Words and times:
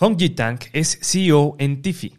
Hongji 0.00 0.30
Tang 0.30 0.60
es 0.74 0.96
CEO 1.02 1.56
en 1.58 1.82
Tifi, 1.82 2.18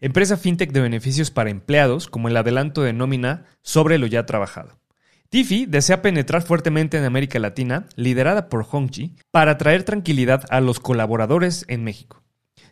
empresa 0.00 0.36
fintech 0.36 0.72
de 0.72 0.80
beneficios 0.80 1.30
para 1.30 1.50
empleados 1.50 2.08
como 2.08 2.26
el 2.26 2.36
adelanto 2.36 2.82
de 2.82 2.92
nómina 2.92 3.44
sobre 3.62 3.98
lo 3.98 4.08
ya 4.08 4.26
trabajado. 4.26 4.80
Tifi 5.28 5.66
desea 5.66 6.02
penetrar 6.02 6.42
fuertemente 6.42 6.98
en 6.98 7.04
América 7.04 7.38
Latina, 7.38 7.86
liderada 7.94 8.48
por 8.48 8.66
Hongji, 8.68 9.14
para 9.30 9.58
traer 9.58 9.84
tranquilidad 9.84 10.42
a 10.50 10.60
los 10.60 10.80
colaboradores 10.80 11.64
en 11.68 11.84
México. 11.84 12.20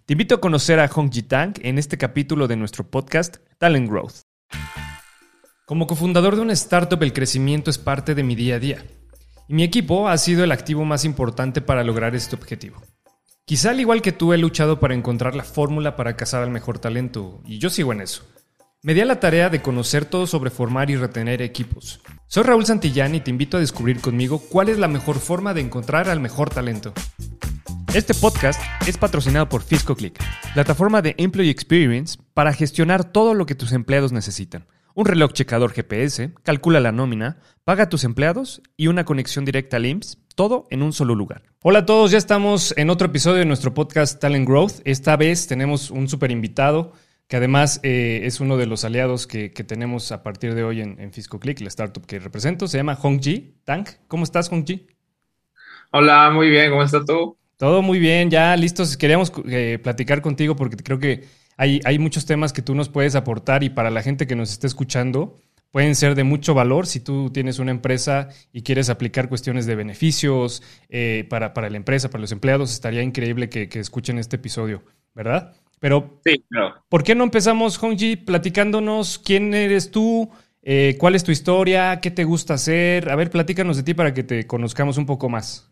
Te 0.07 0.15
invito 0.15 0.35
a 0.35 0.41
conocer 0.41 0.81
a 0.81 0.91
Hongji 0.93 1.23
Tang 1.23 1.55
en 1.63 1.79
este 1.79 1.97
capítulo 1.97 2.49
de 2.49 2.57
nuestro 2.57 2.83
podcast 2.83 3.37
Talent 3.59 3.89
Growth. 3.89 4.23
Como 5.67 5.87
cofundador 5.87 6.35
de 6.35 6.43
una 6.43 6.55
startup, 6.55 7.01
el 7.05 7.13
crecimiento 7.13 7.71
es 7.71 7.79
parte 7.79 8.17
de 8.17 8.25
mi 8.25 8.35
día 8.35 8.57
a 8.57 8.59
día. 8.59 8.85
Y 9.47 9.55
mi 9.55 9.63
equipo 9.63 10.09
ha 10.09 10.19
sido 10.19 10.43
el 10.43 10.51
activo 10.51 10.85
más 10.85 11.05
importante 11.05 11.61
para 11.61 11.85
lograr 11.85 12.17
este 12.17 12.35
objetivo. 12.35 12.83
Quizá 13.49 13.71
al 13.71 13.81
igual 13.81 14.03
que 14.03 14.13
tú 14.13 14.35
he 14.35 14.37
luchado 14.37 14.79
para 14.79 14.93
encontrar 14.93 15.35
la 15.35 15.43
fórmula 15.43 15.97
para 15.97 16.17
cazar 16.17 16.43
al 16.43 16.51
mejor 16.51 16.81
talento, 16.81 17.41
y 17.47 17.57
yo 17.57 17.71
sigo 17.71 17.95
en 17.95 18.03
eso. 18.03 18.27
Me 18.83 18.93
di 18.93 19.01
a 19.01 19.07
la 19.07 19.21
tarea 19.21 19.49
de 19.49 19.63
conocer 19.63 20.05
todo 20.05 20.27
sobre 20.27 20.51
formar 20.51 20.91
y 20.91 20.97
retener 20.97 21.41
equipos. 21.41 22.03
Soy 22.27 22.43
Raúl 22.43 22.67
Santillán 22.67 23.15
y 23.15 23.21
te 23.21 23.31
invito 23.31 23.57
a 23.57 23.61
descubrir 23.61 24.03
conmigo 24.03 24.39
cuál 24.51 24.69
es 24.69 24.77
la 24.77 24.87
mejor 24.87 25.19
forma 25.19 25.55
de 25.55 25.63
encontrar 25.63 26.11
al 26.11 26.21
mejor 26.21 26.51
talento. 26.51 26.93
Este 27.95 28.13
podcast 28.13 28.61
es 28.87 28.99
patrocinado 28.99 29.49
por 29.49 29.63
FiscoClick, 29.63 30.23
plataforma 30.53 31.01
de 31.01 31.15
Employee 31.17 31.51
Experience 31.51 32.19
para 32.35 32.53
gestionar 32.53 33.03
todo 33.03 33.33
lo 33.33 33.47
que 33.47 33.55
tus 33.55 33.73
empleados 33.73 34.13
necesitan. 34.13 34.67
Un 34.93 35.07
reloj 35.07 35.33
checador 35.33 35.73
GPS, 35.73 36.35
calcula 36.43 36.81
la 36.81 36.93
nómina, 36.93 37.39
paga 37.65 37.85
a 37.85 37.89
tus 37.89 38.05
empleados 38.05 38.61
y 38.77 38.89
una 38.89 39.07
conexión 39.07 39.47
directa 39.47 39.79
al 39.79 39.87
IMSS 39.87 40.19
todo 40.39 40.69
en 40.71 40.85
un 40.85 40.93
solo 40.93 41.17
lugar. 41.17 41.43
Hola 41.63 41.81
a 41.81 41.85
todos, 41.85 42.13
ya 42.13 42.19
estamos 42.19 42.73
en 42.77 42.91
otro 42.91 43.09
episodio 43.09 43.39
de 43.39 43.45
nuestro 43.45 43.75
podcast 43.75 44.21
Talent 44.21 44.47
Growth. 44.47 44.75
Esta 44.85 45.17
vez 45.17 45.49
tenemos 45.49 45.91
un 45.91 46.07
super 46.07 46.31
invitado 46.31 46.93
que 47.27 47.37
además 47.37 47.81
eh, 47.83 48.21
es 48.23 48.39
uno 48.39 48.57
de 48.57 48.67
los 48.67 48.85
aliados 48.85 49.27
que, 49.27 49.51
tenemos 49.51 50.13
a 50.13 50.23
partir 50.23 50.55
de 50.55 50.63
hoy 50.63 50.81
en, 50.81 51.01
en 51.01 51.13
FiscoClick, 51.13 51.61
la 51.61 51.67
startup 51.67 52.07
que 52.07 52.21
represento. 52.21 52.69
Se 52.69 52.77
llama 52.77 52.97
Hongji 53.03 53.57
Tank. 53.65 53.89
¿Cómo 54.07 54.23
estás, 54.23 54.49
Hongji? 54.53 54.87
Hola, 55.91 56.31
muy 56.31 56.51
bien. 56.51 56.71
¿Cómo 56.71 56.85
estás 56.85 57.05
tú? 57.05 57.37
Todo 57.57 57.83
muy 57.83 57.99
bien, 57.99 58.31
ya 58.31 58.55
listos. 58.57 58.97
Queríamos 58.97 59.33
eh, 59.49 59.81
platicar 59.83 60.23
contigo 60.23 60.55
porque 60.55 60.77
creo 60.77 61.01
que 61.01 61.25
hay, 61.57 61.81
hay 61.85 61.99
muchos 61.99 62.27
temas 62.27 62.53
que 62.53 62.63
tú 62.63 62.77
nos 62.77 62.89
puedes 62.89 63.17
aportar 63.17 63.65
y 63.65 63.71
para 63.71 63.91
la 63.91 64.03
gente 64.03 64.29
que 64.29 64.37
nos 64.37 64.53
esté 64.53 64.69
escuchando, 64.69 65.41
pueden 65.71 65.95
ser 65.95 66.15
de 66.15 66.25
mucho 66.25 66.55
valor 66.55 66.87
si 66.87 67.01
tú 67.01 67.31
tienes 67.31 67.59
una 67.59 67.71
empresa 67.71 68.29
y 68.53 68.63
quieres 68.63 68.91
aplicar 68.91 69.29
cuestiones 69.29 69.67
de 69.67 69.75
beneficios 69.75 70.63
eh, 70.89 71.27
para, 71.29 71.53
la 71.71 71.77
empresa, 71.77 72.11
para 72.11 72.23
los 72.23 72.33
empleados. 72.33 72.73
Estaría 72.73 73.03
increíble 73.03 73.49
que, 73.49 73.69
escuchen 73.79 74.19
este 74.19 74.37
episodio, 74.37 74.83
¿verdad? 75.15 75.55
Pero, 75.81 76.21
sí, 76.25 76.45
¿por 76.89 77.05
qué 77.05 77.15
no 77.15 77.25
empezamos, 77.25 77.81
Hongji, 77.81 78.17
platicándonos 78.17 79.19
quién 79.19 79.55
eres 79.55 79.91
tú, 79.93 80.29
eh, 80.63 80.97
cuál 80.99 81.15
es 81.15 81.23
tu 81.23 81.31
historia, 81.31 82.01
qué 82.01 82.11
te 82.11 82.25
gusta 82.25 82.55
hacer? 82.55 83.11
A 83.11 83.17
ver, 83.17 83.31
platícanos 83.31 83.77
de 83.77 83.85
ti 83.85 83.95
para 83.95 84.13
que 84.13 84.25
te 84.25 84.47
conozcamos 84.47 84.99
un 84.99 85.07
poco 85.07 85.29
más. 85.29 85.71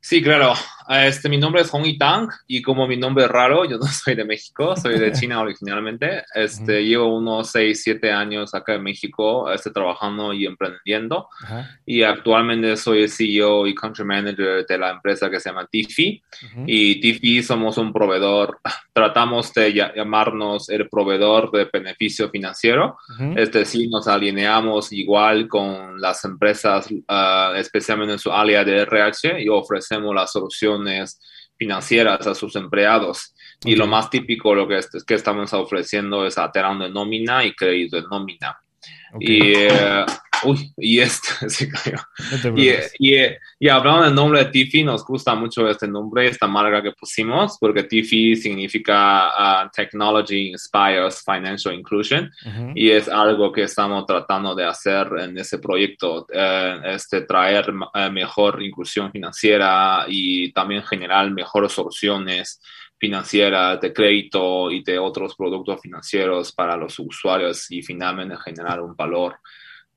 Sí, 0.00 0.22
claro. 0.22 0.54
Este, 0.88 1.28
mi 1.28 1.38
nombre 1.38 1.62
es 1.62 1.70
Hong 1.70 1.96
Tang 1.98 2.28
y 2.46 2.62
como 2.62 2.86
mi 2.86 2.96
nombre 2.96 3.24
es 3.24 3.30
raro, 3.30 3.64
yo 3.64 3.78
no 3.78 3.86
soy 3.86 4.14
de 4.14 4.24
México, 4.24 4.76
soy 4.76 4.98
de 4.98 5.12
China 5.12 5.40
originalmente. 5.40 6.24
Este, 6.34 6.84
Llevo 6.84 7.16
unos 7.16 7.50
6, 7.50 7.82
7 7.82 8.10
años 8.10 8.54
acá 8.54 8.74
en 8.74 8.82
México 8.82 9.50
este, 9.50 9.70
trabajando 9.70 10.32
y 10.32 10.46
emprendiendo. 10.46 11.28
Y 11.86 12.02
actualmente 12.02 12.76
soy 12.76 13.02
el 13.02 13.10
CEO 13.10 13.66
y 13.66 13.74
country 13.74 14.04
manager 14.04 14.66
de 14.66 14.78
la 14.78 14.90
empresa 14.90 15.30
que 15.30 15.40
se 15.40 15.50
llama 15.50 15.66
Tifi. 15.66 16.22
Y 16.66 17.00
Tifi 17.00 17.42
somos 17.42 17.78
un 17.78 17.92
proveedor, 17.92 18.60
tratamos 18.92 19.52
de 19.52 19.72
llamarnos 19.72 20.68
el 20.68 20.88
proveedor 20.88 21.50
de 21.50 21.68
beneficio 21.72 22.30
financiero. 22.30 22.96
Es 23.36 23.52
decir, 23.52 23.88
nos 23.90 24.08
alineamos 24.08 24.92
igual 24.92 25.48
con 25.48 26.00
las 26.00 26.24
empresas, 26.24 26.90
uh, 26.90 27.54
especialmente 27.56 28.14
en 28.14 28.18
su 28.18 28.32
área 28.32 28.64
de 28.64 28.82
RH 28.82 29.42
y 29.42 29.48
ofrecemos 29.48 30.14
la 30.14 30.26
solución 30.26 30.71
financieras 31.56 32.26
a 32.26 32.34
sus 32.34 32.56
empleados. 32.56 33.34
Y 33.64 33.76
lo 33.76 33.86
más 33.86 34.10
típico 34.10 34.54
lo 34.54 34.66
que, 34.66 34.78
es, 34.78 34.88
que 35.06 35.14
estamos 35.14 35.52
ofreciendo 35.52 36.26
es 36.26 36.38
aterrando 36.38 36.84
de 36.84 36.90
nómina 36.90 37.44
y 37.44 37.54
crédito 37.54 37.96
de 37.96 38.08
nómina. 38.08 38.58
Y, 39.20 39.54
eh, 39.54 40.04
uy, 40.44 40.72
y 40.76 41.00
este 41.00 41.28
se 41.48 41.68
cayó. 41.68 41.98
y, 42.56 42.70
y, 43.60 43.68
hablando 43.68 44.04
del 44.04 44.14
nombre 44.14 44.44
de 44.44 44.50
Tiffy, 44.50 44.84
nos 44.84 45.04
gusta 45.04 45.34
mucho 45.34 45.68
este 45.68 45.86
nombre, 45.86 46.26
esta 46.26 46.46
marca 46.46 46.82
que 46.82 46.92
pusimos, 46.92 47.58
porque 47.58 47.84
Tiffy 47.84 48.36
significa 48.36 49.28
uh, 49.28 49.70
Technology 49.74 50.48
Inspires 50.48 51.22
Financial 51.24 51.74
Inclusion 51.74 52.30
y 52.74 52.90
es 52.90 53.08
algo 53.08 53.52
que 53.52 53.62
estamos 53.62 54.06
tratando 54.06 54.54
de 54.54 54.64
hacer 54.64 55.08
en 55.18 55.38
ese 55.38 55.58
proyecto, 55.58 56.26
eh, 56.32 56.80
este, 56.86 57.22
traer 57.22 57.72
eh, 57.94 58.10
mejor 58.10 58.62
inclusión 58.62 59.10
financiera 59.12 60.04
y 60.08 60.52
también 60.52 60.82
generar 60.82 61.30
mejores 61.30 61.72
soluciones 61.72 62.60
financiera, 63.02 63.76
de 63.78 63.92
crédito 63.92 64.70
y 64.70 64.84
de 64.84 64.96
otros 64.96 65.34
productos 65.34 65.80
financieros 65.80 66.52
para 66.52 66.76
los 66.76 66.96
usuarios 67.00 67.68
y 67.68 67.82
finalmente 67.82 68.36
generar 68.44 68.80
un 68.80 68.94
valor 68.94 69.40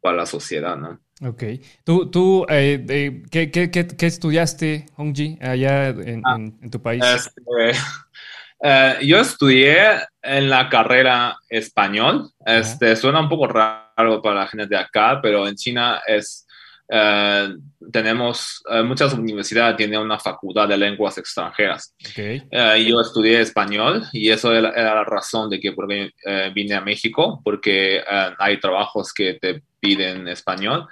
para 0.01 0.17
la 0.17 0.25
sociedad, 0.25 0.75
¿no? 0.75 0.99
Ok. 1.21 1.43
¿Tú, 1.83 2.09
tú 2.09 2.47
eh, 2.49 3.21
¿qué, 3.29 3.51
qué, 3.51 3.69
qué, 3.69 4.05
estudiaste, 4.07 4.87
Hongji, 4.97 5.37
allá 5.39 5.89
en, 5.89 6.23
ah, 6.25 6.35
en, 6.35 6.71
tu 6.71 6.81
país? 6.81 7.03
Este, 7.05 7.43
eh, 8.63 8.97
yo 9.03 9.19
estudié 9.19 9.99
en 10.23 10.49
la 10.49 10.67
carrera 10.67 11.37
español. 11.47 12.31
Este, 12.43 12.95
suena 12.95 13.19
un 13.19 13.29
poco 13.29 13.45
raro 13.47 14.19
para 14.23 14.39
la 14.39 14.47
gente 14.47 14.65
de 14.65 14.77
acá, 14.77 15.19
pero 15.21 15.47
en 15.47 15.53
China 15.53 16.01
es 16.07 16.44
eh, 16.87 17.55
tenemos 17.91 18.61
eh, 18.69 18.83
muchas 18.83 19.13
universidades 19.13 19.77
tienen 19.77 19.99
una 19.99 20.19
facultad 20.19 20.67
de 20.67 20.77
lenguas 20.77 21.17
extranjeras. 21.17 21.95
Eh, 22.15 22.85
yo 22.87 23.01
estudié 23.01 23.41
español 23.41 24.03
y 24.13 24.29
eso 24.29 24.53
era, 24.53 24.71
la 24.71 25.03
razón 25.03 25.49
de 25.49 25.59
que 25.59 25.71
por 25.71 25.87
vine 25.87 26.75
a 26.75 26.81
México, 26.81 27.41
porque 27.43 28.01
hay 28.37 28.59
trabajos 28.59 29.13
que 29.13 29.35
te 29.35 29.63
piden 29.79 30.27
español. 30.27 30.87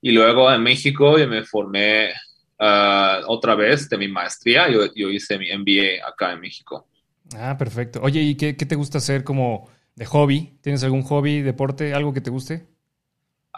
Y 0.00 0.12
luego 0.12 0.52
en 0.52 0.62
México 0.62 1.18
yo 1.18 1.26
me 1.26 1.42
formé 1.44 2.12
otra 2.58 3.54
vez 3.54 3.88
de 3.88 3.98
mi 3.98 4.08
maestría. 4.08 4.68
Yo, 4.68 4.92
yo, 4.94 5.10
hice 5.10 5.38
mi 5.38 5.48
MBA 5.50 6.06
acá 6.06 6.32
en 6.32 6.40
México. 6.40 6.86
Ah, 7.36 7.56
perfecto. 7.58 8.00
Oye, 8.02 8.20
¿y 8.20 8.36
qué, 8.36 8.56
qué 8.56 8.64
te 8.64 8.74
gusta 8.74 8.98
hacer 8.98 9.22
como 9.24 9.68
de 9.94 10.06
hobby? 10.06 10.58
¿Tienes 10.62 10.82
algún 10.82 11.02
hobby, 11.02 11.42
deporte, 11.42 11.92
algo 11.92 12.12
que 12.12 12.20
te 12.20 12.30
guste? 12.30 12.66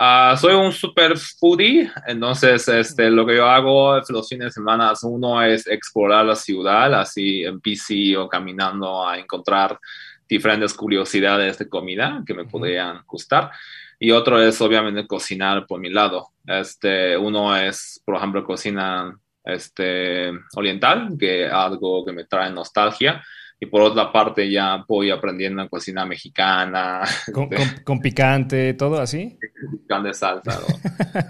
Ah, 0.03 0.35
soy 0.35 0.55
un 0.55 0.73
super 0.73 1.15
foodie, 1.19 1.93
entonces 2.07 2.67
este, 2.69 3.11
lo 3.11 3.27
que 3.27 3.37
yo 3.37 3.47
hago 3.47 4.01
los 4.09 4.27
fines 4.31 4.47
de 4.47 4.51
semana, 4.51 4.95
uno 5.03 5.43
es 5.43 5.67
explorar 5.67 6.25
la 6.25 6.35
ciudad, 6.35 6.95
así 6.95 7.45
en 7.45 7.61
bici 7.61 8.17
o 8.17 8.27
caminando 8.27 9.07
a 9.07 9.19
encontrar 9.19 9.79
diferentes 10.27 10.73
curiosidades 10.73 11.59
de 11.59 11.69
comida 11.69 12.23
que 12.27 12.33
me 12.33 12.47
podrían 12.47 13.03
gustar. 13.07 13.51
Y 13.99 14.11
otro 14.11 14.41
es 14.41 14.59
obviamente 14.63 15.07
cocinar 15.07 15.67
por 15.67 15.79
mi 15.79 15.91
lado. 15.91 16.31
Este, 16.47 17.15
uno 17.19 17.55
es, 17.55 18.01
por 18.03 18.17
ejemplo, 18.17 18.43
cocina 18.43 19.15
este, 19.45 20.33
oriental, 20.57 21.11
que 21.19 21.45
es 21.45 21.53
algo 21.53 22.07
que 22.07 22.13
me 22.13 22.25
trae 22.25 22.51
nostalgia 22.51 23.23
y 23.61 23.67
por 23.67 23.83
otra 23.83 24.11
parte 24.11 24.51
ya 24.51 24.85
voy 24.89 25.11
aprendiendo 25.11 25.61
a 25.61 25.69
cocina 25.69 26.07
mexicana. 26.07 27.03
¿Con, 27.85 28.01
picante, 28.01 28.73
todo 28.73 28.99
así? 29.01 29.39
Picante 29.83 30.15
salsa. 30.15 30.59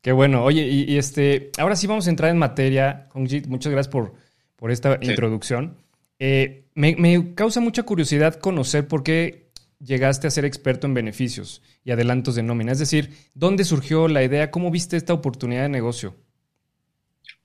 Qué 0.00 0.12
bueno. 0.12 0.42
Oye, 0.42 0.62
y, 0.62 0.96
este, 0.96 1.50
ahora 1.58 1.76
sí 1.76 1.86
vamos 1.86 2.06
a 2.06 2.10
entrar 2.10 2.30
en 2.30 2.38
materia. 2.38 3.08
muchas 3.14 3.70
gracias 3.70 3.88
por, 3.88 4.14
por 4.56 4.70
esta 4.70 4.98
introducción. 5.02 5.76
Eh, 6.18 6.64
me, 6.74 6.96
me, 6.96 7.34
causa 7.34 7.60
mucha 7.60 7.82
curiosidad 7.82 8.36
conocer 8.36 8.88
por 8.88 9.02
qué 9.02 9.50
llegaste 9.80 10.26
a 10.26 10.30
ser 10.30 10.46
experto 10.46 10.86
en 10.86 10.94
beneficios 10.94 11.60
y 11.84 11.90
adelantos 11.90 12.36
de 12.36 12.42
nómina. 12.42 12.72
Es 12.72 12.78
decir, 12.78 13.14
¿dónde 13.34 13.64
surgió 13.64 14.08
la 14.08 14.22
idea? 14.22 14.50
¿Cómo 14.50 14.70
viste 14.70 14.96
esta 14.96 15.12
oportunidad 15.12 15.62
de 15.62 15.68
negocio? 15.68 16.14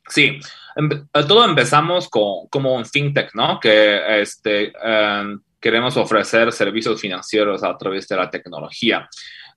Sí, 0.10 0.40
eh, 0.76 1.24
todo 1.28 1.46
empezamos 1.46 2.10
con, 2.10 2.48
como 2.50 2.76
un 2.76 2.86
fintech, 2.86 3.34
¿no? 3.36 3.60
Que 3.60 4.22
este, 4.22 4.74
em, 4.84 5.40
queremos 5.60 5.98
ofrecer 5.98 6.52
servicios 6.52 7.00
financieros 7.00 7.64
a 7.64 7.78
través 7.78 8.08
de 8.08 8.16
la 8.16 8.30
tecnología. 8.30 9.08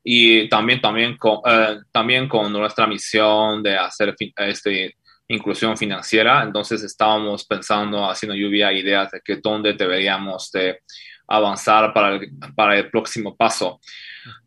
Y 0.04 0.48
también, 0.48 0.80
también, 0.80 1.16
con, 1.16 1.40
eh, 1.46 1.78
también 1.92 2.28
con 2.28 2.52
nuestra 2.52 2.86
misión 2.86 3.62
de 3.62 3.76
hacer 3.76 4.14
este, 4.36 4.96
inclusión 5.28 5.76
financiera. 5.76 6.42
Entonces 6.42 6.82
estábamos 6.82 7.44
pensando, 7.46 8.08
haciendo 8.08 8.34
lluvia 8.34 8.72
ideas 8.72 9.12
de 9.12 9.20
que 9.20 9.36
dónde 9.36 9.74
deberíamos 9.74 10.50
de 10.50 10.80
avanzar 11.28 11.92
para 11.92 12.16
el, 12.16 12.30
para 12.54 12.76
el 12.76 12.90
próximo 12.90 13.36
paso. 13.36 13.80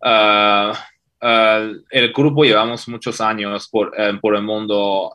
Uh, 0.02 0.76
el 1.22 2.14
grupo 2.14 2.44
llevamos 2.44 2.88
muchos 2.88 3.20
años 3.22 3.68
por, 3.70 3.94
por 4.22 4.36
el 4.36 4.44
mundo 4.44 5.14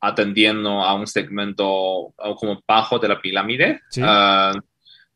atendiendo 0.00 0.82
a 0.82 0.94
un 0.94 1.06
segmento 1.06 2.14
como 2.38 2.62
bajo 2.66 2.98
de 2.98 3.08
la 3.08 3.20
pirámide. 3.20 3.80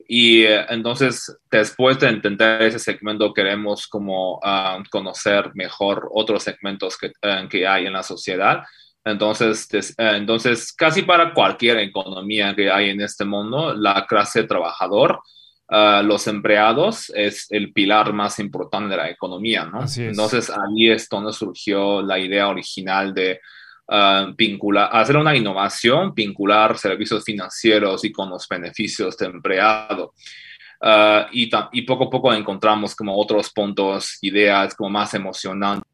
y 0.06 0.44
entonces, 0.44 1.37
después 1.50 1.99
de 1.99 2.08
entender 2.08 2.62
ese 2.62 2.78
segmento, 2.78 3.32
queremos 3.32 3.87
como 3.87 4.40
conocer 4.90 5.50
mejor 5.55 6.08
otros 6.12 6.43
segmentos 6.43 6.96
que, 6.96 7.12
que 7.49 7.67
hay 7.67 7.87
en 7.87 7.93
la 7.93 8.02
sociedad. 8.02 8.62
Entonces, 9.05 9.94
entonces, 9.96 10.72
casi 10.72 11.02
para 11.02 11.32
cualquier 11.32 11.78
economía 11.78 12.55
que 12.55 12.70
hay 12.70 12.90
en 12.90 13.00
este 13.00 13.25
mundo, 13.25 13.75
la 13.75 14.06
clase 14.06 14.44
trabajador 14.44 15.20
Ah, 15.72 16.02
los 16.05 16.26
empleados 16.26 17.12
es 17.14 17.46
el 17.49 17.72
pilar 17.72 18.12
más 18.12 18.40
importante 18.40 18.90
de 18.90 18.96
la 18.96 19.08
economía, 19.08 19.64
¿no? 19.64 19.84
Entonces 19.96 20.50
ahí 20.50 20.90
es 20.90 21.08
donde 21.08 21.32
surgió 21.32 22.02
la 22.02 22.19
idea 22.19 22.49
original 22.49 23.14
de 23.14 23.40
uh, 23.87 24.34
vincular, 24.37 24.90
hacer 24.93 25.17
una 25.17 25.37
innovación, 25.37 26.12
vincular 26.12 26.76
servicios 26.76 27.22
financieros 27.22 28.05
y 28.05 28.11
con 28.11 28.31
los 28.31 28.49
beneficios 28.49 29.17
de 29.17 29.26
empleado. 29.26 30.12
Uh, 30.81 31.31
y, 31.31 31.49
y, 31.70 31.82
poco 31.82 32.05
a 32.05 32.11
poco 32.11 32.34
encontramos 32.34 32.96
como 32.96 33.17
otros 33.17 33.52
puntos, 33.52 34.19
ideas 34.22 34.75
como 34.75 34.90
más 34.90 35.14
emocionantes 35.14 35.84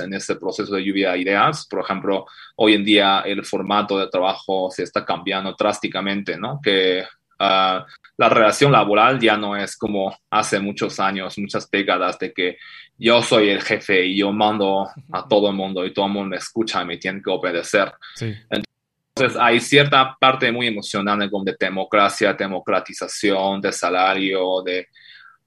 en 0.00 0.12
este 0.12 0.34
proceso 0.34 0.74
de 0.74 0.84
lluvia 0.84 1.12
de 1.12 1.20
ideas. 1.20 1.68
Por 1.70 1.84
ejemplo, 1.84 2.26
hoy 2.56 2.74
en 2.74 2.84
día 2.84 3.20
el 3.20 3.44
formato 3.44 3.96
de 3.96 4.08
trabajo 4.08 4.72
se 4.72 4.82
está 4.82 5.04
cambiando 5.04 5.54
drásticamente, 5.56 6.36
¿no? 6.36 6.58
Que 6.60 7.04
Ah, 7.38 7.86
la 8.16 8.28
relación 8.28 8.70
laboral 8.70 9.18
ya 9.18 9.36
no 9.36 9.56
es 9.56 9.76
como 9.76 10.16
hace 10.30 10.60
muchos 10.60 11.00
años, 11.00 11.36
muchas 11.38 11.68
décadas 11.70 12.18
de 12.18 12.32
que 12.32 12.58
yo 12.96 13.22
soy 13.22 13.48
el 13.48 13.62
jefe 13.62 14.06
y 14.06 14.18
yo 14.18 14.32
mando 14.32 14.88
a 15.12 15.26
todo 15.26 15.50
el 15.50 15.56
mundo 15.56 15.84
y 15.84 15.92
todo 15.92 16.06
el 16.06 16.12
mundo 16.12 16.30
me 16.30 16.36
escucha 16.36 16.82
y 16.82 16.86
me 16.86 16.96
tiene 16.96 17.20
que 17.20 17.30
obedecer. 17.30 17.92
Entonces 18.20 19.40
hay 19.40 19.60
cierta 19.60 20.16
parte 20.18 20.50
muy 20.52 20.68
emocionante 20.68 21.28
como 21.28 21.44
de 21.44 21.56
democracia, 21.58 22.32
democratización, 22.32 23.60
de 23.60 23.72
salario, 23.72 24.62
de, 24.64 24.88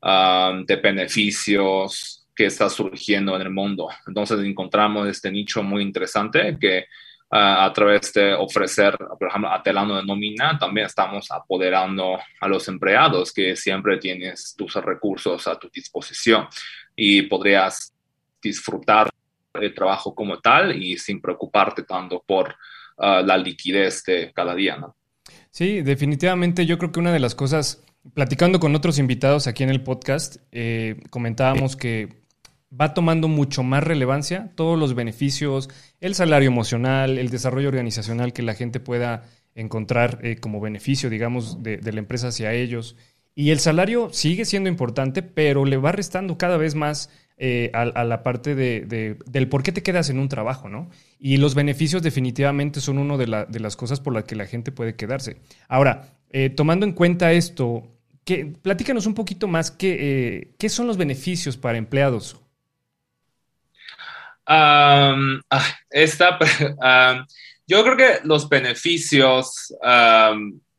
ah, 0.02 0.60
de 0.66 0.76
beneficios 0.76 2.28
que 2.36 2.46
está 2.46 2.70
surgiendo 2.70 3.36
en 3.36 3.42
el 3.42 3.50
mundo. 3.50 3.90
Entonces 4.06 4.40
encontramos 4.42 5.08
este 5.08 5.32
nicho 5.32 5.64
muy 5.64 5.82
interesante 5.82 6.56
que 6.60 6.86
a 7.30 7.72
través 7.74 8.14
de 8.14 8.34
ofrecer, 8.34 8.98
por 9.20 9.28
ejemplo, 9.28 9.52
atelano 9.52 9.98
de 9.98 10.06
nómina, 10.06 10.58
también 10.58 10.88
estamos 10.88 11.30
apoderando 11.30 12.18
a 12.40 12.48
los 12.48 12.68
empleados 12.70 13.34
que 13.34 13.56
siempre 13.56 13.98
tienes 13.98 14.56
tus 14.58 14.76
recursos 14.76 15.46
a 15.48 15.60
tu 15.60 15.70
disposición 15.70 16.48
y 16.96 17.24
podrías 17.24 17.94
disfrutar 18.42 19.10
el 19.54 19.74
trabajo 19.74 20.16
como 20.16 20.40
tal 20.40 20.82
y 20.82 20.98
sin 20.98 21.20
preocuparte 21.20 21.84
tanto 21.84 22.24
por 22.26 22.56
ah, 22.98 23.22
la 23.26 23.38
liquidez 23.38 24.04
de 24.04 24.32
cada 24.34 24.56
día, 24.56 24.78
¿no? 24.78 24.96
Sí, 25.52 25.82
definitivamente 25.82 26.66
yo 26.66 26.78
creo 26.78 26.92
que 26.92 27.00
una 27.00 27.12
de 27.12 27.20
las 27.20 27.36
cosas, 27.36 27.84
platicando 28.14 28.60
con 28.60 28.76
otros 28.76 29.00
invitados 29.00 29.48
aquí 29.48 29.64
en 29.64 29.70
el 29.70 29.84
podcast, 29.84 30.38
eh, 30.52 31.02
comentábamos 31.10 31.76
que 31.76 32.27
va 32.70 32.94
tomando 32.94 33.28
mucho 33.28 33.64
más 33.64 33.84
relevancia 33.84 34.52
todos 34.56 34.78
los 34.78 34.94
beneficios, 34.94 35.70
el 36.02 36.16
salario 36.16 36.48
emocional, 36.48 37.18
el 37.18 37.30
desarrollo 37.30 37.70
organizacional 37.70 38.34
que 38.34 38.42
la 38.42 38.56
gente 38.56 38.80
pueda 38.80 39.24
encontrar 39.56 40.20
eh, 40.22 40.38
como 40.38 40.60
beneficio, 40.60 41.10
digamos, 41.10 41.64
de, 41.64 41.80
la 41.82 42.00
empresa 42.00 42.28
hacia 42.28 42.54
ellos. 42.54 42.96
Y 43.36 43.52
el 43.52 43.60
salario 43.60 44.10
sigue 44.12 44.46
siendo 44.46 44.70
importante, 44.70 45.22
pero 45.22 45.66
le 45.66 45.78
va 45.78 45.92
restando 45.92 46.38
cada 46.38 46.58
vez 46.58 46.76
más 46.76 47.10
eh, 47.38 47.72
a, 47.74 48.04
la 48.04 48.24
parte 48.24 48.56
de, 48.56 49.16
del 49.26 49.48
por 49.48 49.64
qué 49.64 49.72
te 49.72 49.84
quedas 49.84 50.10
en 50.10 50.18
un 50.20 50.28
trabajo, 50.28 50.70
¿no? 50.70 50.90
Y 51.20 51.38
los 51.38 51.54
beneficios 51.54 52.02
definitivamente 52.02 52.82
son 52.82 52.98
una 52.98 53.16
de, 53.16 53.28
las 53.28 53.76
cosas 53.76 54.00
por 54.00 54.14
las 54.14 54.24
que 54.24 54.36
la 54.36 54.48
gente 54.48 54.72
puede 54.72 54.96
quedarse. 54.96 55.38
Ahora, 55.68 56.18
eh, 56.32 56.50
tomando 56.50 56.86
en 56.86 56.94
cuenta 56.94 57.32
esto, 57.32 57.88
que, 58.26 58.46
platícanos 58.46 59.06
un 59.06 59.14
poquito 59.14 59.48
más 59.48 59.70
qué 59.70 60.68
son 60.68 60.88
los 60.88 60.98
beneficios 60.98 61.58
para 61.58 61.78
empleados 61.78 62.42
esta, 65.90 66.40
yo 67.68 67.84
creo 67.84 67.98
que 67.98 68.20
los 68.24 68.48
beneficios 68.48 69.74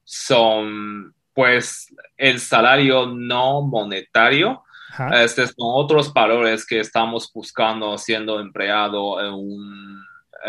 son, 0.04 1.14
pues, 1.34 1.94
el 2.16 2.40
salario 2.40 3.06
no 3.06 3.62
monetario. 3.62 4.62
Estos 5.12 5.50
son 5.50 5.68
otros 5.74 6.12
valores 6.12 6.66
que 6.66 6.80
estamos 6.80 7.30
buscando 7.32 7.96
siendo 7.98 8.40
empleado 8.40 9.20
en 9.20 9.32
un, 9.32 10.04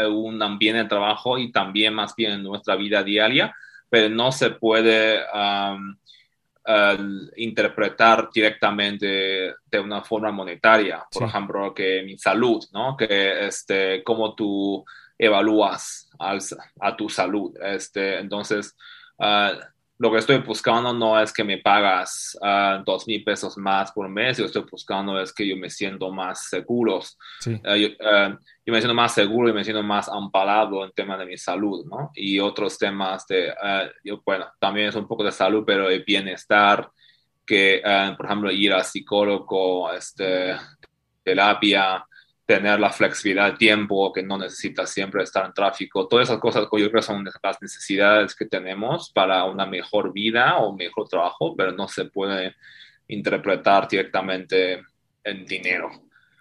un, 0.07 0.41
ambiente 0.41 0.83
de 0.83 0.89
trabajo 0.89 1.37
y 1.37 1.51
también 1.51 1.93
más 1.93 2.15
bien 2.15 2.31
en 2.31 2.43
nuestra 2.43 2.75
vida 2.75 3.03
diaria, 3.03 3.53
pero 3.89 4.09
no 4.09 4.31
se 4.31 4.49
puede 4.51 5.19
interpretar 7.37 8.29
directamente 8.33 9.55
de 9.65 9.79
una 9.79 10.03
forma 10.03 10.31
monetaria. 10.31 11.03
Por 11.11 11.23
ejemplo, 11.23 11.73
que 11.73 12.03
mi 12.03 12.17
salud, 12.17 12.63
¿no? 12.73 12.95
Que 12.95 13.47
este, 13.47 14.03
cómo 14.03 14.35
tú 14.35 14.85
evalúas 15.17 16.09
a 16.19 16.95
tu 16.95 17.09
salud. 17.09 17.55
Este, 17.61 18.19
entonces, 18.19 18.75
uh, 19.17 19.57
lo 19.99 20.09
que 20.09 20.17
estoy 20.17 20.37
buscando 20.37 20.93
no 20.93 21.19
es 21.19 21.33
que 21.33 21.43
me 21.43 21.57
pagas 21.57 22.37
uh, 22.41 22.81
dos 22.85 23.05
mil 23.05 23.21
pesos 23.21 23.57
más 23.57 23.91
por 23.91 24.07
mes, 24.07 24.37
yo 24.37 24.45
estoy 24.45 24.63
buscando 24.69 25.19
es 25.19 25.33
que 25.33 25.45
yo 25.45 25.57
me 25.57 25.69
siento 25.69 26.09
más 26.09 26.47
seguro. 26.47 27.01
Uh, 27.45 27.75
yo, 27.75 27.87
uh, 27.89 28.37
yo, 28.65 28.73
me 28.73 28.79
siento 28.79 28.93
más 28.93 29.13
seguro 29.13 29.49
y 29.49 29.53
me 29.53 29.63
siento 29.63 29.83
más 29.83 30.07
amparado 30.07 30.85
en 30.85 30.93
tema 30.93 31.17
de 31.17 31.25
mi 31.25 31.37
salud, 31.37 31.85
¿no? 31.85 32.11
Y 32.15 32.39
otros 32.39 32.77
temas 32.77 33.27
de, 33.27 33.53
yo, 34.05 34.21
bueno, 34.25 34.45
también 34.57 34.87
es 34.87 34.95
un 34.95 35.07
poco 35.07 35.25
de 35.25 35.33
salud, 35.33 35.63
pero 35.67 35.89
de 35.89 35.99
bienestar, 35.99 36.89
que, 37.45 37.81
por 38.15 38.25
ejemplo, 38.25 38.51
ir 38.51 38.71
a 38.71 38.83
psicólogo, 38.83 39.91
este, 39.91 40.55
terapia, 41.23 42.05
tener 42.49 42.79
la 42.79 42.89
flexibilidad 42.89 43.51
de 43.51 43.57
tiempo, 43.59 44.11
que 44.11 44.23
no 44.23 44.35
necesita 44.35 44.87
siempre 44.87 45.21
estar 45.21 45.45
en 45.45 45.53
tráfico, 45.53 46.07
todas 46.07 46.29
esas 46.29 46.39
cosas 46.39 46.63
yo 46.63 46.89
creo 46.89 46.93
que 46.93 47.01
son 47.03 47.23
las 47.23 47.61
necesidades 47.61 48.33
que 48.33 48.47
tenemos 48.47 49.11
para 49.13 49.45
una 49.45 49.67
mejor 49.67 50.11
vida 50.11 50.57
o 50.57 50.75
mejor 50.75 51.07
trabajo, 51.07 51.55
pero 51.55 51.73
no 51.73 51.87
se 51.87 52.05
puede 52.05 52.55
interpretar 53.07 53.87
directamente 53.87 54.81
en 55.23 55.45
dinero. 55.45 55.91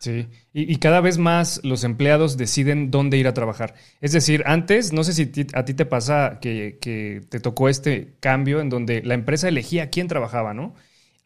Sí, 0.00 0.26
y, 0.55 0.76
cada 0.76 1.02
vez 1.02 1.19
más 1.19 1.60
los 1.62 1.84
empleados 1.84 2.38
deciden 2.38 2.90
dónde 2.90 3.19
ir 3.19 3.28
a 3.28 3.34
trabajar. 3.34 3.75
Es 4.00 4.12
decir, 4.12 4.44
antes, 4.46 4.94
no 4.94 5.05
sé 5.05 5.12
si 5.12 5.31
a 5.52 5.66
ti 5.66 5.75
te 5.75 5.84
pasa 5.84 6.38
que, 6.40 6.78
que, 6.81 7.20
te 7.28 7.38
tocó 7.38 7.69
este 7.69 8.14
cambio 8.20 8.60
en 8.60 8.70
donde 8.70 9.02
la 9.02 9.12
empresa 9.12 9.46
elegía 9.46 9.90
quién 9.90 10.08
trabajaba, 10.08 10.55
¿no? 10.55 10.74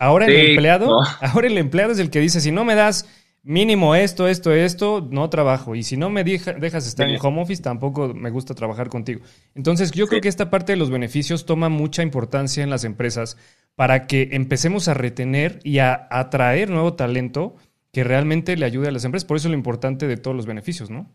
Ahora 0.00 0.26
el 0.26 0.50
empleado, 0.50 0.98
ahora 1.20 1.46
el 1.46 1.56
empleado 1.56 1.92
es 1.92 2.00
el 2.00 2.10
que 2.10 2.18
dice, 2.18 2.40
si 2.40 2.50
no 2.50 2.64
me 2.64 2.74
das 2.74 3.06
mínimo 3.42 3.94
esto, 3.94 4.28
esto, 4.28 4.52
esto, 4.52 5.06
no 5.10 5.28
trabajo. 5.30 5.74
Y 5.74 5.82
si 5.82 5.96
no 5.96 6.10
me 6.10 6.24
dejas 6.24 6.86
estar 6.86 7.08
en 7.08 7.18
home 7.20 7.42
office, 7.42 7.62
tampoco 7.62 8.14
me 8.14 8.30
gusta 8.30 8.54
trabajar 8.54 8.88
contigo. 8.88 9.20
Entonces, 9.54 9.90
yo 9.92 10.06
creo 10.06 10.20
que 10.20 10.28
esta 10.28 10.50
parte 10.50 10.72
de 10.72 10.76
los 10.76 10.90
beneficios 10.90 11.44
toma 11.46 11.68
mucha 11.68 12.02
importancia 12.02 12.62
en 12.62 12.70
las 12.70 12.84
empresas 12.84 13.36
para 13.74 14.06
que 14.06 14.30
empecemos 14.32 14.88
a 14.88 14.94
retener 14.94 15.60
y 15.64 15.78
a 15.78 16.06
atraer 16.10 16.70
nuevo 16.70 16.94
talento 16.94 17.56
que 17.92 18.04
realmente 18.04 18.56
le 18.56 18.64
ayude 18.64 18.88
a 18.88 18.92
las 18.92 19.04
empresas. 19.04 19.26
Por 19.26 19.36
eso 19.36 19.48
es 19.48 19.52
lo 19.52 19.56
importante 19.56 20.06
de 20.06 20.16
todos 20.16 20.36
los 20.36 20.46
beneficios, 20.46 20.90
¿no? 20.90 21.10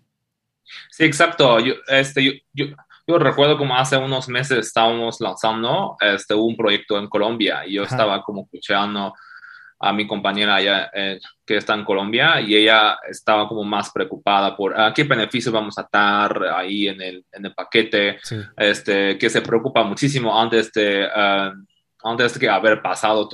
Sí, 0.90 1.06
exacto. 1.06 1.60
Yo, 1.60 1.76
este, 1.88 2.24
yo, 2.54 2.66
yo, 3.08 3.18
recuerdo 3.18 3.58
como 3.58 3.76
hace 3.76 3.98
unos 3.98 4.28
meses 4.28 4.60
estábamos 4.60 5.22
lanzando 5.22 5.96
este, 6.00 6.34
un 6.34 6.56
proyecto 6.56 7.00
en 7.00 7.08
Colombia 7.08 7.66
y 7.66 7.76
yo 7.76 7.84
estaba 7.84 8.22
como 8.22 8.44
escuchando 8.44 9.14
a 9.80 9.94
mi 9.94 10.08
compañera 10.08 10.56
allá 10.56 10.90
eh, 10.94 11.20
que 11.46 11.58
está 11.58 11.76
en 11.76 11.86
Colombia 11.86 12.42
y 12.42 12.56
ella 12.56 12.98
estaba 13.08 13.48
como 13.48 13.64
más 13.64 13.92
preocupada 13.92 14.56
por 14.56 14.80
ah, 14.80 14.92
qué 14.94 15.04
beneficios 15.04 15.54
vamos 15.54 15.78
a 15.78 15.88
dar 15.92 16.44
ahí 16.56 16.88
en 16.88 17.02
el, 17.02 17.26
en 17.32 17.46
el 17.46 17.54
paquete, 17.54 18.18
este, 18.58 19.18
que 19.18 19.30
se 19.30 19.42
preocupa 19.42 19.84
muchísimo 19.84 20.40
antes 20.40 20.72
de, 20.74 21.06
uh, 21.06 22.10
antes 22.10 22.40
de 22.40 22.50
haber 22.50 22.82
pasado 22.82 23.30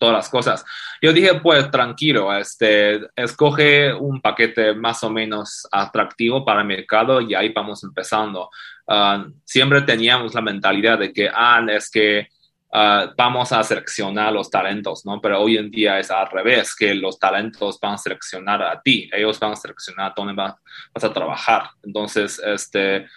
todas 0.00 0.14
las 0.14 0.28
cosas. 0.30 0.64
Yo 1.00 1.12
dije, 1.12 1.34
pues 1.40 1.70
tranquilo, 1.70 2.34
este, 2.34 3.00
escoge 3.14 3.92
un 3.92 4.20
paquete 4.20 4.74
más 4.74 5.04
o 5.04 5.10
menos 5.10 5.68
atractivo 5.70 6.44
para 6.44 6.62
el 6.62 6.66
mercado 6.66 7.20
y 7.20 7.34
ahí 7.34 7.50
vamos 7.50 7.84
empezando. 7.84 8.48
Ah, 8.88 9.24
siempre 9.44 9.82
teníamos 9.82 10.34
la 10.34 10.40
mentalidad 10.40 10.98
de 10.98 11.12
que, 11.12 11.28
ah, 11.32 11.64
es 11.68 11.90
que 11.90 12.28
Ah, 12.72 13.12
vamos 13.16 13.50
a 13.50 13.64
seleccionar 13.64 14.32
los 14.32 14.48
talentos, 14.48 15.04
¿no? 15.04 15.20
Pero 15.20 15.40
hoy 15.40 15.56
en 15.56 15.70
día 15.70 15.98
es 15.98 16.10
al 16.10 16.30
revés, 16.30 16.76
que 16.76 16.94
los 16.94 17.18
talentos 17.18 17.80
van 17.80 17.94
a 17.94 17.98
seleccionar 17.98 18.62
a 18.62 18.80
ti, 18.80 19.10
ellos 19.12 19.40
van 19.40 19.52
a 19.52 19.56
seleccionar 19.56 20.12
dónde 20.14 20.34
vas, 20.34 20.54
a 20.94 21.12
trabajar. 21.12 21.70
Entonces, 21.82 22.40
este, 22.44 23.08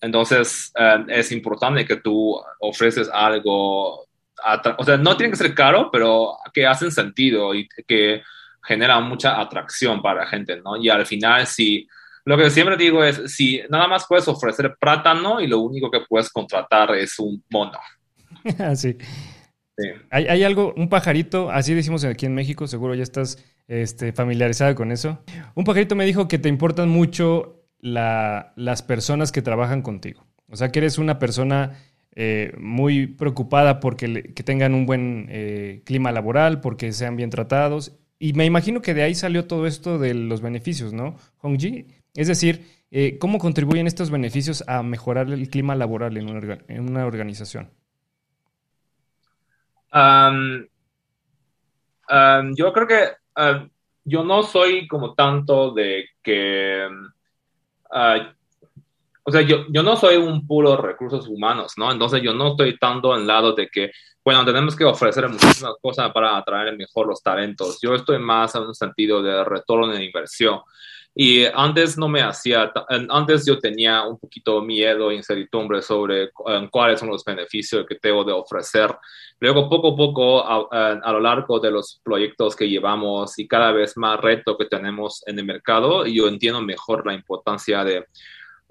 entonces 0.00 0.72
es 1.08 1.32
importante 1.32 1.84
que 1.84 1.96
tú 1.96 2.40
ofreces 2.60 3.10
algo, 3.12 4.02
o 4.02 4.84
sea, 4.84 4.96
no 4.96 5.16
tiene 5.16 5.32
que 5.32 5.36
ser 5.36 5.54
caro, 5.54 5.90
pero 5.90 6.36
que 6.54 6.66
hacen 6.66 6.92
sentido 6.92 7.52
y 7.52 7.68
que 7.86 8.22
genera 8.62 9.00
mucha 9.00 9.40
atracción 9.40 10.00
para 10.02 10.20
la 10.20 10.26
gente, 10.28 10.60
¿no? 10.62 10.76
Y 10.76 10.88
al 10.88 11.04
final, 11.04 11.46
si 11.48 11.88
lo 12.24 12.36
que 12.36 12.50
siempre 12.50 12.76
digo 12.76 13.02
es, 13.02 13.34
si 13.34 13.60
nada 13.70 13.88
más 13.88 14.06
puedes 14.06 14.28
ofrecer 14.28 14.76
plátano 14.78 15.40
y 15.40 15.48
lo 15.48 15.58
único 15.58 15.90
que 15.90 16.02
puedes 16.08 16.30
contratar 16.30 16.94
es 16.94 17.18
un 17.18 17.42
mono. 17.50 17.78
Así. 18.58 18.96
Sí. 19.76 19.88
Hay, 20.10 20.26
hay, 20.26 20.42
algo, 20.42 20.74
un 20.76 20.88
pajarito, 20.88 21.50
así 21.50 21.72
decimos 21.72 22.04
aquí 22.04 22.26
en 22.26 22.34
México, 22.34 22.66
seguro 22.66 22.94
ya 22.94 23.02
estás 23.02 23.42
este, 23.66 24.12
familiarizada 24.12 24.74
con 24.74 24.92
eso. 24.92 25.22
Un 25.54 25.64
pajarito 25.64 25.94
me 25.94 26.04
dijo 26.04 26.28
que 26.28 26.38
te 26.38 26.48
importan 26.48 26.88
mucho 26.88 27.64
la, 27.78 28.52
las 28.56 28.82
personas 28.82 29.32
que 29.32 29.42
trabajan 29.42 29.82
contigo. 29.82 30.26
O 30.48 30.56
sea, 30.56 30.70
que 30.70 30.80
eres 30.80 30.98
una 30.98 31.18
persona 31.18 31.78
eh, 32.16 32.52
muy 32.58 33.06
preocupada 33.06 33.78
porque 33.78 34.32
que 34.34 34.42
tengan 34.42 34.74
un 34.74 34.86
buen 34.86 35.26
eh, 35.30 35.82
clima 35.84 36.10
laboral, 36.12 36.60
porque 36.60 36.92
sean 36.92 37.16
bien 37.16 37.30
tratados. 37.30 37.92
Y 38.18 38.32
me 38.32 38.44
imagino 38.44 38.82
que 38.82 38.92
de 38.92 39.02
ahí 39.02 39.14
salió 39.14 39.46
todo 39.46 39.66
esto 39.66 39.98
de 39.98 40.14
los 40.14 40.42
beneficios, 40.42 40.92
¿no, 40.92 41.16
Hongji? 41.38 41.86
Es 42.14 42.26
decir, 42.26 42.66
eh, 42.90 43.18
¿cómo 43.18 43.38
contribuyen 43.38 43.86
estos 43.86 44.10
beneficios 44.10 44.64
a 44.66 44.82
mejorar 44.82 45.30
el 45.30 45.48
clima 45.48 45.76
laboral 45.76 46.16
en 46.16 46.28
una, 46.28 46.58
en 46.68 46.90
una 46.90 47.06
organización? 47.06 47.70
Yo 52.56 52.72
creo 52.72 52.86
que 52.86 53.08
yo 54.04 54.24
no 54.24 54.42
soy 54.42 54.88
como 54.88 55.14
tanto 55.14 55.72
de 55.72 56.08
que 56.22 56.86
uh, 57.92 58.40
o 59.22 59.32
sea, 59.32 59.42
yo, 59.42 59.66
yo 59.68 59.82
no 59.82 59.96
soy 59.96 60.16
un 60.16 60.46
puro 60.46 60.76
recursos 60.76 61.28
humanos, 61.28 61.74
¿no? 61.76 61.92
Entonces 61.92 62.20
yo 62.22 62.34
no 62.34 62.48
estoy 62.48 62.76
tanto 62.78 63.16
en 63.16 63.26
lado 63.26 63.52
de 63.52 63.68
que, 63.68 63.92
bueno, 64.24 64.44
tenemos 64.44 64.74
que 64.74 64.84
ofrecer 64.84 65.28
muchísimas 65.28 65.74
cosas 65.80 66.10
para 66.12 66.36
atraer 66.36 66.76
mejor 66.76 67.06
los 67.06 67.22
talentos. 67.22 67.78
Yo 67.80 67.94
estoy 67.94 68.18
más 68.18 68.54
en 68.54 68.62
un 68.62 68.74
sentido 68.74 69.22
de 69.22 69.44
retorno 69.44 69.88
de 69.88 70.04
inversión. 70.04 70.60
Y 71.14 71.44
antes 71.44 71.98
no 71.98 72.08
me 72.08 72.22
hacía, 72.22 72.72
antes 73.08 73.44
yo 73.44 73.58
tenía 73.58 74.04
un 74.04 74.18
poquito 74.18 74.62
miedo 74.62 75.10
incertidumbre 75.10 75.82
sobre 75.82 76.30
cuáles 76.70 77.00
son 77.00 77.10
los 77.10 77.24
beneficios 77.24 77.84
que 77.86 77.96
tengo 77.96 78.24
de 78.24 78.32
ofrecer. 78.32 78.94
Luego, 79.40 79.68
poco 79.68 79.88
a 79.88 79.96
poco, 79.96 80.44
a, 80.44 80.92
a, 80.92 81.12
lo 81.12 81.20
largo 81.20 81.58
de 81.58 81.70
los 81.70 82.00
proyectos 82.04 82.54
que 82.54 82.68
llevamos 82.68 83.38
y 83.38 83.48
cada 83.48 83.72
vez 83.72 83.96
más 83.96 84.20
reto 84.20 84.56
que 84.56 84.66
tenemos 84.66 85.22
en 85.26 85.38
el 85.38 85.46
mercado, 85.46 86.06
yo 86.06 86.28
entiendo 86.28 86.60
mejor 86.62 87.06
la 87.06 87.14
importancia 87.14 87.82
de 87.82 88.06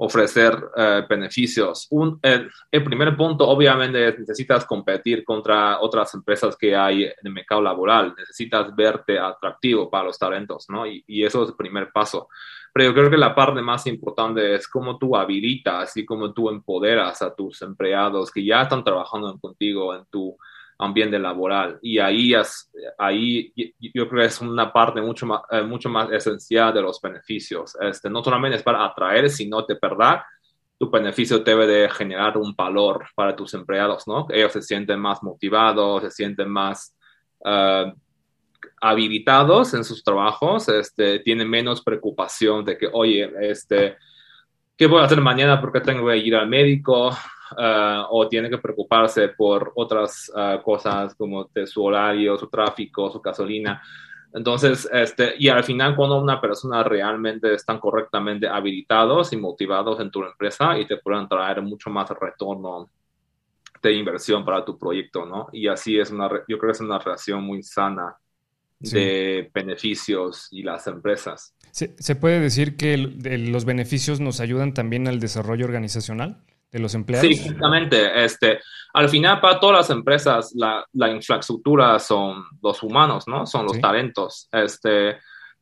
ofrecer 0.01 0.57
eh, 0.77 1.03
beneficios. 1.09 1.87
Un, 1.89 2.19
el, 2.21 2.49
primer 2.83 3.17
punto, 3.17 3.47
obviamente, 3.47 4.07
es 4.07 4.19
necesitas 4.19 4.65
competir 4.65 5.25
contra 5.25 5.81
otras 5.81 6.13
empresas 6.13 6.55
que 6.55 6.73
hay 6.75 7.03
en 7.03 7.13
el 7.23 7.33
mercado 7.33 7.61
laboral. 7.61 8.15
Necesitas 8.17 8.73
verte 8.73 9.19
atractivo 9.19 9.89
para 9.89 10.05
los 10.05 10.17
talentos, 10.17 10.67
¿no? 10.69 10.87
Y, 10.87 11.03
y, 11.05 11.25
eso 11.25 11.43
es 11.43 11.49
el 11.49 11.55
primer 11.55 11.91
paso. 11.91 12.29
Pero 12.73 12.89
yo 12.89 12.93
creo 12.93 13.09
que 13.09 13.17
la 13.17 13.35
parte 13.35 13.61
más 13.61 13.85
importante 13.87 14.55
es 14.55 14.69
cómo 14.69 14.97
tú 14.97 15.17
habilitas 15.17 15.97
y 15.97 16.05
cómo 16.05 16.31
tú 16.31 16.49
empoderas 16.49 17.21
a 17.21 17.35
tus 17.35 17.61
empleados 17.61 18.31
que 18.31 18.45
ya 18.45 18.61
están 18.61 18.85
trabajando 18.85 19.37
contigo 19.37 19.93
en 19.93 20.05
tu 20.05 20.37
ambiente 20.79 21.19
laboral. 21.19 21.77
Y 21.81 21.99
ahí, 21.99 22.33
es, 22.33 22.71
ahí 22.97 23.53
yo 23.79 24.07
creo 24.07 24.21
que 24.21 24.27
es 24.27 24.41
una 24.41 24.71
parte 24.71 25.01
mucho 25.01 25.25
más, 25.25 25.41
eh, 25.51 25.61
mucho 25.61 25.89
más 25.89 26.09
esencial 26.11 26.73
de 26.73 26.81
los 26.81 26.99
beneficios. 27.01 27.77
Este, 27.81 28.09
no 28.09 28.23
solamente 28.23 28.57
es 28.57 28.63
para 28.63 28.85
atraer, 28.85 29.29
sino 29.29 29.61
de 29.63 29.77
verdad, 29.79 30.21
tu 30.77 30.89
beneficio 30.89 31.39
debe 31.39 31.67
de 31.67 31.89
generar 31.89 32.37
un 32.37 32.55
valor 32.55 33.05
para 33.13 33.35
tus 33.35 33.53
empleados, 33.53 34.07
¿no? 34.07 34.25
Ellos 34.29 34.53
se 34.53 34.61
sienten 34.61 34.99
más 34.99 35.21
motivados, 35.21 36.03
se 36.03 36.11
sienten 36.11 36.49
más 36.49 36.95
uh, 37.39 37.91
habilitados 38.79 39.73
en 39.73 39.83
sus 39.83 40.01
trabajos, 40.01 40.69
este, 40.69 41.19
tienen 41.19 41.49
menos 41.49 41.81
preocupación 41.81 42.63
de 42.63 42.77
que, 42.77 42.87
oye, 42.93 43.29
este, 43.41 43.97
¿qué 44.77 44.87
voy 44.87 45.01
a 45.01 45.03
hacer 45.03 45.19
mañana 45.19 45.59
porque 45.59 45.81
tengo 45.81 46.07
que 46.07 46.15
ir 46.15 46.33
al 46.33 46.47
médico? 46.47 47.11
Uh, 47.51 48.05
o 48.11 48.27
tiene 48.27 48.47
que 48.47 48.59
preocuparse 48.59 49.29
por 49.29 49.71
otras 49.75 50.31
uh, 50.35 50.61
cosas 50.61 51.15
como 51.15 51.45
de 51.45 51.65
su 51.65 51.83
horario, 51.83 52.37
su 52.37 52.47
tráfico, 52.47 53.09
su 53.09 53.19
gasolina. 53.19 53.81
Entonces, 54.31 54.87
este, 54.93 55.33
y 55.39 55.49
al 55.49 55.63
final 55.63 55.95
cuando 55.95 56.21
una 56.21 56.39
persona 56.39 56.83
realmente 56.83 57.51
están 57.53 57.79
correctamente 57.79 58.47
habilitados 58.47 59.33
y 59.33 59.37
motivados 59.37 59.99
en 59.99 60.11
tu 60.11 60.23
empresa 60.23 60.77
y 60.77 60.85
te 60.85 60.97
pueden 60.97 61.27
traer 61.27 61.63
mucho 61.63 61.89
más 61.89 62.09
retorno 62.11 62.87
de 63.81 63.93
inversión 63.93 64.45
para 64.45 64.63
tu 64.63 64.77
proyecto, 64.77 65.25
¿no? 65.25 65.47
Y 65.51 65.67
así 65.67 65.97
es 65.97 66.11
una, 66.11 66.29
yo 66.47 66.59
creo 66.59 66.71
que 66.71 66.71
es 66.71 66.81
una 66.81 66.99
relación 66.99 67.43
muy 67.43 67.63
sana 67.63 68.15
de 68.79 69.49
beneficios 69.53 70.47
y 70.51 70.63
las 70.63 70.85
empresas. 70.87 71.55
¿Se, 71.71 71.95
¿Se 71.97 72.15
puede 72.15 72.39
decir 72.39 72.77
que 72.77 72.93
el, 72.93 73.51
los 73.51 73.65
beneficios 73.65 74.19
nos 74.19 74.39
ayudan 74.39 74.73
también 74.73 75.07
al 75.07 75.19
desarrollo 75.19 75.65
organizacional? 75.65 76.43
De 76.71 76.79
los 76.79 76.93
empleados. 76.93 77.27
Sí, 77.27 77.33
exactamente. 77.33 78.23
Este, 78.23 78.59
al 78.93 79.09
final, 79.09 79.39
para 79.39 79.59
todas 79.59 79.77
las 79.77 79.89
empresas, 79.89 80.53
la, 80.55 80.85
la 80.93 81.09
infraestructura 81.09 81.97
son 81.99 82.43
los 82.61 82.83
humanos, 82.83 83.27
¿no? 83.27 83.45
Son 83.45 83.65
los 83.65 83.79
talentos. 83.79 84.47
Este, 84.51 85.17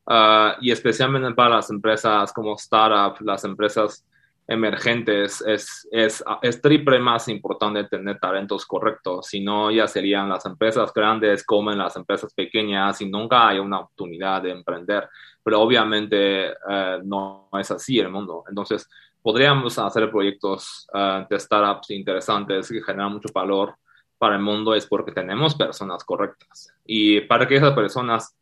uh, 0.06 0.52
y 0.60 0.70
especialmente 0.70 1.32
para 1.34 1.56
las 1.56 1.70
empresas 1.70 2.32
como 2.32 2.54
startup, 2.56 3.20
las 3.22 3.44
empresas 3.44 4.04
emergentes, 4.50 5.42
es, 5.46 5.86
es, 5.92 6.24
es, 6.40 6.62
triple 6.62 6.98
más 6.98 7.28
importante 7.28 7.84
tener 7.84 8.18
talentos 8.18 8.64
correctos. 8.64 9.26
Si 9.26 9.40
no, 9.40 9.70
ya 9.70 9.86
serían 9.86 10.30
las 10.30 10.46
empresas 10.46 10.90
grandes 10.94 11.44
como 11.44 11.70
en 11.70 11.76
las 11.76 11.96
empresas 11.96 12.32
pequeñas 12.32 12.98
y 13.02 13.10
nunca 13.10 13.46
hay 13.46 13.58
una 13.58 13.80
oportunidad 13.80 14.40
de 14.40 14.52
emprender. 14.52 15.06
Pero 15.42 15.60
obviamente 15.60 16.50
uh, 16.50 17.02
no 17.04 17.50
es 17.60 17.70
así 17.70 17.98
el 17.98 18.08
mundo. 18.08 18.44
Entonces, 18.48 18.88
podríamos 19.22 19.78
hacer 19.78 20.10
proyectos 20.10 20.86
uh, 20.94 21.26
de 21.28 21.38
startups 21.38 21.90
interesantes 21.90 22.68
que 22.68 22.82
generan 22.82 23.12
mucho 23.12 23.28
valor 23.32 23.74
para 24.18 24.34
el 24.34 24.42
mundo 24.42 24.74
es 24.74 24.86
porque 24.86 25.12
tenemos 25.12 25.54
personas 25.54 26.04
correctas. 26.04 26.72
Y 26.84 27.20
para 27.22 27.46
que 27.46 27.56
esas 27.56 27.72
personas 27.72 28.34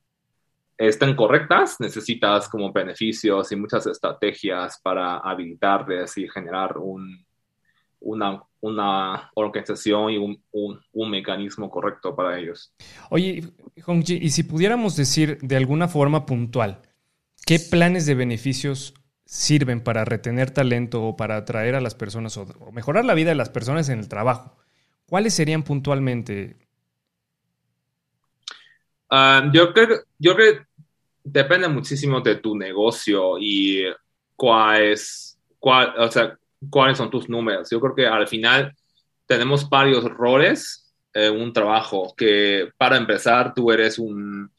estén 0.78 1.14
correctas, 1.14 1.76
necesitas 1.80 2.48
como 2.48 2.72
beneficios 2.72 3.50
y 3.52 3.56
muchas 3.56 3.86
estrategias 3.86 4.80
para 4.82 5.18
habilitarles 5.18 6.16
y 6.18 6.28
generar 6.28 6.78
un, 6.78 7.24
una, 8.00 8.42
una, 8.60 9.30
organización 9.34 10.10
y 10.10 10.18
un, 10.18 10.42
un, 10.52 10.80
un, 10.92 11.10
mecanismo 11.10 11.70
correcto 11.70 12.14
para 12.14 12.38
ellos. 12.38 12.74
Oye, 13.10 13.42
Hongji, 13.86 14.18
y 14.20 14.30
si 14.30 14.42
pudiéramos 14.42 14.96
decir 14.96 15.38
de 15.40 15.56
alguna 15.56 15.88
forma 15.88 16.26
puntual, 16.26 16.82
¿qué 17.46 17.58
planes 17.58 18.06
de 18.06 18.14
beneficios 18.14 18.94
sirven 19.26 19.82
para 19.82 20.04
retener 20.04 20.52
talento 20.52 21.02
o 21.02 21.16
para 21.16 21.36
atraer 21.36 21.74
a 21.74 21.80
las 21.80 21.94
personas 21.94 22.36
o, 22.36 22.46
mejorar 22.72 23.04
la 23.04 23.14
vida 23.14 23.30
de 23.30 23.34
las 23.34 23.50
personas 23.50 23.88
en 23.88 23.98
el 23.98 24.08
trabajo. 24.08 24.56
¿Cuáles 25.06 25.34
serían 25.34 25.62
puntualmente? 25.62 26.56
Uh, 29.10 29.52
yo, 29.52 29.72
creo, 29.74 30.00
yo 30.18 30.34
creo 30.34 30.54
que 30.54 30.66
depende 31.22 31.68
muchísimo 31.68 32.20
de 32.20 32.36
tu 32.36 32.56
negocio 32.56 33.36
y 33.38 33.84
cuál 34.36 34.82
es, 34.82 35.38
cuál, 35.58 35.92
o 35.98 36.10
sea, 36.10 36.38
cuáles 36.70 36.96
son 36.96 37.10
tus 37.10 37.28
números. 37.28 37.68
Yo 37.70 37.80
creo 37.80 37.94
que 37.94 38.06
al 38.06 38.28
final 38.28 38.74
tenemos 39.26 39.68
varios 39.68 40.04
roles 40.04 40.94
en 41.12 41.40
un 41.40 41.52
trabajo 41.52 42.14
que 42.16 42.70
para 42.76 42.96
empezar 42.96 43.54
tú 43.54 43.72
eres 43.72 43.98
un 43.98 44.50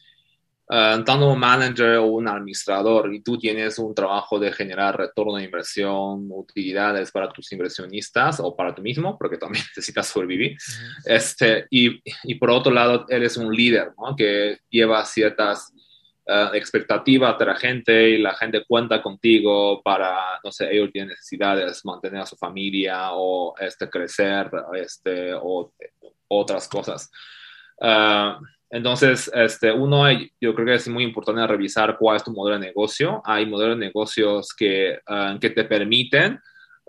uh, 0.70 1.04
tanto 1.04 1.30
un 1.30 1.40
manager 1.40 1.98
o 1.98 2.06
un 2.08 2.28
administrador 2.28 3.14
y 3.14 3.22
tú 3.22 3.38
tienes 3.38 3.80
un 3.80 3.94
trabajo 3.96 4.40
de 4.40 4.52
generar 4.52 4.98
retorno 4.98 5.36
de 5.36 5.44
inversión, 5.44 6.28
utilidades 6.30 7.12
para 7.12 7.30
tus 7.30 7.52
inversionistas 7.52 8.40
o 8.40 8.56
para 8.56 8.76
tú 8.76 8.82
mismo, 8.82 9.18
porque 9.18 9.38
también 9.38 9.64
necesitas 9.76 10.08
sobrevivir. 10.08 10.58
este, 11.06 11.68
y, 11.70 12.02
y, 12.24 12.36
por 12.36 12.52
otro 12.52 12.72
lado, 12.72 13.06
eres 13.10 13.38
un 13.38 13.54
líder 13.54 13.92
¿no? 13.98 14.16
que 14.16 14.60
lleva 14.70 15.04
ciertas 15.06 15.72
uh, 16.28 16.54
expectativas 16.54 17.38
de 17.38 17.46
la 17.46 17.56
gente 17.56 18.10
y 18.10 18.18
la 18.18 18.36
gente 18.36 18.64
cuenta 18.68 19.02
contigo 19.02 19.82
para, 19.82 20.40
no 20.44 20.52
sé, 20.52 20.74
ellos 20.74 20.92
tienen 20.92 21.10
necesidades, 21.10 21.86
mantener 21.86 22.22
a 22.22 22.26
su 22.26 22.36
familia 22.36 23.12
o 23.14 23.56
este, 23.60 23.90
crecer 23.90 24.52
este, 24.74 25.34
o 25.34 25.72
otras 26.28 26.68
cosas. 26.68 27.10
Uh, 27.80 28.44
entonces, 28.70 29.32
este, 29.34 29.72
uno, 29.72 30.10
yo 30.42 30.54
creo 30.54 30.66
que 30.66 30.74
es 30.74 30.88
muy 30.90 31.04
importante 31.04 31.46
revisar 31.48 31.98
cuál 31.98 32.18
es 32.18 32.24
tu 32.24 32.32
modelo 32.32 32.60
de 32.60 32.68
negocio. 32.68 33.22
Hay 33.24 33.46
modelos 33.46 33.80
de 33.80 33.86
negocios 33.86 34.54
que, 34.54 35.00
uh, 35.08 35.40
que 35.40 35.52
te 35.52 35.64
permiten 35.64 36.40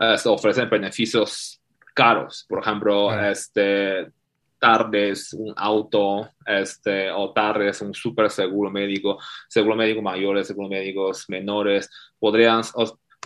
uh, 0.01 0.29
ofrecer 0.29 0.69
beneficios 0.69 1.61
caros. 1.95 2.45
Por 2.49 2.61
ejemplo, 2.61 3.17
este, 3.21 4.11
tardes 4.59 5.33
un 5.35 5.55
auto, 5.57 6.29
este, 6.45 7.11
o 7.13 7.33
tardes 7.33 7.81
un 7.81 7.95
super 7.95 8.29
seguro 8.29 8.71
médico, 8.71 9.19
seguro 9.49 9.77
médico 9.77 10.03
mayores, 10.03 10.49
seguro 10.49 10.69
médicos 10.69 11.27
menores. 11.29 11.89
Podrían, 12.19 12.63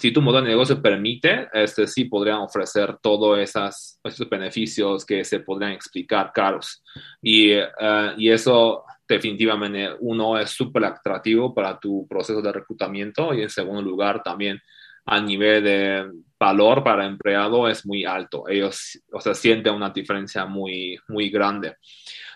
si 0.00 0.12
tu 0.12 0.20
modelo 0.20 0.44
de 0.44 0.50
negocio 0.50 0.82
permite, 0.82 1.48
este, 1.52 1.86
sí 1.86 2.06
podrían 2.06 2.38
ofrecer 2.38 2.96
todos 3.00 3.38
esos 3.38 4.28
beneficios 4.28 5.04
que 5.04 5.24
se 5.24 5.40
podrían 5.40 5.72
explicar 5.72 6.32
caros. 6.32 6.82
Y, 7.20 7.56
uh, 7.56 8.14
y 8.16 8.30
eso 8.30 8.84
definitivamente 9.08 9.90
uno 10.00 10.38
es 10.38 10.50
súper 10.50 10.84
atractivo 10.84 11.54
para 11.54 11.78
tu 11.78 12.06
proceso 12.08 12.40
de 12.40 12.52
reclutamiento 12.52 13.34
y 13.34 13.42
en 13.42 13.50
segundo 13.50 13.82
lugar 13.82 14.22
también 14.22 14.60
a 15.04 15.20
nivel 15.20 15.64
de 15.64 16.10
valor 16.38 16.82
para 16.82 17.06
empleado 17.06 17.68
es 17.68 17.84
muy 17.84 18.04
alto. 18.04 18.48
Ellos, 18.48 19.00
o 19.12 19.20
sea, 19.20 19.34
sienten 19.34 19.74
una 19.74 19.90
diferencia 19.90 20.46
muy, 20.46 20.98
muy 21.08 21.30
grande. 21.30 21.76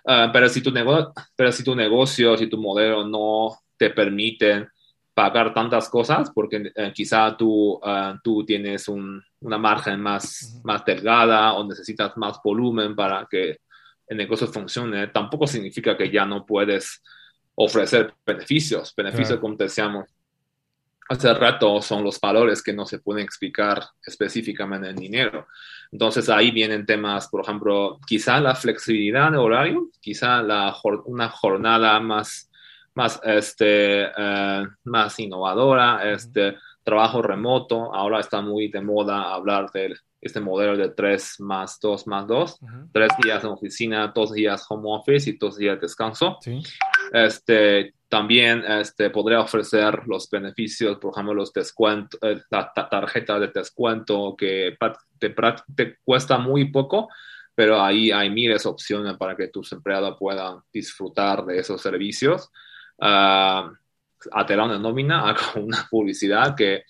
Ah, 0.05 0.31
pero, 0.33 0.49
si 0.49 0.63
tu 0.63 0.73
pero 1.35 1.53
si 1.53 1.65
tu 1.65 1.75
negocio, 1.75 2.37
si 2.37 2.49
tu 2.49 2.59
modelo 2.59 3.07
no 3.07 3.57
te 3.77 3.91
permite 3.91 4.69
pagar 5.17 5.55
tantas 5.55 5.89
cosas, 5.89 6.31
porque 6.31 6.71
eh, 6.75 6.93
quizá 6.95 7.35
tú, 7.39 7.81
ah, 7.83 8.21
tú 8.23 8.45
tienes 8.45 8.87
una 8.87 9.57
margen 9.57 9.99
más, 9.99 10.61
más 10.63 10.85
delgada 10.85 11.55
o 11.55 11.67
necesitas 11.67 12.15
más 12.19 12.39
volumen 12.45 12.95
para 12.95 13.27
que 13.31 13.61
el 14.07 14.17
negocio 14.19 14.47
funcione, 14.47 15.07
tampoco 15.07 15.47
significa 15.47 15.97
que 15.97 16.11
ya 16.11 16.27
no 16.27 16.45
puedes 16.45 17.03
ofrecer 17.55 18.13
beneficios. 18.27 18.93
Beneficios, 18.95 19.41
como 19.41 19.57
decíamos 19.57 20.05
hace 21.09 21.33
rato, 21.33 21.81
son 21.81 22.05
los 22.05 22.21
valores 22.21 22.63
que 22.63 22.75
no 22.75 22.85
se 22.85 22.99
pueden 22.99 23.25
explicar 23.25 23.83
específicamente 24.05 24.91
en 24.91 24.97
dinero. 24.97 25.47
Entonces 25.93 26.29
ahí 26.29 26.51
vienen 26.51 26.85
temas, 26.85 27.29
por 27.29 27.41
ejemplo, 27.43 27.99
quizá 28.07 28.39
la 28.39 28.55
flexibilidad 28.55 29.31
de 29.31 29.39
horario, 29.39 29.89
quizá 29.99 30.43
la, 30.43 30.77
una 31.07 31.31
jornada 31.31 31.99
más, 32.01 32.51
más, 32.97 33.21
este, 33.23 34.05
eh, 34.05 34.67
más 34.85 35.19
innovadora, 35.21 36.11
este, 36.11 36.57
trabajo 36.83 37.23
remoto. 37.23 37.95
Ahora 37.95 38.21
está 38.21 38.41
muy 38.41 38.69
de 38.69 38.81
moda 38.81 39.33
hablar 39.33 39.71
del 39.71 39.97
este 40.21 40.41
modelo 40.41 40.77
de 40.77 40.89
3 40.89 41.41
más 41.41 41.79
2 41.81 42.07
más 42.07 42.27
2, 42.27 42.59
tres 42.93 43.11
días 43.23 43.45
en 43.45 43.51
oficina, 43.51 44.13
dos 44.13 44.33
días 44.33 44.67
home 44.69 44.85
office 44.87 45.31
y 45.31 45.37
dos 45.37 45.57
días 45.57 45.81
descanso. 45.81 46.39
Este, 47.13 47.95
también 48.09 48.65
este, 48.67 49.11
podría 49.11 49.41
ofrecer 49.41 50.03
los 50.07 50.29
beneficios, 50.29 50.99
por 50.99 51.13
ejemplo, 51.13 51.35
los 51.35 51.53
descuentos, 51.53 52.19
eh, 52.23 52.41
la 52.51 52.73
tarjeta 52.73 53.39
de 53.39 53.49
descuento 53.49 54.35
que 54.37 54.77
te, 55.19 55.35
te, 55.77 55.99
cuesta 56.05 56.39
muy 56.39 56.71
poco, 56.73 57.09
pero 57.55 57.81
ahí 57.81 58.11
hay 58.11 58.31
miles 58.31 58.65
de 58.65 58.69
opciones 58.69 59.17
para 59.17 59.37
que 59.37 59.49
tus 59.49 59.71
empleados 59.73 60.17
puedan 60.19 60.61
disfrutar 60.73 61.45
de 61.45 61.59
esos 61.59 61.81
servicios. 61.81 62.51
Uh, 62.99 63.71
una 64.35 64.79
nómina, 64.79 65.29
hago 65.29 65.61
una 65.61 65.87
publicidad 65.91 66.55
que 66.57 66.85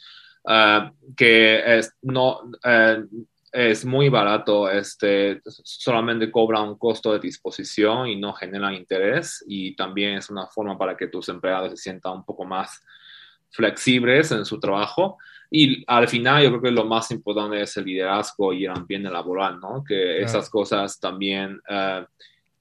Ah, 0.49 0.93
que 1.17 1.79
es, 1.79 1.93
no, 2.03 2.53
eh, 2.63 3.03
es 3.51 3.85
muy 3.85 4.09
barato, 4.09 4.71
este, 4.71 5.41
solamente 5.45 6.31
cobra 6.31 6.61
un 6.61 6.79
costo 6.79 7.13
de 7.13 7.19
disposición 7.19 8.07
y 8.07 8.17
no 8.17 8.33
genera 8.33 8.73
interés 8.73 9.45
y 9.49 9.75
también 9.75 10.19
es 10.19 10.31
una 10.31 10.47
forma 10.47 10.79
para 10.79 10.97
que 10.97 11.09
tus 11.09 11.29
empleados 11.31 11.71
se 11.71 11.77
sientan 11.77 12.13
un 12.13 12.25
poco 12.25 12.45
más 12.45 12.81
flexibles 13.51 14.31
en 14.31 14.45
su 14.45 14.61
trabajo. 14.61 15.19
Y 15.51 15.83
al 15.89 16.07
final 16.07 16.45
yo 16.45 16.51
creo 16.51 16.63
que 16.63 16.71
lo 16.71 16.85
más 16.85 17.11
importante 17.11 17.61
es 17.63 17.77
el 17.77 17.85
liderazgo 17.87 18.53
y 18.53 18.67
el 18.67 18.73
ambiente 18.73 19.11
laboral, 19.11 19.59
¿no? 19.59 19.83
Que 19.83 20.21
esas 20.21 20.49
cosas 20.51 21.01
también, 21.01 21.61
uh, 21.69 22.05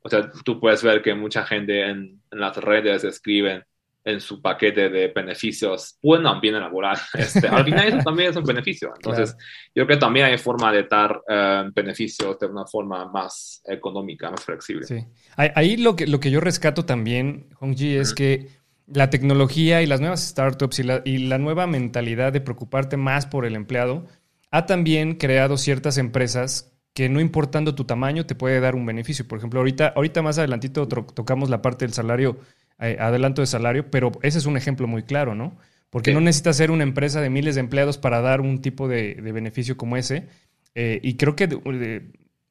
o 0.06 0.10
sea, 0.10 0.30
tú 0.44 0.60
puedes 0.60 0.84
ver 0.84 1.02
que 1.02 1.16
mucha 1.16 1.44
gente 1.48 1.82
en, 1.82 2.22
en 2.30 2.40
las 2.40 2.56
redes 2.58 3.04
escriben, 3.04 3.64
en 4.04 4.22
su 4.22 4.40
paquete 4.40 4.88
de 4.88 5.08
beneficios 5.08 5.98
buen 6.00 6.28
ambiente 6.28 6.60
laboral. 6.60 6.96
Este, 7.16 7.48
al 7.48 7.66
final 7.66 7.88
eso 7.88 7.98
también 7.98 8.30
es 8.30 8.36
un 8.36 8.44
beneficio. 8.44 8.94
Entonces, 8.96 9.36
yo 9.74 9.84
creo 9.84 9.88
que 9.88 9.98
también 9.98 10.28
hay 10.28 10.38
forma 10.38 10.72
de 10.72 10.84
dar 10.84 11.22
eh, 11.28 11.64
beneficios 11.74 12.38
de 12.38 12.46
una 12.46 12.68
forma 12.68 13.10
más 13.12 13.64
económica, 13.66 14.30
más 14.30 14.46
flexible. 14.46 14.86
Sí. 14.86 15.04
Ahí 15.36 15.76
lo 15.78 15.96
que, 15.96 16.06
lo 16.06 16.20
que 16.20 16.30
yo 16.30 16.40
rescato 16.40 16.86
también, 16.86 17.48
Hongji, 17.60 17.96
es 17.96 18.14
que 18.14 18.50
la 18.86 19.10
tecnología 19.10 19.82
y 19.82 19.88
las 19.88 20.02
nuevas 20.02 20.22
startups 20.22 20.78
y 20.78 20.84
la, 20.84 21.02
y 21.04 21.18
la 21.18 21.40
nueva 21.40 21.66
mentalidad 21.66 22.32
de 22.32 22.42
preocuparte 22.42 22.98
más 22.98 23.26
por 23.26 23.44
el 23.44 23.56
empleado 23.56 24.06
ha 24.52 24.68
también 24.68 25.16
creado 25.16 25.58
ciertas 25.58 25.98
empresas 25.98 26.75
que 26.96 27.10
no 27.10 27.20
importando 27.20 27.75
tu 27.75 27.84
tamaño 27.84 28.25
te 28.25 28.36
puede 28.36 28.62
dar 28.62 28.74
un 28.74 28.86
beneficio. 28.86 29.28
Por 29.28 29.38
ejemplo, 29.38 29.60
ahorita, 29.60 29.90
ahorita 29.90 30.22
más 30.22 30.40
adelantito 30.40 30.88
tocamos 30.88 31.50
la 31.50 31.62
parte 31.62 31.84
del 31.86 31.94
salario 31.94 32.39
eh, 32.80 32.96
adelanto 33.00 33.41
de 33.41 33.48
salario, 33.48 33.91
pero 33.91 34.13
ese 34.22 34.38
es 34.38 34.46
un 34.46 34.56
ejemplo 34.56 34.88
muy 34.88 35.04
claro, 35.04 35.36
¿no? 35.36 35.58
Porque 35.89 36.13
no 36.13 36.22
necesitas 36.22 36.56
ser 36.56 36.72
una 36.72 36.84
empresa 36.84 37.19
de 37.19 37.30
miles 37.30 37.56
de 37.56 37.62
empleados 37.62 37.98
para 37.98 38.22
dar 38.22 38.39
un 38.39 38.62
tipo 38.62 38.88
de, 38.88 39.15
beneficio 39.22 39.76
como 39.76 39.98
ese. 39.98 40.30
Eh, 40.74 41.02
y 41.04 41.15
creo 41.15 41.36
que 41.36 41.50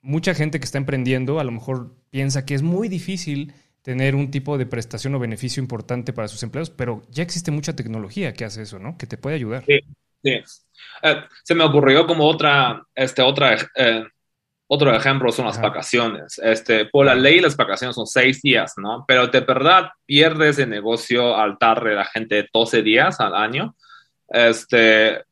mucha 0.02 0.34
gente 0.34 0.60
que 0.60 0.64
está 0.66 0.76
emprendiendo 0.76 1.40
a 1.40 1.44
lo 1.44 1.50
mejor 1.50 1.96
piensa 2.10 2.44
que 2.44 2.54
es 2.54 2.62
muy 2.62 2.88
difícil 2.88 3.54
tener 3.80 4.14
un 4.14 4.30
tipo 4.30 4.58
de 4.58 4.66
prestación 4.66 5.14
o 5.14 5.18
beneficio 5.18 5.62
importante 5.62 6.12
para 6.12 6.28
sus 6.28 6.42
empleados, 6.42 6.68
pero 6.68 7.02
ya 7.10 7.22
existe 7.22 7.50
mucha 7.50 7.74
tecnología 7.74 8.34
que 8.34 8.44
hace 8.44 8.62
eso, 8.62 8.78
¿no? 8.78 8.98
Que 8.98 9.06
te 9.06 9.16
puede 9.16 9.36
ayudar. 9.36 9.64
Sí, 9.66 9.80
sí. 10.22 10.30
Eh, 11.02 11.16
se 11.42 11.54
me 11.54 11.64
ocurrió 11.64 12.06
como 12.06 12.26
otra, 12.26 12.86
este, 12.94 13.22
otra 13.22 13.56
otro 14.66 14.94
ejemplo 14.94 15.30
son 15.30 15.46
las 15.46 15.60
vacaciones. 15.60 16.38
Este, 16.42 16.86
por 16.86 17.06
la 17.06 17.14
ley, 17.14 17.40
las 17.40 17.56
vacaciones 17.56 17.94
son 17.94 18.06
seis 18.06 18.40
días, 18.40 18.74
¿no? 18.76 19.04
Pero 19.06 19.26
de 19.26 19.40
verdad 19.40 19.90
pierdes 20.06 20.58
el 20.58 20.70
negocio 20.70 21.36
al 21.36 21.56
darle 21.60 21.92
a 21.92 21.96
la 21.96 22.04
gente 22.04 22.48
12 22.52 22.82
días 22.82 23.20
al 23.20 23.34
año. 23.34 23.76
Este, 24.28 25.22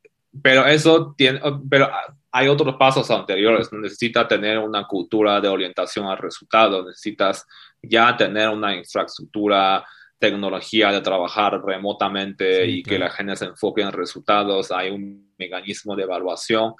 pero 0.43 0.67
eso 0.67 1.15
tiene, 1.17 1.41
pero 1.69 1.91
hay 2.31 2.49
otros 2.49 2.77
pasos 2.77 3.11
anteriores. 3.11 3.73
Necesitas 3.73 4.29
tener 4.29 4.59
una 4.59 4.87
cultura 4.87 5.41
de 5.41 5.49
orientación 5.49 6.07
al 6.07 6.19
resultado. 6.19 6.85
Necesitas 6.85 7.47
ya 7.83 8.17
tener 8.17 8.49
una 8.51 8.75
infraestructura 8.75 9.85
tecnología 10.23 10.93
de 10.93 11.01
trabajar 11.01 11.61
remotamente 11.65 12.65
y 12.65 12.85
que 12.85 12.97
la 12.97 13.11
gente 13.11 13.35
se 13.35 13.47
enfoque 13.47 13.83
en 13.83 13.91
resultados, 13.91 14.71
hay 14.71 14.89
un 14.91 15.35
mecanismo 15.37 15.97
de 15.97 16.05
evaluación. 16.05 16.75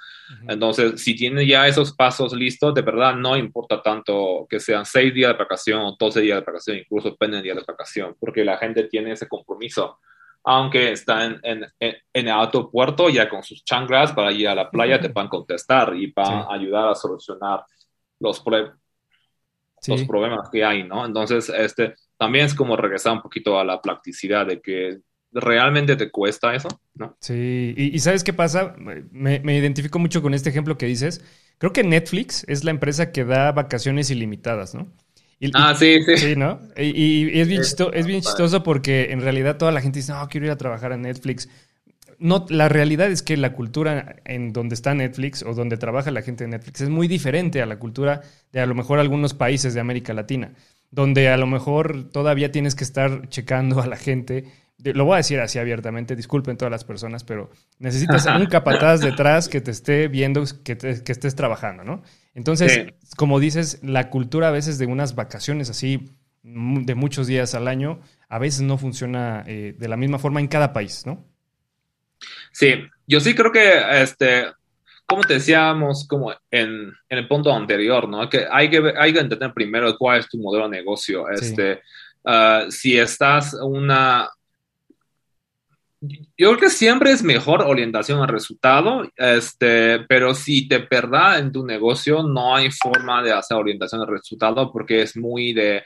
Entonces, 0.47 1.03
si 1.03 1.13
tiene 1.13 1.45
ya 1.45 1.67
esos 1.67 1.91
pasos 1.91 2.31
listos, 2.31 2.73
de 2.73 2.81
verdad 2.81 3.15
no 3.15 3.35
importa 3.35 3.81
tanto 3.81 4.47
que 4.49 4.61
sean 4.61 4.85
seis 4.85 5.13
días 5.13 5.33
de 5.33 5.37
vacación 5.37 5.81
o 5.81 5.97
12 5.99 6.21
días 6.21 6.39
de 6.39 6.45
vacación, 6.45 6.77
incluso 6.77 7.09
depende 7.09 7.41
días 7.41 7.57
de 7.57 7.65
vacación, 7.67 8.15
porque 8.17 8.45
la 8.45 8.55
gente 8.55 8.85
tiene 8.85 9.11
ese 9.11 9.27
compromiso. 9.27 9.99
Aunque 10.45 10.93
está 10.93 11.25
en, 11.25 11.41
en, 11.43 11.65
en 11.81 11.95
el 12.13 12.29
autopuerto 12.29 13.09
ya 13.09 13.27
con 13.27 13.43
sus 13.43 13.65
chanclas 13.65 14.13
para 14.13 14.31
ir 14.31 14.47
a 14.47 14.55
la 14.55 14.69
playa, 14.71 15.01
te 15.01 15.09
van 15.09 15.27
a 15.27 15.29
contestar 15.29 15.93
y 15.97 16.13
van 16.13 16.45
a 16.49 16.53
ayudar 16.53 16.87
a 16.87 16.95
solucionar 16.95 17.65
los, 18.21 18.41
los 19.87 20.03
problemas 20.05 20.49
que 20.49 20.63
hay, 20.63 20.83
¿no? 20.83 21.05
Entonces, 21.05 21.49
este, 21.49 21.95
también 22.23 22.45
es 22.45 22.53
como 22.53 22.77
regresar 22.77 23.11
un 23.11 23.21
poquito 23.21 23.59
a 23.59 23.65
la 23.65 23.81
practicidad 23.81 24.47
de 24.47 24.61
que 24.61 24.99
realmente 25.33 25.97
te 25.97 26.09
cuesta 26.09 26.55
eso, 26.55 26.69
¿no? 26.95 27.17
Sí, 27.19 27.73
y, 27.75 27.99
¿sabes 27.99 28.23
qué 28.23 28.31
pasa? 28.31 28.77
Me, 28.77 29.41
identifico 29.57 29.99
mucho 29.99 30.21
con 30.21 30.33
este 30.33 30.49
ejemplo 30.49 30.77
que 30.77 30.85
dices. 30.85 31.21
Creo 31.57 31.73
que 31.73 31.83
Netflix 31.83 32.45
es 32.47 32.63
la 32.63 32.71
empresa 32.71 33.11
que 33.11 33.25
da 33.25 33.51
vacaciones 33.51 34.09
ilimitadas, 34.09 34.73
¿no? 34.73 34.87
ah, 35.53 35.75
sí, 35.75 36.01
sí. 36.05 36.15
Sí, 36.15 36.35
¿no? 36.37 36.61
Y, 36.77 37.37
es, 37.37 37.49
bien 37.49 37.61
chistoso, 37.61 37.91
es 37.91 38.05
bien 38.05 38.21
chistoso 38.21 38.63
porque 38.63 39.11
en 39.11 39.19
realidad 39.19 39.57
toda 39.57 39.73
la 39.73 39.81
gente 39.81 39.99
dice, 39.99 40.13
no, 40.13 40.25
quiero 40.29 40.45
ir 40.45 40.53
a 40.53 40.57
trabajar 40.57 40.93
a 40.93 40.97
Netflix. 40.97 41.49
No, 42.19 42.45
la 42.47 42.69
realidad 42.69 43.11
es 43.11 43.21
que 43.21 43.35
la 43.35 43.51
cultura 43.51 44.15
en 44.23 44.53
donde 44.53 44.75
está 44.75 44.93
Netflix 44.93 45.43
o 45.43 45.53
donde 45.53 45.75
trabaja 45.75 46.09
la 46.09 46.21
gente 46.21 46.45
de 46.45 46.51
Netflix 46.51 46.79
es 46.79 46.89
muy 46.89 47.09
diferente 47.09 47.61
a 47.61 47.65
la 47.65 47.79
cultura 47.79 48.21
de 48.53 48.61
a 48.61 48.65
lo 48.65 48.75
mejor 48.75 48.99
algunos 48.99 49.33
países 49.33 49.73
de 49.73 49.81
América 49.81 50.13
Latina 50.13 50.53
donde 50.93 51.29
a 51.29 51.37
lo 51.37 51.47
mejor 51.47 52.11
todavía 52.11 52.51
tienes 52.51 52.75
que 52.75 52.83
estar 52.83 53.27
checando 53.29 53.81
a 53.81 53.87
la 53.87 53.97
gente. 53.97 54.45
Lo 54.77 55.05
voy 55.05 55.15
a 55.15 55.17
decir 55.17 55.39
así 55.39 55.57
abiertamente, 55.57 56.15
disculpen 56.15 56.55
todas 56.55 56.71
las 56.71 56.83
personas, 56.83 57.23
pero 57.23 57.49
necesitas 57.79 58.25
un 58.39 58.45
capataz 58.45 59.01
detrás 59.01 59.49
que 59.49 59.59
te 59.59 59.71
esté 59.71 60.07
viendo 60.07 60.43
que, 60.63 60.77
que 60.77 61.11
estés 61.11 61.33
trabajando, 61.33 61.83
¿no? 61.83 62.03
Entonces, 62.35 62.93
como 63.17 63.39
dices, 63.39 63.79
la 63.81 64.11
cultura 64.11 64.49
a 64.49 64.51
veces 64.51 64.77
de 64.77 64.85
unas 64.85 65.15
vacaciones 65.15 65.71
así 65.71 66.11
de 66.43 66.95
muchos 66.95 67.25
días 67.25 67.55
al 67.55 67.67
año, 67.67 67.99
a 68.29 68.37
veces 68.37 68.61
no 68.61 68.77
funciona 68.77 69.43
eh, 69.47 69.75
de 69.75 69.87
la 69.87 69.97
misma 69.97 70.19
forma 70.19 70.41
en 70.41 70.47
cada 70.47 70.73
país, 70.73 71.07
¿no? 71.07 71.25
Sí, 72.51 72.75
yo 73.07 73.19
sí 73.19 73.33
creo 73.33 73.51
que 73.51 74.01
este, 74.03 74.45
como 75.13 75.27
te 75.27 75.35
decíamos 75.35 76.07
como 76.07 76.31
en, 76.51 76.91
en, 77.09 77.17
el 77.17 77.27
punto 77.27 77.53
anterior, 77.53 78.07
¿no? 78.07 78.27
Que 78.29 78.45
hay 78.49 78.69
que, 78.69 78.93
hay 78.97 79.13
que 79.13 79.19
entender 79.19 79.53
primero 79.53 79.95
cuál 79.97 80.19
es 80.19 80.27
tu 80.27 80.37
modelo 80.37 80.65
de 80.65 80.77
negocio. 80.77 81.29
Este, 81.29 81.81
uh, 82.23 82.69
si 82.69 82.97
estás 82.97 83.53
una... 83.53 84.29
Yo 86.01 86.49
creo 86.49 86.57
que 86.57 86.69
siempre 86.69 87.11
es 87.11 87.23
mejor 87.23 87.61
orientación 87.61 88.19
al 88.19 88.27
resultado, 88.27 89.09
este, 89.15 89.99
pero 90.09 90.33
si 90.33 90.67
te 90.67 90.81
perdás 90.81 91.39
en 91.39 91.51
tu 91.51 91.65
negocio, 91.65 92.23
no 92.23 92.55
hay 92.55 92.71
forma 92.71 93.23
de 93.23 93.31
hacer 93.31 93.55
orientación 93.55 94.01
al 94.01 94.07
resultado 94.07 94.69
porque 94.71 95.03
es 95.03 95.15
muy 95.15 95.53
de 95.53 95.83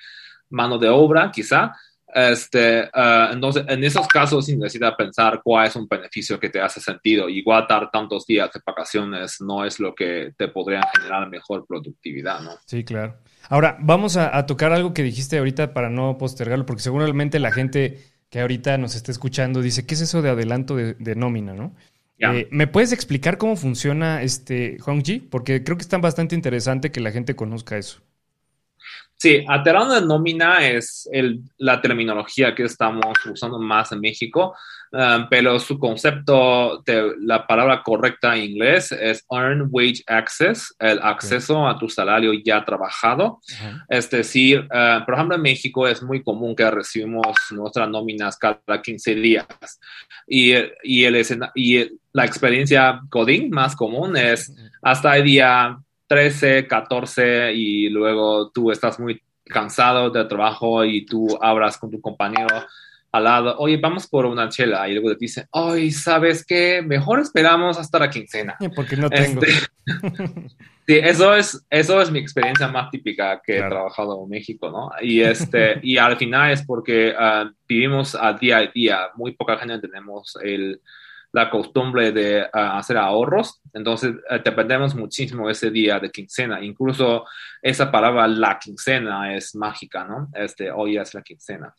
mano 0.49 0.79
de 0.79 0.89
obra, 0.89 1.29
quizá. 1.31 1.73
Este, 2.13 2.83
uh, 2.83 3.33
entonces, 3.33 3.65
en 3.67 3.83
esos 3.83 4.07
casos 4.07 4.45
sí 4.45 4.55
necesitas 4.55 4.95
pensar 4.95 5.41
cuál 5.43 5.67
es 5.67 5.75
un 5.75 5.87
beneficio 5.87 6.39
que 6.39 6.49
te 6.49 6.61
hace 6.61 6.79
sentido. 6.79 7.27
Igual 7.27 7.65
dar 7.67 7.91
tantos 7.91 8.25
días 8.25 8.49
de 8.53 8.61
vacaciones 8.65 9.41
no 9.41 9.65
es 9.65 9.79
lo 9.79 9.93
que 9.93 10.33
te 10.37 10.47
podría 10.47 10.81
generar 10.95 11.29
mejor 11.29 11.65
productividad, 11.67 12.39
¿no? 12.39 12.51
Sí, 12.65 12.83
claro. 12.83 13.17
Ahora, 13.49 13.77
vamos 13.79 14.17
a, 14.17 14.45
tocar 14.45 14.73
algo 14.73 14.93
que 14.93 15.03
dijiste 15.03 15.37
ahorita 15.37 15.73
para 15.73 15.89
no 15.89 16.17
postergarlo, 16.17 16.65
porque 16.65 16.81
seguramente 16.81 17.39
la 17.39 17.51
gente 17.51 17.99
que 18.29 18.41
ahorita 18.41 18.77
nos 18.77 18.95
está 18.95 19.11
escuchando 19.11 19.61
dice, 19.61 19.85
¿qué 19.85 19.93
es 19.93 20.01
eso 20.01 20.21
de 20.21 20.29
adelanto 20.29 20.75
de, 20.75 21.15
nómina, 21.15 21.53
no? 21.53 21.75
Eh, 22.19 22.47
¿Me 22.51 22.67
puedes 22.67 22.91
explicar 22.91 23.37
cómo 23.37 23.55
funciona 23.55 24.21
este 24.23 24.77
Hongji? 24.85 25.19
Porque 25.19 25.63
creo 25.63 25.77
que 25.77 25.83
está 25.83 25.97
bastante 25.97 26.35
interesante 26.35 26.91
que 26.91 26.99
la 26.99 27.11
gente 27.11 27.35
conozca 27.35 27.77
eso. 27.77 28.01
Sí, 29.19 29.43
aterrando 29.47 29.95
de 29.95 30.05
nómina 30.05 30.67
es 30.67 31.09
la 31.57 31.81
terminología 31.81 32.53
que 32.53 32.63
estamos 32.63 33.17
usando 33.25 33.57
más 33.57 33.91
en 33.91 33.99
México, 33.99 34.55
um, 34.91 35.27
pero 35.27 35.57
su 35.59 35.79
concepto 35.79 36.83
de 36.85 37.13
la 37.21 37.47
palabra 37.47 37.81
correcta 37.81 38.35
en 38.35 38.51
inglés 38.51 38.91
es 38.91 39.25
Earn 39.31 39.69
Wage 39.71 40.03
Access, 40.05 40.75
el 40.77 40.99
acceso 41.01 41.67
a 41.67 41.79
tu 41.79 41.89
salario 41.89 42.31
ya 42.45 42.63
trabajado. 42.63 43.39
Es 43.89 44.07
decir, 44.11 44.67
uh, 44.71 45.03
por 45.03 45.15
ejemplo, 45.15 45.35
en 45.35 45.41
México 45.41 45.87
es 45.87 46.03
muy 46.03 46.21
común 46.21 46.55
que 46.55 46.69
recibimos 46.69 47.35
nuestras 47.49 47.89
nóminas 47.89 48.37
cada 48.37 48.81
15 48.83 49.15
días. 49.15 49.47
Y, 50.27 50.53
y, 50.83 51.05
el, 51.05 51.25
y 51.55 51.89
la 52.13 52.25
experiencia 52.25 53.01
coding 53.09 53.49
más 53.49 53.75
común 53.75 54.15
es 54.15 54.53
hasta 54.83 55.17
el 55.17 55.23
día 55.23 55.79
13, 56.07 56.67
14 56.67 57.53
y 57.53 57.89
luego 57.89 58.49
tú 58.51 58.71
estás 58.71 58.99
muy 58.99 59.21
cansado 59.45 60.09
del 60.09 60.27
trabajo 60.27 60.83
y 60.83 61.05
tú 61.05 61.37
hablas 61.41 61.77
con 61.77 61.91
tu 61.91 62.01
compañero 62.01 62.47
al 63.11 63.23
lado, 63.23 63.55
oye, 63.57 63.77
vamos 63.77 64.07
por 64.07 64.25
una 64.25 64.49
chela 64.49 64.87
y 64.87 64.93
luego 64.93 65.09
te 65.11 65.17
dicen, 65.25 65.47
oye, 65.51 65.91
¿sabes 65.91 66.45
qué? 66.45 66.81
Mejor 66.81 67.19
esperamos 67.19 67.77
hasta 67.77 67.99
la 67.99 68.09
quincena. 68.09 68.57
Porque 68.75 68.97
no 68.97 69.09
tengo. 69.09 69.41
Este, 69.41 69.67
sí, 70.87 70.99
eso 71.01 71.33
es, 71.33 71.65
eso 71.69 72.01
es 72.01 72.11
mi 72.11 72.19
experiencia 72.19 72.67
más 72.67 72.91
típica 72.91 73.41
que 73.43 73.57
he 73.57 73.61
trabajado 73.61 74.21
en 74.23 74.29
México, 74.29 74.69
¿no? 74.69 74.91
Y, 75.01 75.21
este, 75.21 75.79
y 75.81 75.97
al 75.97 76.17
final 76.17 76.51
es 76.51 76.63
porque 76.65 77.13
ah, 77.17 77.49
vivimos 77.67 78.13
al 78.13 78.37
día 78.37 78.57
a 78.57 78.67
día, 78.67 79.07
muy 79.15 79.31
poca 79.31 79.57
gente 79.57 79.79
tenemos 79.79 80.37
el, 80.43 80.81
la 81.31 81.49
costumbre 81.49 82.11
de 82.11 82.47
ah, 82.51 82.77
hacer 82.77 82.97
ahorros, 82.97 83.61
entonces 83.73 84.15
eh, 84.29 84.41
dependemos 84.43 84.95
muchísimo 84.95 85.49
ese 85.49 85.69
día 85.69 85.99
de 85.99 86.09
quincena. 86.09 86.63
Incluso 86.63 87.25
esa 87.61 87.91
palabra 87.91 88.27
la 88.27 88.57
quincena 88.57 89.35
es 89.35 89.55
mágica, 89.55 90.05
¿no? 90.05 90.29
Este, 90.33 90.71
hoy 90.71 90.97
es 90.97 91.13
la 91.13 91.21
quincena. 91.21 91.73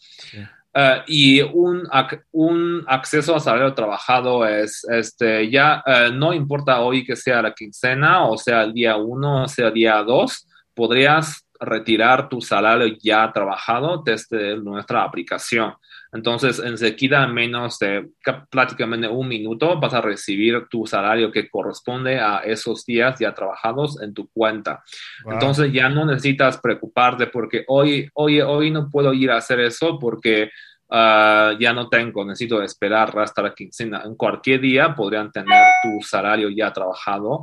Eh, 0.75 1.03
y 1.07 1.41
un, 1.41 1.89
un, 2.33 2.85
acceso 2.87 3.35
a 3.35 3.41
salario 3.41 3.75
trabajado 3.75 4.47
es, 4.47 4.85
este, 4.91 5.51
ya 5.51 5.83
eh, 5.87 6.11
no 6.13 6.33
importa 6.33 6.81
hoy 6.81 7.05
que 7.05 7.17
sea 7.17 7.41
la 7.41 7.55
quincena 7.55 8.27
o 8.27 8.37
sea 8.37 8.63
el 8.63 8.75
día 8.75 8.97
uno 8.97 9.45
o 9.45 9.49
sea 9.49 9.69
el 9.69 9.75
día 9.75 10.03
dos, 10.03 10.47
podrías 10.75 11.49
retirar 11.59 12.29
tu 12.29 12.41
salario 12.41 12.97
ya 13.03 13.33
trabajado 13.33 14.03
desde 14.05 14.57
nuestra 14.57 15.03
aplicación. 15.03 15.75
Entonces, 16.13 16.59
enseguida, 16.59 17.25
en 17.25 17.35
menos 17.35 17.79
de 17.79 18.09
prácticamente 18.51 19.09
un 19.09 19.29
minuto, 19.29 19.79
vas 19.79 19.95
a 19.95 20.01
recibir 20.01 20.67
tu 20.71 20.87
salario 20.87 21.31
que 21.31 21.51
corresponde 21.51 22.19
a 22.19 22.39
esos 22.39 22.85
días 22.87 23.19
ya 23.19 23.35
trabajados 23.35 24.01
en 24.01 24.15
tu 24.15 24.29
cuenta. 24.29 24.83
Entonces, 25.31 25.73
ya 25.73 25.89
no 25.89 26.07
necesitas 26.07 26.59
preocuparte 26.59 27.27
porque 27.27 27.65
hoy, 27.69 28.09
hoy, 28.15 28.41
hoy 28.41 28.71
no 28.71 28.89
puedo 28.91 29.13
ir 29.13 29.31
a 29.31 29.37
hacer 29.37 29.61
eso 29.61 29.99
porque 29.99 30.51
ah, 30.91 31.53
ya 31.61 31.73
no 31.73 31.89
tengo, 31.89 32.25
necesito 32.25 32.63
esperar 32.63 33.19
hasta 33.19 33.43
la 33.43 33.55
quincena. 33.55 34.03
En 34.05 34.17
cualquier 34.17 34.61
día 34.61 34.95
podrían 34.95 35.31
tener 35.31 35.63
tu 35.83 36.01
salario 36.07 36.49
ya 36.49 36.73
trabajado 36.73 37.43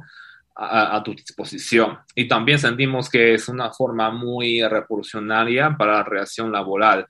a, 0.57 1.03
tu 1.03 1.13
disposición. 1.13 1.97
Y 2.15 2.27
también 2.27 2.57
sentimos 2.57 3.09
que 3.09 3.33
es 3.33 3.49
una 3.49 3.71
forma 3.71 4.09
muy 4.09 4.63
revolucionaria 4.63 5.75
para 5.77 5.93
la 5.93 6.03
relación 6.03 6.51
laboral. 6.51 7.05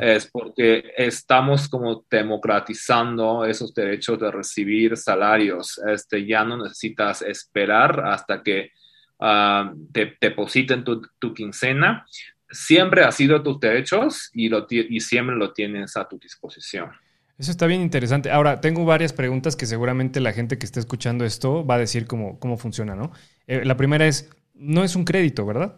Es 0.00 0.26
porque 0.26 0.92
estamos 0.96 1.68
como 1.68 2.04
democratizando 2.10 3.44
esos 3.44 3.72
derechos 3.72 4.18
de 4.18 4.30
recibir 4.32 4.96
salarios. 4.96 5.80
Este, 5.86 6.26
ya 6.26 6.44
no 6.44 6.56
necesitas 6.56 7.22
esperar 7.22 8.04
hasta 8.04 8.42
que 8.42 8.72
uh, 9.20 9.72
te 9.92 10.16
depositen 10.20 10.82
tu, 10.82 11.02
tu, 11.20 11.32
quincena. 11.32 12.04
Siempre 12.50 13.04
ha 13.04 13.12
sido 13.12 13.40
tus 13.40 13.60
derechos 13.60 14.30
y, 14.32 14.48
lo, 14.48 14.66
y 14.68 14.98
siempre 14.98 15.36
lo 15.36 15.52
tienes 15.52 15.96
a 15.96 16.08
tu 16.08 16.18
disposición. 16.18 16.90
Eso 17.38 17.52
está 17.52 17.66
bien 17.66 17.82
interesante. 17.82 18.32
Ahora, 18.32 18.60
tengo 18.60 18.84
varias 18.84 19.12
preguntas 19.12 19.54
que 19.54 19.64
seguramente 19.64 20.18
la 20.20 20.32
gente 20.32 20.58
que 20.58 20.66
esté 20.66 20.80
escuchando 20.80 21.24
esto 21.24 21.64
va 21.64 21.76
a 21.76 21.78
decir 21.78 22.06
cómo, 22.06 22.40
cómo 22.40 22.56
funciona, 22.56 22.96
¿no? 22.96 23.12
Eh, 23.46 23.64
la 23.64 23.76
primera 23.76 24.06
es, 24.06 24.28
no 24.54 24.82
es 24.82 24.96
un 24.96 25.04
crédito, 25.04 25.46
¿verdad? 25.46 25.76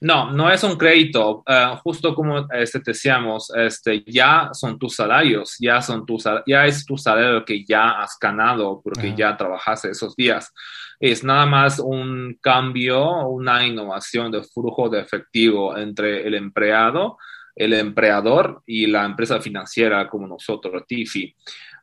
No, 0.00 0.32
no 0.32 0.50
es 0.50 0.64
un 0.64 0.76
crédito. 0.76 1.44
Eh, 1.46 1.76
justo 1.84 2.12
como 2.12 2.48
este, 2.52 2.80
decíamos, 2.84 3.52
este, 3.54 4.02
ya 4.04 4.50
son 4.52 4.76
tus 4.76 4.96
salarios, 4.96 5.56
ya, 5.60 5.80
son 5.80 6.04
tus, 6.04 6.24
ya 6.44 6.66
es 6.66 6.84
tu 6.84 6.98
salario 6.98 7.44
que 7.44 7.64
ya 7.64 7.90
has 8.00 8.18
ganado 8.20 8.80
porque 8.82 9.14
ya 9.16 9.36
trabajaste 9.36 9.90
esos 9.90 10.16
días. 10.16 10.52
Es 10.98 11.22
nada 11.22 11.46
más 11.46 11.78
un 11.78 12.36
cambio, 12.40 13.28
una 13.28 13.64
innovación 13.64 14.32
de 14.32 14.42
flujo 14.42 14.88
de 14.88 15.00
efectivo 15.00 15.76
entre 15.76 16.26
el 16.26 16.34
empleado 16.34 17.16
el 17.54 17.72
empleador 17.72 18.62
y 18.66 18.86
la 18.86 19.04
empresa 19.04 19.40
financiera 19.40 20.08
como 20.08 20.26
nosotros, 20.26 20.84
Tifi. 20.86 21.34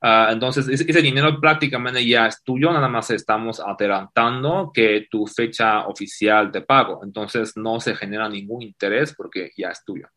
Ah, 0.01 0.29
entonces, 0.31 0.67
ese 0.67 1.01
dinero 1.01 1.39
prácticamente 1.39 2.05
ya 2.05 2.25
es 2.25 2.41
tuyo, 2.43 2.71
nada 2.73 2.87
más 2.87 3.11
estamos 3.11 3.59
adelantando 3.59 4.71
que 4.73 5.07
tu 5.09 5.27
fecha 5.27 5.85
oficial 5.85 6.51
de 6.51 6.61
pago. 6.61 7.01
Entonces, 7.03 7.55
no 7.55 7.79
se 7.79 7.95
genera 7.95 8.27
ningún 8.27 8.63
interés 8.63 9.13
porque 9.15 9.51
ya 9.55 9.69
es 9.69 9.83
tuyo. 9.85 10.07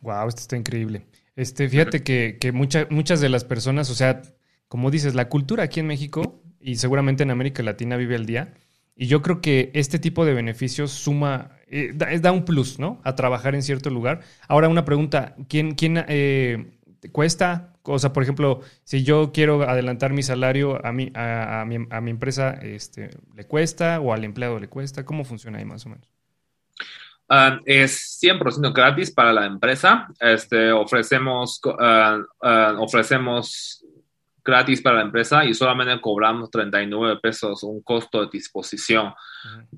Wow, 0.00 0.28
esto 0.28 0.40
está 0.40 0.56
increíble. 0.56 1.06
Este, 1.36 1.68
fíjate 1.68 2.02
que, 2.02 2.38
que 2.40 2.52
muchas 2.52 3.20
de 3.20 3.28
las 3.28 3.44
personas, 3.44 3.90
o 3.90 3.94
sea, 3.94 4.22
como 4.68 4.90
dices, 4.90 5.14
la 5.14 5.28
cultura 5.28 5.64
aquí 5.64 5.80
en 5.80 5.86
México 5.86 6.42
y 6.60 6.76
seguramente 6.76 7.22
en 7.22 7.30
América 7.30 7.62
Latina 7.62 7.96
vive 7.96 8.16
al 8.16 8.24
día. 8.24 8.54
Y 8.94 9.06
yo 9.06 9.22
creo 9.22 9.40
que 9.40 9.70
este 9.74 9.98
tipo 9.98 10.24
de 10.24 10.34
beneficios 10.34 10.90
suma 10.92 11.52
eh, 11.68 11.92
da, 11.94 12.32
un 12.32 12.44
plus, 12.44 12.78
¿no? 12.78 13.00
A 13.04 13.14
trabajar 13.14 13.54
en 13.54 13.62
cierto 13.62 13.88
lugar. 13.88 14.20
Ahora 14.48 14.68
una 14.68 14.84
pregunta, 14.84 15.34
¿quién, 15.48 15.74
quién 15.74 16.04
eh, 16.08 16.78
cuesta? 17.10 17.72
O 17.84 17.98
sea, 17.98 18.12
por 18.12 18.22
ejemplo, 18.22 18.60
si 18.84 19.02
yo 19.02 19.32
quiero 19.32 19.62
adelantar 19.62 20.12
mi 20.12 20.22
salario 20.22 20.84
a 20.86 20.92
mi, 20.92 21.10
a, 21.14 21.64
mi, 21.66 21.78
a 21.90 22.00
mi, 22.00 22.10
empresa, 22.10 22.50
este, 22.50 23.10
¿le 23.34 23.46
cuesta 23.46 24.00
o 24.00 24.12
al 24.12 24.24
empleado 24.24 24.60
le 24.60 24.68
cuesta? 24.68 25.04
¿Cómo 25.04 25.24
funciona 25.24 25.58
ahí 25.58 25.64
más 25.64 25.86
o 25.86 25.88
menos? 25.88 26.08
Ah, 27.28 27.58
es 27.64 28.20
100% 28.22 28.74
gratis 28.74 29.10
para 29.10 29.32
la 29.32 29.46
empresa. 29.46 30.06
Este, 30.20 30.70
ofrecemos, 30.70 31.60
uh, 31.64 32.22
ofrecemos 32.78 33.81
gratis 34.44 34.82
para 34.82 34.96
la 34.96 35.02
empresa 35.02 35.44
y 35.44 35.54
solamente 35.54 36.00
cobramos 36.00 36.50
39 36.50 37.20
pesos, 37.22 37.62
un 37.62 37.82
costo 37.82 38.22
de 38.22 38.28
disposición 38.32 39.14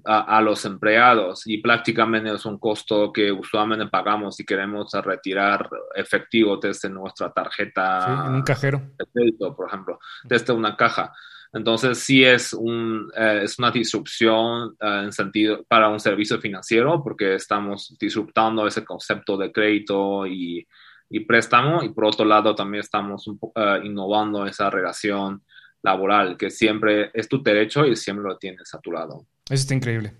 a, 0.04 0.40
los 0.40 0.64
empleados 0.64 1.46
y 1.46 1.58
prácticamente 1.58 2.32
es 2.32 2.44
un 2.44 2.58
costo 2.58 3.12
que 3.12 3.30
usualmente 3.30 3.86
pagamos 3.86 4.36
si 4.36 4.44
queremos 4.44 4.92
retirar 4.92 5.68
efectivo 5.94 6.56
desde 6.56 6.88
nuestra 6.88 7.32
tarjeta. 7.32 8.24
en 8.26 8.34
un 8.34 8.42
cajero. 8.42 8.82
De 8.98 9.06
crédito, 9.12 9.54
por 9.54 9.68
ejemplo, 9.68 9.98
desde 10.24 10.52
una 10.52 10.76
caja. 10.76 11.12
Entonces, 11.52 11.98
sí 11.98 12.24
es, 12.24 12.52
un, 12.52 13.12
eh, 13.16 13.42
es 13.44 13.58
una 13.60 13.70
disrupción 13.70 14.76
eh, 14.80 15.02
en 15.04 15.12
sentido 15.12 15.62
para 15.68 15.88
un 15.88 16.00
servicio 16.00 16.40
financiero 16.40 17.00
porque 17.02 17.36
estamos 17.36 17.96
disruptando 17.98 18.66
ese 18.66 18.84
concepto 18.84 19.36
de 19.36 19.52
crédito 19.52 20.26
y, 20.26 20.66
y 21.14 21.20
préstamo 21.20 21.84
y 21.84 21.90
por 21.90 22.06
otro 22.06 22.24
lado 22.24 22.56
también 22.56 22.80
estamos 22.80 23.28
uh, 23.28 23.52
innovando 23.84 24.46
esa 24.46 24.68
relación 24.68 25.42
laboral 25.80 26.36
que 26.36 26.50
siempre 26.50 27.12
es 27.14 27.28
tu 27.28 27.40
derecho 27.40 27.86
y 27.86 27.94
siempre 27.94 28.24
lo 28.24 28.36
tienes 28.36 28.74
a 28.74 28.80
tu 28.80 28.90
lado. 28.90 29.24
Eso 29.44 29.54
está 29.62 29.74
increíble. 29.74 30.14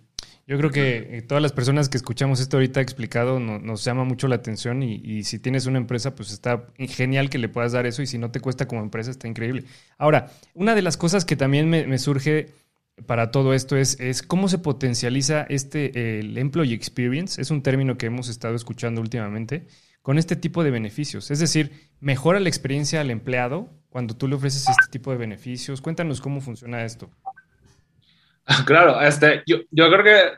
Yo 0.47 0.57
creo 0.57 0.71
que 0.71 1.17
eh, 1.19 1.23
todas 1.23 1.43
las 1.43 1.53
personas 1.53 1.89
que 1.89 1.97
escuchamos 1.97 2.39
esto 2.39 2.59
ahorita 2.59 2.81
explicado 2.81 3.41
nos 3.41 3.83
llama 3.83 4.05
mucho 4.05 4.29
la 4.29 4.37
atención 4.37 4.85
y, 4.85 5.25
si 5.25 5.41
tienes 5.41 5.67
una 5.67 5.79
empresa, 5.79 6.15
pues 6.15 6.31
está 6.31 6.67
genial 6.79 7.29
que 7.29 7.39
le 7.39 7.49
puedas 7.49 7.73
dar 7.73 7.87
eso 7.87 8.03
y 8.03 8.07
si 8.07 8.19
no 8.19 8.31
te 8.31 8.41
cuesta 8.41 8.69
como 8.69 8.83
empresa, 8.83 9.11
está 9.11 9.27
increíble. 9.27 9.65
Ahora, 9.99 10.31
una 10.53 10.77
de 10.77 10.83
las 10.83 10.97
cosas 10.97 11.25
que 11.25 11.35
también 11.35 11.71
me, 11.71 11.99
surge 11.99 12.51
para 13.07 13.33
todo 13.33 13.53
esto 13.53 13.77
es, 13.77 13.99
es, 13.99 14.23
cómo 14.23 14.49
se 14.49 14.59
potencializa 14.59 15.45
este, 15.49 16.21
el 16.21 16.37
employee 16.39 16.75
experience. 16.75 17.41
Es 17.41 17.51
un 17.51 17.63
término 17.63 17.97
que 17.97 18.07
hemos 18.07 18.29
estado 18.29 18.55
escuchando 18.55 19.01
últimamente 19.01 19.67
con 20.05 20.19
este 20.19 20.37
tipo 20.37 20.63
de 20.63 20.71
beneficios. 20.71 21.31
Es 21.31 21.39
decir, 21.39 21.89
mejora 21.99 22.39
la 22.39 22.51
experiencia 22.51 23.01
al 23.01 23.11
empleado 23.11 23.71
cuando 23.89 24.15
tú 24.15 24.29
le 24.29 24.35
ofreces 24.35 24.69
este 24.69 24.91
tipo 24.91 25.11
de 25.11 25.17
beneficios. 25.17 25.81
Cuéntanos 25.81 26.21
cómo 26.21 26.43
funciona 26.43 26.85
esto. 26.85 27.11
Claro, 28.67 29.01
este, 29.01 29.43
yo, 29.47 29.57
yo 29.71 29.89
creo 29.89 30.05
que 30.05 30.33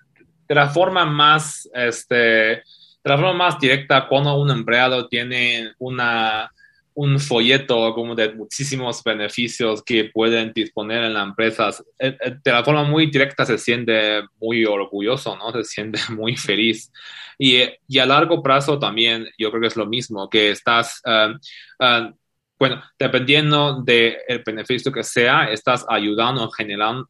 de 0.47 0.55
la 0.55 0.69
forma 0.69 1.05
más, 1.05 1.69
este, 1.75 2.15
de 2.15 2.63
la 3.03 3.17
forma 3.17 3.33
más 3.33 3.59
directa, 3.59 4.07
cuando 4.07 4.41
un 4.41 4.53
empleado 4.53 5.09
tiene 5.09 5.73
una 5.81 6.49
un 6.97 7.21
folleto 7.21 7.93
como 7.95 8.15
de 8.15 8.33
muchísimos 8.33 9.05
beneficios 9.05 9.83
que 9.83 10.05
pueden 10.05 10.53
disponer 10.55 11.05
en 11.05 11.13
la 11.13 11.25
empresa, 11.25 11.69
eh, 11.99 12.17
eh, 12.19 12.37
de 12.43 12.53
la 12.53 12.65
forma 12.65 12.85
muy 12.85 13.11
directa 13.11 13.45
se 13.45 13.59
siente 13.59 14.23
muy 14.41 14.65
orgulloso, 14.65 15.37
¿no? 15.37 15.53
Se 15.53 15.65
siente 15.65 16.01
muy 16.17 16.37
feliz. 16.37 16.91
Y, 17.39 17.63
y 17.87 17.99
a 17.99 18.07
largo 18.07 18.43
plazo 18.43 18.79
también 18.79 19.29
yo 19.37 19.51
creo 19.51 19.61
que 19.61 19.69
es 19.69 19.77
lo 19.77 19.87
mismo, 19.87 20.29
que 20.29 20.51
estás... 20.51 21.03
Uh, 21.05 22.15
bueno, 22.59 22.83
dependiendo 22.99 23.83
del 23.83 24.17
beneficio 24.47 24.91
que 24.91 25.03
sea, 25.03 25.51
estás 25.51 25.85
ayudando, 25.87 26.51
generando, 26.51 27.05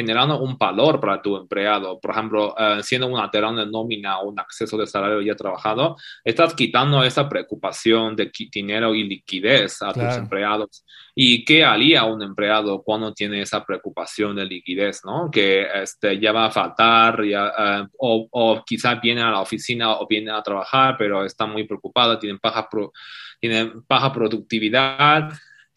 generando 0.00 0.40
un 0.40 0.56
valor 0.56 0.98
para 0.98 1.20
tu 1.20 1.36
empleado. 1.36 2.00
Por 2.00 2.10
ejemplo, 2.12 2.54
uh, 2.54 2.82
siendo 2.82 3.06
una 3.06 3.30
terreno 3.30 3.56
de 3.56 3.66
nómina 3.66 4.18
o 4.20 4.30
un 4.30 4.40
acceso 4.40 4.78
de 4.78 4.86
salario 4.86 5.20
ya 5.20 5.34
trabajado, 5.34 5.96
estás 6.24 6.54
quitando 6.54 7.04
esa 7.04 7.28
preocupación 7.28 8.16
de 8.16 8.32
dinero 8.50 8.94
y 8.94 9.04
liquidez 9.04 9.82
a 9.82 9.92
tus 9.92 10.16
empleados. 10.16 10.84
¿Y 11.14 11.44
qué 11.44 11.64
haría 11.64 12.04
un 12.04 12.22
empleado 12.22 12.82
cuando 12.82 13.12
tiene 13.12 13.42
esa 13.42 13.64
preocupación 13.64 14.36
de 14.36 14.46
liquidez, 14.46 15.02
¿no? 15.04 15.30
Que 15.30 15.66
este, 15.82 16.18
ya 16.18 16.32
va 16.32 16.46
a 16.46 16.50
faltar, 16.50 17.22
ya, 17.24 17.46
uh, 17.46 17.86
o, 17.98 18.28
o 18.30 18.64
quizás 18.64 19.00
viene 19.00 19.20
a 19.20 19.30
la 19.30 19.40
oficina 19.40 19.98
o 19.98 20.06
viene 20.06 20.30
a 20.30 20.42
trabajar, 20.42 20.96
pero 20.98 21.24
está 21.24 21.46
muy 21.46 21.64
preocupado, 21.64 22.18
tienen 22.18 22.38
baja, 22.42 22.68
pro, 22.68 22.92
tienen 23.38 23.84
baja 23.86 24.12
productividad 24.12 25.30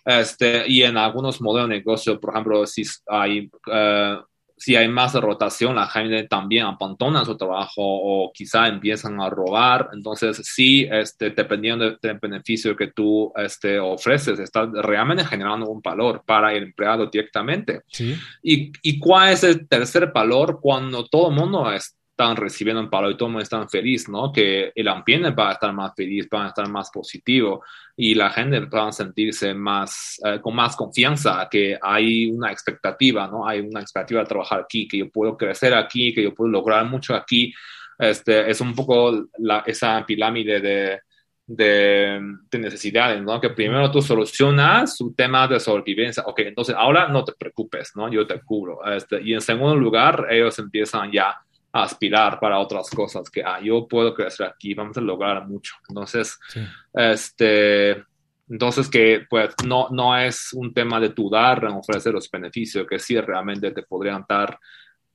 este, 0.06 0.66
y 0.68 0.84
en 0.84 0.98
algunos 0.98 1.42
modelos 1.42 1.70
de 1.70 1.78
negocio, 1.78 2.20
por 2.20 2.34
ejemplo, 2.34 2.66
si 2.66 2.84
hay, 3.08 3.50
uh, 3.68 4.24
si 4.58 4.76
hay 4.76 4.88
más 4.88 5.14
rotación, 5.14 5.76
la 5.76 5.88
gente 5.88 6.24
también 6.24 6.66
abandona 6.66 7.26
su 7.26 7.36
trabajo 7.36 7.82
o 7.82 8.32
quizá 8.34 8.68
empiezan 8.68 9.20
a 9.20 9.30
robar. 9.30 9.90
Entonces, 9.94 10.42
sí, 10.44 10.88
este, 10.90 11.32
dependiendo 11.32 11.98
del 12.02 12.20
beneficio 12.20 12.76
que 12.76 12.88
tú 12.88 13.32
este, 13.36 13.80
ofreces, 13.80 14.40
estás 14.40 14.70
realmente 14.72 15.26
generando 15.26 15.68
un 15.68 15.82
valor 15.82 16.24
para 16.26 16.54
el 16.54 16.64
empleado 16.64 17.08
directamente. 17.08 17.82
¿Sí? 17.88 18.16
¿Y, 18.42 18.72
¿Y 18.82 19.00
cuál 19.00 19.34
es 19.34 19.44
el 19.44 19.68
tercer 19.68 20.12
valor 20.14 20.60
cuando 20.62 21.06
todo 21.08 21.30
el 21.30 21.36
mundo 21.36 21.72
es, 21.72 21.98
están 22.14 22.36
recibiendo 22.36 22.80
un 22.80 22.92
palo 22.92 23.10
y 23.10 23.18
todo 23.18 23.26
el 23.26 23.32
mundo 23.34 23.44
está 23.44 23.68
feliz, 23.68 24.08
¿no? 24.08 24.32
Que 24.32 24.72
el 24.76 24.88
ambiente 24.88 25.32
va 25.32 25.50
a 25.50 25.54
estar 25.54 25.74
más 25.74 25.94
feliz, 25.96 26.28
va 26.32 26.46
a 26.46 26.48
estar 26.50 26.70
más 26.70 26.92
positivo 26.92 27.64
y 27.98 28.14
la 28.14 28.30
gente 28.30 28.60
va 28.60 28.88
a 28.88 28.92
sentirse 28.92 29.54
más, 29.56 30.22
eh, 30.24 30.40
con 30.40 30.56
más 30.56 30.76
confianza, 30.76 31.48
que 31.50 31.78
hay 31.82 32.30
una 32.30 32.52
expectativa, 32.52 33.28
¿no? 33.28 33.48
Hay 33.48 33.62
una 33.62 33.82
expectativa 33.82 34.22
de 34.22 34.28
trabajar 34.28 34.62
aquí, 34.62 34.88
que 34.88 35.00
yo 35.00 35.10
puedo 35.10 35.36
crecer 35.36 35.74
aquí, 35.74 36.14
que 36.14 36.22
yo 36.22 36.36
puedo 36.36 36.52
lograr 36.52 36.86
mucho 36.86 37.16
aquí. 37.16 37.52
Este, 37.98 38.50
es 38.50 38.62
un 38.62 38.76
poco 38.76 39.26
la, 39.40 39.64
esa 39.66 40.06
pirámide 40.06 40.62
de, 40.62 41.00
de, 41.48 42.22
de, 42.52 42.60
necesidades, 42.60 43.24
¿no? 43.24 43.42
Que 43.42 43.50
primero 43.50 43.90
tú 43.90 44.04
solucionas 44.04 44.96
su 44.96 45.16
tema 45.16 45.48
de 45.48 45.60
sobrevivencia. 45.60 46.22
Ok, 46.28 46.42
entonces 46.42 46.76
ahora 46.78 47.08
no 47.08 47.26
te 47.26 47.34
preocupes, 47.34 47.94
¿no? 47.96 48.08
Yo 48.12 48.28
te 48.28 48.40
cubro. 48.42 48.86
Este, 48.86 49.20
y 49.24 49.34
en 49.34 49.42
segundo 49.42 49.76
lugar, 49.76 50.28
ellos 50.30 50.60
empiezan 50.60 51.12
ya 51.12 51.36
aspirar 51.74 52.40
para 52.40 52.60
otras 52.60 52.90
cosas, 52.92 53.30
que 53.32 53.44
ah, 53.44 53.60
yo 53.62 53.88
puedo 53.88 54.14
crecer 54.14 54.46
aquí, 54.46 54.76
vamos 54.76 54.96
a 54.96 55.02
lograr 55.02 55.48
mucho. 55.48 55.74
Entonces, 55.90 56.40
sí. 56.48 56.62
este, 56.94 58.04
entonces 58.48 58.88
que 58.88 59.26
pues 59.28 59.56
no, 59.66 59.90
no 59.90 60.16
es 60.16 60.54
un 60.54 60.72
tema 60.72 61.00
de 61.00 61.10
dudar 61.10 61.64
en 61.64 61.72
ofrecer 61.72 62.14
los 62.14 62.30
beneficios, 62.30 62.86
que 62.88 63.00
sí 63.00 63.20
realmente 63.20 63.72
te 63.72 63.82
podrían 63.82 64.24
dar 64.30 64.60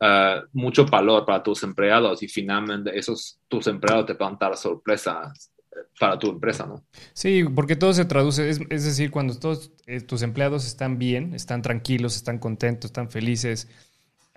uh, 0.01 0.47
mucho 0.53 0.85
valor 0.85 1.25
para 1.25 1.45
tus 1.45 1.63
empleados 1.63 2.25
y 2.25 2.29
finalmente 2.29 2.99
esos 2.99 3.39
tus 3.47 3.69
empleados 3.69 4.07
te 4.07 4.15
van 4.15 4.35
a 4.35 4.39
dar 4.41 4.57
sorpresas 4.57 5.53
para 5.99 6.19
tu 6.19 6.31
empresa, 6.31 6.67
¿no? 6.67 6.83
Sí, 7.13 7.45
porque 7.45 7.77
todo 7.77 7.93
se 7.93 8.05
traduce, 8.05 8.49
es, 8.49 8.61
es 8.69 8.85
decir, 8.85 9.13
cuando 9.13 9.39
todos 9.39 9.71
eh, 9.87 10.01
tus 10.01 10.23
empleados 10.23 10.67
están 10.67 10.99
bien, 10.99 11.35
están 11.35 11.63
tranquilos, 11.63 12.17
están 12.17 12.39
contentos, 12.39 12.89
están 12.89 13.11
felices, 13.11 13.69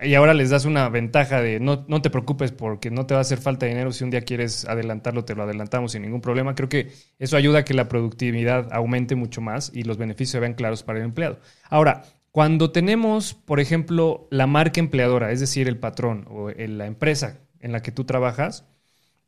y 0.04 0.14
ahora 0.14 0.34
les 0.34 0.50
das 0.50 0.64
una 0.64 0.88
ventaja 0.88 1.40
de 1.40 1.60
no, 1.60 1.84
no 1.88 2.02
te 2.02 2.10
preocupes 2.10 2.52
porque 2.52 2.90
no 2.90 3.06
te 3.06 3.14
va 3.14 3.18
a 3.18 3.22
hacer 3.22 3.38
falta 3.38 3.66
dinero. 3.66 3.92
Si 3.92 4.04
un 4.04 4.10
día 4.10 4.22
quieres 4.22 4.64
adelantarlo, 4.64 5.24
te 5.24 5.34
lo 5.34 5.42
adelantamos 5.42 5.92
sin 5.92 6.02
ningún 6.02 6.20
problema. 6.20 6.54
Creo 6.54 6.68
que 6.68 6.92
eso 7.18 7.36
ayuda 7.36 7.60
a 7.60 7.64
que 7.64 7.74
la 7.74 7.88
productividad 7.88 8.72
aumente 8.72 9.14
mucho 9.14 9.40
más 9.40 9.70
y 9.74 9.84
los 9.84 9.98
beneficios 9.98 10.30
se 10.30 10.40
vean 10.40 10.54
claros 10.54 10.82
para 10.82 10.98
el 10.98 11.04
empleado. 11.04 11.38
Ahora, 11.68 12.04
cuando 12.30 12.70
tenemos, 12.72 13.34
por 13.34 13.60
ejemplo, 13.60 14.26
la 14.30 14.46
marca 14.46 14.80
empleadora, 14.80 15.32
es 15.32 15.40
decir, 15.40 15.68
el 15.68 15.78
patrón 15.78 16.26
o 16.30 16.50
la 16.50 16.86
empresa 16.86 17.40
en 17.60 17.72
la 17.72 17.82
que 17.82 17.92
tú 17.92 18.04
trabajas, 18.04 18.64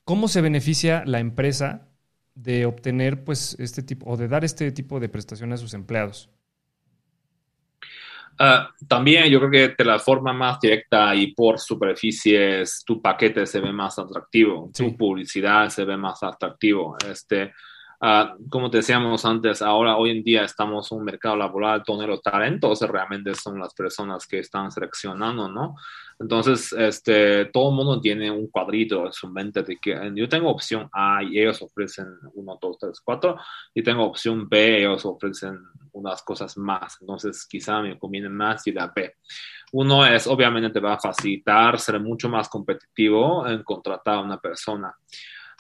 ¿cómo 0.05 0.29
se 0.29 0.41
beneficia 0.41 1.05
la 1.05 1.21
empresa 1.21 1.89
de 2.35 2.67
obtener 2.67 3.23
pues 3.25 3.57
este 3.59 3.83
tipo 3.83 4.11
o 4.11 4.17
de 4.17 4.29
dar 4.29 4.45
este 4.45 4.73
tipo 4.73 5.01
de 5.01 5.09
prestaciones 5.09 5.61
a 5.61 5.63
sus 5.63 5.75
empleados? 5.75 6.31
Uh, 8.39 8.87
también 8.89 9.31
yo 9.31 9.39
creo 9.39 9.51
que 9.51 9.75
de 9.77 9.85
la 9.85 9.99
forma 9.99 10.33
más 10.33 10.59
directa 10.59 11.15
y 11.15 11.33
por 11.33 11.61
superficies, 11.61 12.83
tu 12.85 13.01
paquete 13.01 13.47
se 13.47 13.61
ve 13.61 13.73
más 13.73 13.97
atractivo, 13.99 14.71
sí. 14.75 14.85
tu 14.85 14.97
publicidad 14.97 15.69
se 15.69 15.85
ve 15.85 15.97
más 15.97 16.21
atractivo. 16.23 16.97
Este, 17.09 17.53
uh, 18.01 18.49
como 18.51 18.69
decíamos 18.69 19.25
antes, 19.25 19.63
ahora 19.63 19.97
hoy 19.97 20.11
en 20.11 20.25
día 20.25 20.43
estamos 20.43 20.91
en 20.91 20.99
un 20.99 21.05
mercado 21.05 21.37
laboral 21.37 21.85
donde 21.87 22.09
los 22.09 22.23
talentos 22.23 22.81
realmente 22.81 23.35
son 23.37 23.61
las 23.61 23.73
personas 23.73 24.27
que 24.27 24.41
están 24.41 24.73
seleccionando, 24.73 25.49
¿no? 25.49 25.77
Entonces, 26.19 26.73
este, 26.73 27.47
todo 27.47 27.71
el 27.71 27.77
mundo 27.77 28.01
tiene 28.01 28.31
un 28.31 28.49
cuadrito 28.49 29.07
en 29.07 29.13
su 29.13 29.29
mente 29.29 29.63
de 29.63 29.77
que 29.77 30.13
yo 30.15 30.29
tengo 30.29 30.49
opción 30.51 30.89
A 30.93 31.23
y 31.23 31.39
ellos 31.39 31.61
ofrecen 31.63 32.07
1, 32.35 32.59
2, 32.61 32.79
3, 32.79 33.01
4, 33.01 33.37
y 33.75 33.83
tengo 33.83 34.05
opción 34.05 34.49
B, 34.49 34.79
ellos 34.79 35.05
ofrecen 35.05 35.59
unas 35.95 36.23
cosas 36.23 36.57
más. 36.57 36.99
Entonces, 37.01 37.47
quizá 37.49 37.81
me 37.81 37.99
conviene 37.99 38.29
más 38.29 38.67
y 38.67 38.73
la 38.73 38.93
B. 38.95 39.15
Uno 39.73 40.07
es, 40.07 40.27
obviamente, 40.27 40.71
te 40.71 40.81
va 40.81 40.95
a 40.95 41.01
facilitar 41.01 41.79
ser 41.79 41.99
mucho 42.01 42.29
más 42.29 42.49
competitivo 42.49 43.47
en 43.47 43.63
contratar 43.63 44.17
a 44.17 44.21
una 44.21 44.39
persona. 44.39 44.95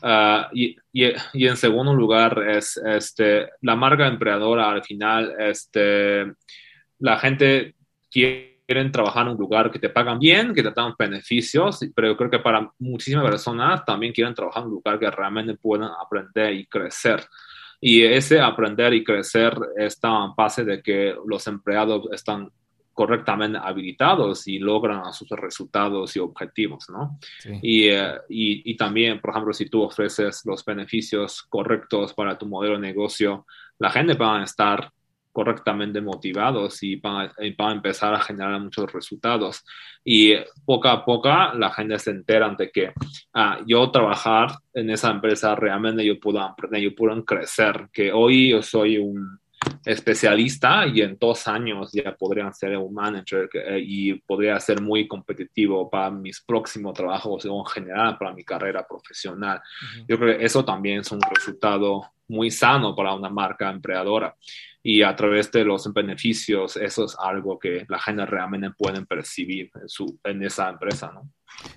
Uh, 0.03 0.45
y, 0.53 0.77
y, 0.93 1.13
y, 1.33 1.47
en 1.47 1.57
segundo 1.57 1.95
lugar, 1.95 2.43
es 2.49 2.77
este, 2.77 3.49
la 3.63 3.77
marca 3.77 4.07
empleadora 4.07 4.71
al 4.71 4.85
final, 4.85 5.35
este, 5.39 6.33
la 6.99 7.19
gente 7.19 7.75
quiere 8.11 8.55
quieren 8.67 8.91
trabajar 8.91 9.27
en 9.27 9.33
un 9.33 9.39
lugar 9.39 9.71
que 9.71 9.79
te 9.79 9.91
pagan 9.91 10.19
bien, 10.19 10.55
que 10.55 10.63
te 10.63 10.71
dan 10.71 10.95
beneficios, 10.99 11.81
pero 11.95 12.09
yo 12.09 12.17
creo 12.17 12.31
que 12.31 12.39
para 12.39 12.71
muchísimas 12.79 13.25
personas 13.25 13.85
también 13.85 14.13
quieren 14.13 14.35
trabajar 14.35 14.63
en 14.63 14.69
un 14.69 14.75
lugar 14.75 14.99
que 14.99 15.11
realmente 15.11 15.55
puedan 15.55 15.91
aprender 16.01 16.55
y 16.55 16.67
crecer. 16.67 17.25
Y 17.87 18.03
ese 18.03 18.41
aprender 18.41 18.95
y 18.95 19.05
crecer 19.05 19.55
está 19.77 20.25
en 20.25 20.35
base 20.35 20.65
de 20.65 20.83
que 20.83 21.15
los 21.27 21.47
empleados 21.47 22.09
están 22.13 22.51
correctamente 22.95 23.59
habilitados 23.61 24.49
y 24.49 24.59
logran 24.59 25.13
sus 25.13 25.29
resultados 25.29 26.17
y 26.17 26.19
objetivos, 26.19 26.89
¿no? 26.89 27.19
Sí. 27.41 27.59
Y, 27.61 27.89
eh, 27.89 28.15
y, 28.31 28.71
y, 28.73 28.75
también, 28.79 29.21
por 29.21 29.33
ejemplo, 29.33 29.53
si 29.53 29.67
tú 29.67 29.83
ofreces 29.83 30.47
los 30.47 30.65
beneficios 30.65 31.43
correctos 31.43 32.15
para 32.15 32.39
tu 32.39 32.47
modelo 32.47 32.77
de 32.77 32.81
negocio, 32.81 33.45
la 33.79 33.91
gente 33.91 34.15
va 34.15 34.41
a 34.41 34.45
estar 34.45 34.91
correctamente 35.35 36.01
motivados 36.01 36.81
y 36.85 36.95
van, 36.95 37.27
a, 37.27 37.35
van, 37.59 37.69
a, 37.71 37.73
empezar 37.73 38.15
a 38.15 38.21
generar 38.21 38.61
muchos 38.61 38.91
resultados. 38.93 39.65
Y 40.05 40.33
poco 40.65 40.89
a 40.89 41.05
poco 41.05 41.29
la 41.29 41.71
gente 41.73 41.99
se 41.99 42.13
entera 42.13 42.49
de 42.57 42.71
que 42.71 42.93
ah, 43.35 43.59
yo 43.67 43.91
trabajar 43.91 44.53
en 44.73 44.91
esa 44.91 45.11
empresa 45.11 45.57
realmente 45.57 46.07
yo 46.07 46.21
puedo 46.21 46.41
aprender, 46.41 46.81
yo 46.81 46.95
puedo 46.95 47.25
crecer, 47.25 47.89
que 47.93 48.13
hoy 48.13 48.51
yo 48.51 48.63
soy 48.63 48.99
un 48.99 49.41
especialista 49.85 50.87
y 50.87 51.01
en 51.01 51.17
dos 51.19 51.49
años 51.49 51.91
ya 51.93 52.15
podría 52.15 52.53
ser 52.53 52.77
un 52.77 52.95
manager 52.95 53.49
eh, 53.55 53.83
y 53.85 54.15
podría 54.15 54.61
ser 54.61 54.81
muy 54.81 55.09
competitivo 55.09 55.91
para 55.91 56.11
mis 56.11 56.43
próximos 56.43 56.95
trabajos 56.95 57.45
o 57.47 57.59
en 57.59 57.67
general 57.67 58.17
para 58.19 58.33
mi 58.33 58.45
carrera 58.45 58.87
profesional. 58.87 59.59
Uh 59.59 60.01
-huh. 60.01 60.05
Yo 60.09 60.19
creo 60.19 60.39
que 60.39 60.45
eso 60.45 60.65
también 60.65 61.01
es 61.01 61.11
un 61.11 61.21
resultado 61.21 62.14
muy 62.29 62.51
sano 62.51 62.95
para 62.95 63.15
una 63.15 63.31
marca 63.31 63.71
empleadora 63.71 64.35
y 64.83 65.03
a 65.03 65.17
través 65.17 65.51
de 65.51 65.65
los 65.65 65.91
beneficios, 65.93 66.77
eso 66.77 67.07
es 67.07 67.17
algo 67.19 67.59
que 67.59 67.87
la 67.89 67.99
gente 67.99 68.27
realmente 68.27 68.71
puede 68.77 69.05
percibir 69.07 69.71
en, 69.81 69.89
su, 69.89 70.19
en 70.23 70.43
esa 70.43 70.69
empresa, 70.69 71.11
¿no? 71.13 71.31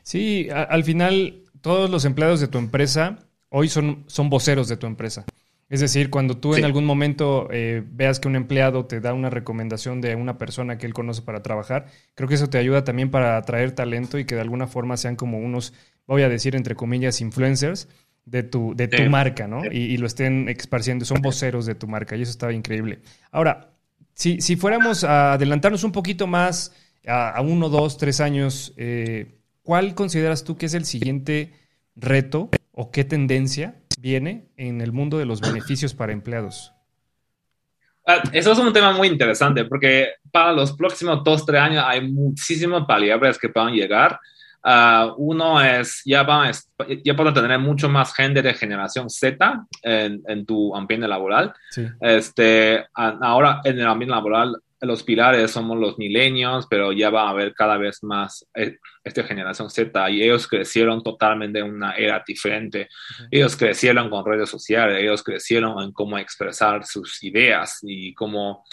Sí, 0.04 0.50
a, 0.50 0.64
al 0.64 0.84
final 0.84 1.44
todos 1.62 1.90
los 1.90 2.04
empleados 2.06 2.42
de 2.42 2.48
tu 2.48 2.58
empresa 2.58 3.18
hoy 3.50 3.70
son, 3.70 4.04
son 4.08 4.30
voceros 4.30 4.68
de 4.68 4.78
tu 4.78 4.88
empresa. 4.88 5.26
Es 5.70 5.82
decir, 5.82 6.10
cuando 6.10 6.38
tú 6.38 6.54
sí. 6.54 6.60
en 6.60 6.66
algún 6.66 6.86
momento 6.86 7.50
eh, 7.52 7.84
veas 7.86 8.20
que 8.20 8.28
un 8.28 8.38
empleado 8.38 8.86
te 8.86 9.02
da 9.02 9.14
una 9.14 9.30
recomendación 9.30 10.00
de 10.00 10.16
una 10.16 10.38
persona 10.38 10.78
que 10.78 10.86
él 10.86 10.94
conoce 10.94 11.22
para 11.22 11.44
trabajar, 11.44 11.88
creo 12.16 12.30
que 12.30 12.36
eso 12.36 12.50
te 12.50 12.58
ayuda 12.58 12.86
también 12.86 13.12
para 13.12 13.38
atraer 13.38 13.74
talento 13.74 14.18
y 14.18 14.26
que 14.26 14.36
de 14.36 14.42
alguna 14.42 14.68
forma 14.68 14.96
sean 14.96 15.18
como 15.18 15.40
unos, 15.40 15.74
voy 16.06 16.22
a 16.22 16.30
decir 16.30 16.56
entre 16.56 16.76
comillas, 16.76 17.20
influencers 17.20 17.90
de 18.28 18.44
tu, 18.44 18.76
de 18.76 18.90
tu 18.90 18.98
sí. 18.98 19.10
marca, 19.10 19.48
¿no? 19.48 19.66
Y, 19.66 19.78
y, 19.78 19.98
lo 19.98 20.06
estén 20.06 20.50
esparciendo, 20.50 21.06
son 21.06 21.22
voceros 21.22 21.66
de 21.66 21.76
tu 21.76 21.88
marca 21.88 22.16
y 22.18 22.22
eso 22.22 22.32
está 22.32 22.52
increíble. 22.52 23.00
Ahora, 23.32 23.72
si, 24.14 24.42
si 24.42 24.58
fuéramos 24.58 25.06
a 25.06 25.34
adelantarnos 25.34 25.86
un 25.86 25.94
poquito 25.94 26.28
más 26.28 26.76
a, 27.08 27.30
a 27.30 27.42
uno, 27.42 27.70
dos, 27.70 27.98
tres 27.98 28.20
años, 28.20 28.74
eh, 28.76 29.40
¿cuál 29.64 29.96
consideras 29.96 30.44
tú 30.44 30.58
que 30.58 30.66
es 30.66 30.74
el 30.74 30.84
siguiente 30.84 31.54
reto 31.96 32.50
o 32.74 32.92
qué 32.92 33.06
tendencia 33.06 33.76
viene 34.00 34.50
en 34.58 34.82
el 34.82 34.92
mundo 34.92 35.18
de 35.18 35.26
los 35.26 35.40
beneficios 35.40 35.94
para 35.94 36.12
empleados? 36.12 36.74
Ah, 38.06 38.24
eso 38.34 38.52
es 38.52 38.60
un 38.60 38.74
tema 38.74 38.92
muy 38.92 39.08
interesante 39.08 39.64
porque 39.66 40.10
para 40.32 40.52
los 40.52 40.74
próximos 40.74 41.24
dos, 41.24 41.46
tres 41.46 41.62
años 41.62 41.84
hay 41.88 42.10
muchísimas 42.10 42.86
variables 42.86 43.38
que 43.38 43.50
pueden 43.50 43.74
llegar. 43.74 44.20
Uh, 44.68 45.14
uno 45.16 45.62
es, 45.62 46.02
ya 46.04 46.24
van, 46.24 46.52
ya 47.06 47.16
pueden 47.16 47.34
tener 47.34 47.58
mucho 47.58 47.88
más 47.88 48.14
gente 48.14 48.42
de 48.42 48.54
generación 48.54 49.10
Z 49.10 49.66
en, 49.82 50.22
en 50.28 50.46
tu 50.46 50.76
ambiente 50.76 51.08
laboral. 51.08 51.54
Sí. 51.70 51.88
Este, 52.02 52.86
ahora 52.94 53.62
en 53.64 53.80
el 53.80 53.88
ambiente 53.88 54.14
laboral 54.14 54.58
los 54.82 55.04
pilares 55.04 55.52
somos 55.52 55.78
los 55.80 55.98
milenios, 55.98 56.68
pero 56.70 56.92
ya 56.92 57.10
va 57.10 57.28
a 57.28 57.30
haber 57.30 57.54
cada 57.54 57.78
vez 57.78 58.04
más 58.04 58.46
eh, 58.54 58.78
esta 59.04 59.24
generación 59.24 59.70
Z 59.70 60.10
y 60.10 60.22
ellos 60.22 60.48
crecieron 60.48 61.02
totalmente 61.02 61.60
en 61.60 61.66
una 61.66 61.94
era 61.94 62.22
diferente. 62.28 62.90
Ellos 63.32 63.56
crecieron 63.56 64.10
con 64.10 64.26
redes 64.26 64.50
sociales, 64.50 65.00
ellos 65.00 65.24
crecieron 65.24 65.82
en 65.82 65.92
cómo 65.94 66.18
expresar 66.18 66.86
sus 66.86 67.24
ideas 67.24 67.80
y 67.84 68.14
cómo, 68.14 68.66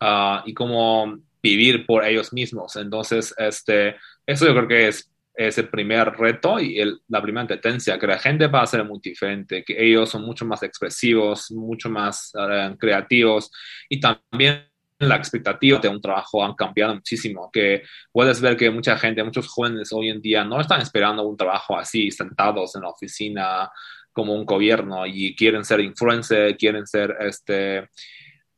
uh, 0.00 0.40
y 0.44 0.54
cómo 0.54 1.18
vivir 1.42 1.86
por 1.86 2.04
ellos 2.04 2.32
mismos. 2.32 2.76
Entonces, 2.76 3.34
este, 3.38 3.96
eso 4.26 4.46
yo 4.46 4.54
creo 4.54 4.68
que 4.68 4.88
es, 4.88 5.10
es 5.38 5.56
el 5.56 5.68
primer 5.68 6.10
reto 6.16 6.58
y 6.58 6.80
el, 6.80 7.00
la 7.06 7.22
primera 7.22 7.46
tendencia, 7.46 7.96
que 7.96 8.08
la 8.08 8.18
gente 8.18 8.48
va 8.48 8.62
a 8.62 8.66
ser 8.66 8.84
muy 8.84 8.98
diferente, 9.00 9.62
que 9.62 9.76
ellos 9.78 10.10
son 10.10 10.24
mucho 10.24 10.44
más 10.44 10.64
expresivos, 10.64 11.52
mucho 11.52 11.88
más 11.88 12.32
uh, 12.34 12.76
creativos 12.76 13.48
y 13.88 14.00
también 14.00 14.66
la 14.98 15.14
expectativa 15.14 15.78
de 15.78 15.88
un 15.88 16.00
trabajo 16.00 16.44
han 16.44 16.54
cambiado 16.54 16.92
muchísimo, 16.96 17.50
que 17.52 17.84
puedes 18.10 18.40
ver 18.40 18.56
que 18.56 18.68
mucha 18.68 18.98
gente, 18.98 19.22
muchos 19.22 19.46
jóvenes 19.46 19.92
hoy 19.92 20.08
en 20.08 20.20
día 20.20 20.42
no 20.42 20.60
están 20.60 20.80
esperando 20.80 21.22
un 21.22 21.36
trabajo 21.36 21.78
así, 21.78 22.10
sentados 22.10 22.74
en 22.74 22.82
la 22.82 22.88
oficina 22.88 23.70
como 24.12 24.34
un 24.34 24.44
gobierno 24.44 25.06
y 25.06 25.36
quieren 25.36 25.64
ser 25.64 25.78
influencer, 25.78 26.56
quieren 26.56 26.84
ser 26.84 27.16
este, 27.20 27.88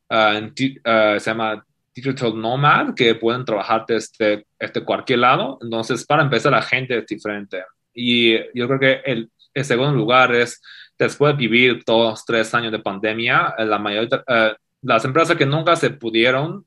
uh, 0.09 0.45
uh, 0.47 1.19
se 1.19 1.29
llama 1.29 1.63
digital 1.93 2.39
nomad, 2.39 2.93
que 2.93 3.15
pueden 3.15 3.45
trabajar 3.45 3.85
desde, 3.87 4.45
desde 4.59 4.83
cualquier 4.83 5.19
lado. 5.19 5.59
Entonces, 5.61 6.05
para 6.05 6.23
empezar, 6.23 6.51
la 6.51 6.61
gente 6.61 6.97
es 6.97 7.05
diferente. 7.05 7.63
Y 7.93 8.37
yo 8.57 8.67
creo 8.67 8.79
que 8.79 9.01
el, 9.05 9.29
el 9.53 9.65
segundo 9.65 9.93
lugar 9.93 10.33
es, 10.33 10.61
después 10.97 11.33
de 11.33 11.37
vivir 11.37 11.83
todos 11.83 12.25
tres 12.25 12.53
años 12.53 12.71
de 12.71 12.79
pandemia, 12.79 13.55
la 13.59 13.79
mayoría, 13.79 14.23
uh, 14.27 14.55
las 14.81 15.05
empresas 15.05 15.35
que 15.35 15.45
nunca 15.45 15.75
se 15.75 15.89
pudieron 15.91 16.65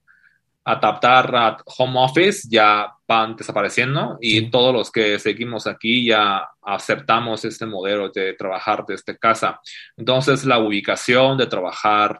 adaptar 0.65 1.35
a 1.37 1.57
home 1.67 1.99
office 1.99 2.49
ya 2.51 2.91
van 3.07 3.37
desapareciendo 3.37 4.17
y 4.21 4.51
todos 4.51 4.73
los 4.73 4.91
que 4.91 5.19
seguimos 5.19 5.67
aquí 5.67 6.07
ya 6.07 6.49
aceptamos 6.63 7.45
este 7.45 7.67
modelo 7.67 8.09
de 8.09 8.33
trabajar 8.33 8.85
desde 8.87 9.19
casa. 9.19 9.61
Entonces 9.97 10.45
la 10.47 10.59
ubicación 10.59 11.37
de 11.37 11.47
trabajar 11.47 12.19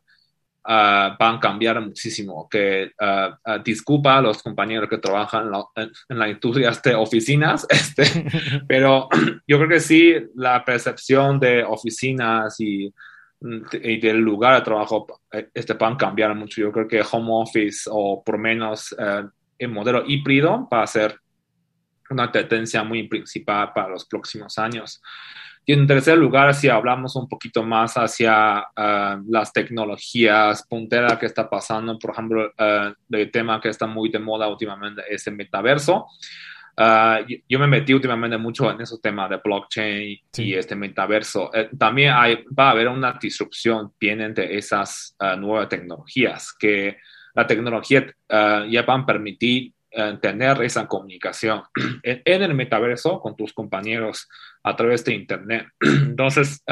uh, 0.65 1.17
va 1.21 1.31
a 1.31 1.41
cambiar 1.41 1.81
muchísimo. 1.81 2.49
Que 2.49 2.93
uh, 3.01 3.63
disculpa 3.65 4.19
a 4.19 4.23
los 4.23 4.43
compañeros 4.43 4.89
que 4.89 4.99
trabajan 4.99 5.47
en 5.47 5.51
la, 5.53 5.65
en 5.77 6.19
la 6.19 6.29
industria 6.29 6.71
de 6.71 6.95
oficinas, 6.95 7.67
este, 7.71 8.05
pero 8.69 9.09
yo 9.47 9.59
creo 9.59 9.69
que 9.69 9.81
sí 9.81 10.15
la 10.35 10.65
percepción 10.65 11.39
de 11.39 11.65
oficinas 11.65 12.59
y 12.61 12.93
y 13.73 14.01
del 14.01 14.19
lugar 14.19 14.57
de 14.57 14.65
trabajo, 14.65 15.07
eh, 15.31 15.51
este 15.53 15.75
van 15.75 15.95
a 15.95 15.99
cambiar 15.99 16.35
mucho. 16.35 16.61
Yo 16.61 16.73
creo 16.73 16.89
que 16.89 17.03
home 17.03 17.29
office 17.31 17.89
o 17.91 18.23
por 18.25 18.39
menos 18.39 18.95
eh, 18.99 19.25
el 19.59 19.69
modelo 19.71 20.05
híbrido 20.07 20.69
va 20.73 20.83
a 20.83 20.87
ser 20.87 21.19
una 22.11 22.31
tendencia 22.31 22.83
muy 22.83 23.07
principal 23.09 23.73
para 23.75 23.89
los 23.89 24.07
próximos 24.07 24.59
años. 24.59 25.03
Y 25.67 25.73
en 25.73 25.87
tercer 25.87 26.19
lugar, 26.19 26.55
si 26.55 26.69
hablamos 26.69 27.17
un 27.17 27.27
poquito 27.27 27.63
más 27.63 27.95
hacia 27.95 28.67
uh, 28.77 29.23
las 29.29 29.53
tecnologías 29.53 30.67
punteras 30.67 31.19
que 31.19 31.27
está 31.27 31.49
pasando, 31.49 31.99
por 31.99 32.11
ejemplo, 32.11 32.53
uh, 32.59 33.15
el 33.17 33.31
tema 33.31 33.61
que 33.61 33.71
está 33.71 33.87
muy 33.87 34.11
de 34.11 34.19
moda 34.19 34.47
últimamente 34.47 35.03
es 35.09 35.27
el 35.27 35.37
metaverso. 35.37 36.07
Uh, 36.77 37.25
yo, 37.49 37.59
me 37.59 37.67
metí 37.67 37.95
últimamente 37.95 38.37
mucho 38.37 38.71
en 38.71 38.81
esos 38.81 39.01
temas 39.01 39.31
de 39.31 39.41
blockchain 39.43 40.19
y 40.37 40.55
este 40.55 40.77
metaverso. 40.77 41.51
Eh, 41.55 41.71
también 41.79 42.13
hay, 42.13 42.45
va 42.47 42.69
a 42.69 42.71
haber 42.73 42.89
una 42.89 43.13
disrupción, 43.19 43.93
vienen 43.99 44.35
de 44.35 44.57
esas 44.59 45.17
nuevas 45.39 45.69
tecnologías, 45.69 46.53
que 46.53 46.99
la 47.35 47.47
tecnología 47.47 48.05
ya 48.29 48.83
van 48.83 49.03
a 49.03 49.07
permitir 49.07 49.73
tener 50.21 50.61
esa 50.63 50.89
comunicación 50.89 51.63
en, 52.03 52.21
en, 52.25 52.43
el 52.43 52.55
metaverso 52.55 53.21
con 53.21 53.37
tus 53.37 53.53
compañeros 53.53 54.29
a 54.65 54.75
través 54.75 55.05
de 55.05 55.15
Internet. 55.15 55.69
Entonces, 55.81 56.65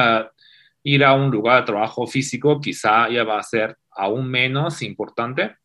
ir 0.83 1.05
a 1.05 1.15
un 1.15 1.31
lugar 1.31 1.61
de 1.61 1.67
trabajo 1.67 2.07
físico 2.07 2.61
quizá 2.61 3.09
ya 3.09 3.23
va 3.23 3.39
a 3.39 3.43
ser 3.43 3.77
aún 3.91 4.29
menos 4.29 4.83
importante 4.83 5.57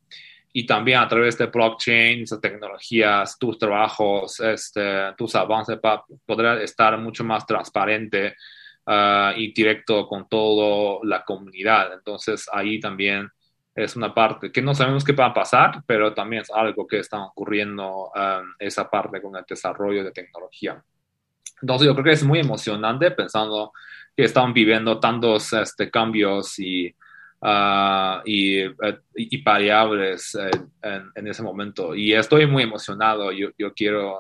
y 0.54 0.66
también 0.66 1.00
a 1.00 1.08
través 1.08 1.38
de 1.38 1.46
blockchain, 1.46 2.24
esas 2.24 2.42
tecnologías, 2.42 3.38
tus 3.38 3.60
trabajos, 3.60 4.40
este, 4.40 5.14
tus 5.16 5.36
avances 5.36 5.78
para 5.80 6.04
poder 6.26 6.64
estar 6.64 6.98
mucho 6.98 7.24
más 7.24 7.46
transparente 7.46 8.36
uh, 8.88 9.38
y 9.38 9.54
directo 9.54 10.08
con 10.08 10.28
toda 10.28 11.00
la 11.04 11.24
comunidad. 11.24 11.94
Entonces 11.94 12.50
ahí 12.52 12.80
también 12.80 13.30
es 13.76 13.96
una 13.96 14.12
parte 14.14 14.52
que 14.52 14.64
no 14.64 14.74
sabemos 14.74 15.04
qué 15.04 15.12
va 15.12 15.28
a 15.28 15.34
pasar, 15.34 15.84
pero 15.86 16.16
también 16.16 16.42
es 16.42 16.50
algo 16.50 16.88
que 16.88 17.00
está 17.00 17.24
ocurriendo 17.24 18.06
um, 18.08 18.54
esa 18.58 18.90
parte 18.90 19.22
con 19.22 19.36
el 19.36 19.46
desarrollo 19.48 20.04
de 20.04 20.12
tecnología. 20.12 20.84
Entonces 21.62 21.88
yo 21.88 21.94
creo 21.94 22.06
que 22.06 22.12
es 22.12 22.24
muy 22.24 22.40
emocionante 22.40 23.12
pensando 23.12 23.72
que 24.16 24.24
están 24.24 24.54
viviendo 24.54 25.00
tantos 25.00 25.54
este, 25.54 25.90
cambios 25.90 26.58
y 26.60 26.94
uh, 27.42 28.22
y, 28.26 28.60
eh, 28.60 28.74
y, 29.16 29.42
variables 29.42 30.36
en, 30.82 31.12
en, 31.16 31.28
ese 31.28 31.44
momento. 31.44 31.96
Y 31.96 32.14
estoy 32.14 32.48
muy 32.48 32.64
emocionado, 32.64 33.32
yo, 33.32 33.50
yo 33.58 33.74
quiero 33.74 34.20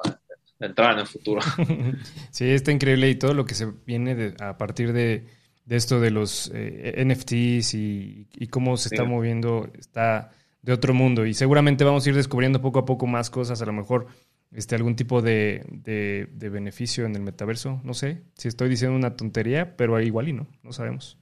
entrar 0.59 0.93
en 0.93 0.99
el 0.99 1.07
futuro. 1.07 1.41
Sí, 2.31 2.49
está 2.49 2.71
increíble. 2.71 3.09
Y 3.09 3.15
todo 3.15 3.33
lo 3.33 3.45
que 3.45 3.55
se 3.55 3.71
viene 3.85 4.15
de, 4.15 4.33
a 4.39 4.57
partir 4.57 4.93
de, 4.93 5.25
de, 5.65 5.75
esto 5.75 5.99
de 5.99 6.11
los 6.11 6.51
eh, 6.53 7.03
NFTs 7.03 7.73
y, 7.73 8.27
y, 8.35 8.47
cómo 8.47 8.77
se 8.77 8.89
está 8.93 9.03
moviendo 9.03 9.69
está 9.77 10.31
de 10.61 10.73
otro 10.73 10.93
mundo. 10.93 11.25
Y 11.25 11.33
seguramente 11.33 11.83
vamos 11.83 12.05
a 12.05 12.09
ir 12.09 12.15
descubriendo 12.15 12.61
poco 12.61 12.79
a 12.79 12.85
poco 12.85 13.07
más 13.07 13.29
cosas, 13.29 13.61
a 13.61 13.65
lo 13.65 13.73
mejor 13.73 14.07
este, 14.51 14.75
algún 14.75 14.95
tipo 14.95 15.21
de, 15.21 15.65
de, 15.69 16.29
de 16.31 16.49
beneficio 16.49 17.05
en 17.05 17.15
el 17.15 17.21
metaverso, 17.21 17.81
no 17.83 17.93
sé 17.93 18.23
si 18.35 18.47
estoy 18.47 18.69
diciendo 18.69 18.95
una 18.95 19.15
tontería, 19.15 19.75
pero 19.77 19.99
igual 20.01 20.29
y 20.29 20.33
no, 20.33 20.47
no 20.63 20.73
sabemos. 20.73 21.17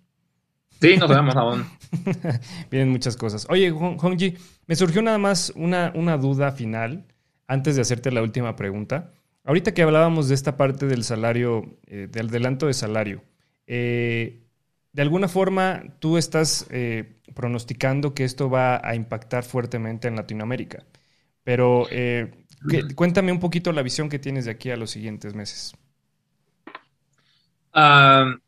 Sí, 0.81 0.97
nos 0.97 1.09
vemos 1.09 1.35
aún. 1.35 1.65
Vienen 2.71 2.89
muchas 2.89 3.15
cosas. 3.15 3.47
Oye, 3.49 3.71
Hongji, 3.71 4.35
me 4.67 4.75
surgió 4.75 5.01
nada 5.01 5.17
más 5.17 5.53
una, 5.55 5.91
una 5.95 6.17
duda 6.17 6.51
final 6.51 7.05
antes 7.47 7.75
de 7.75 7.81
hacerte 7.81 8.11
la 8.11 8.21
última 8.21 8.55
pregunta. 8.55 9.13
Ahorita 9.43 9.73
que 9.73 9.83
hablábamos 9.83 10.27
de 10.27 10.35
esta 10.35 10.57
parte 10.57 10.87
del 10.87 11.03
salario, 11.03 11.77
eh, 11.87 12.07
del 12.11 12.29
adelanto 12.29 12.67
de 12.67 12.73
salario, 12.73 13.23
eh, 13.67 14.41
de 14.91 15.01
alguna 15.01 15.27
forma 15.27 15.83
tú 15.99 16.17
estás 16.17 16.65
eh, 16.71 17.19
pronosticando 17.33 18.13
que 18.13 18.23
esto 18.23 18.49
va 18.49 18.81
a 18.83 18.95
impactar 18.95 19.43
fuertemente 19.43 20.07
en 20.07 20.15
Latinoamérica. 20.15 20.83
Pero 21.43 21.87
cuéntame 22.95 23.31
un 23.31 23.39
poquito 23.39 23.71
la 23.71 23.81
visión 23.81 24.09
que 24.09 24.19
tienes 24.19 24.45
de 24.45 24.51
aquí 24.51 24.71
a 24.71 24.77
los 24.77 24.91
siguientes 24.91 25.33
meses 25.33 25.75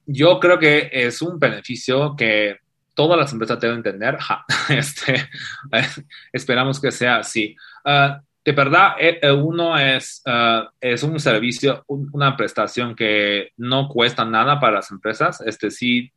yo 0.05 0.39
creo 0.39 0.57
que 0.57 0.89
es 0.91 1.21
un 1.21 1.39
beneficio 1.39 2.15
que 2.15 2.57
todas 2.93 3.17
las 3.19 3.31
empresas 3.31 3.59
deben 3.59 3.77
entender. 3.77 4.17
este, 4.69 5.29
esperamos 6.31 6.79
que 6.79 6.91
sea 6.91 7.17
así. 7.17 7.55
Uh, 7.85 8.19
de 8.43 8.51
verdad, 8.53 8.93
eh, 8.97 9.19
eh, 9.21 9.31
uno 9.31 9.77
es, 9.77 10.23
uh, 10.25 10.67
es 10.79 11.03
un 11.03 11.19
servicio, 11.19 11.83
una 11.87 12.37
prestación 12.37 12.95
que 12.95 13.51
no 13.57 13.89
cuesta 13.89 14.23
nada 14.23 14.57
para 14.59 14.77
las 14.77 14.89
empresas. 14.89 15.41
Este 15.41 15.69
sí, 15.69 16.11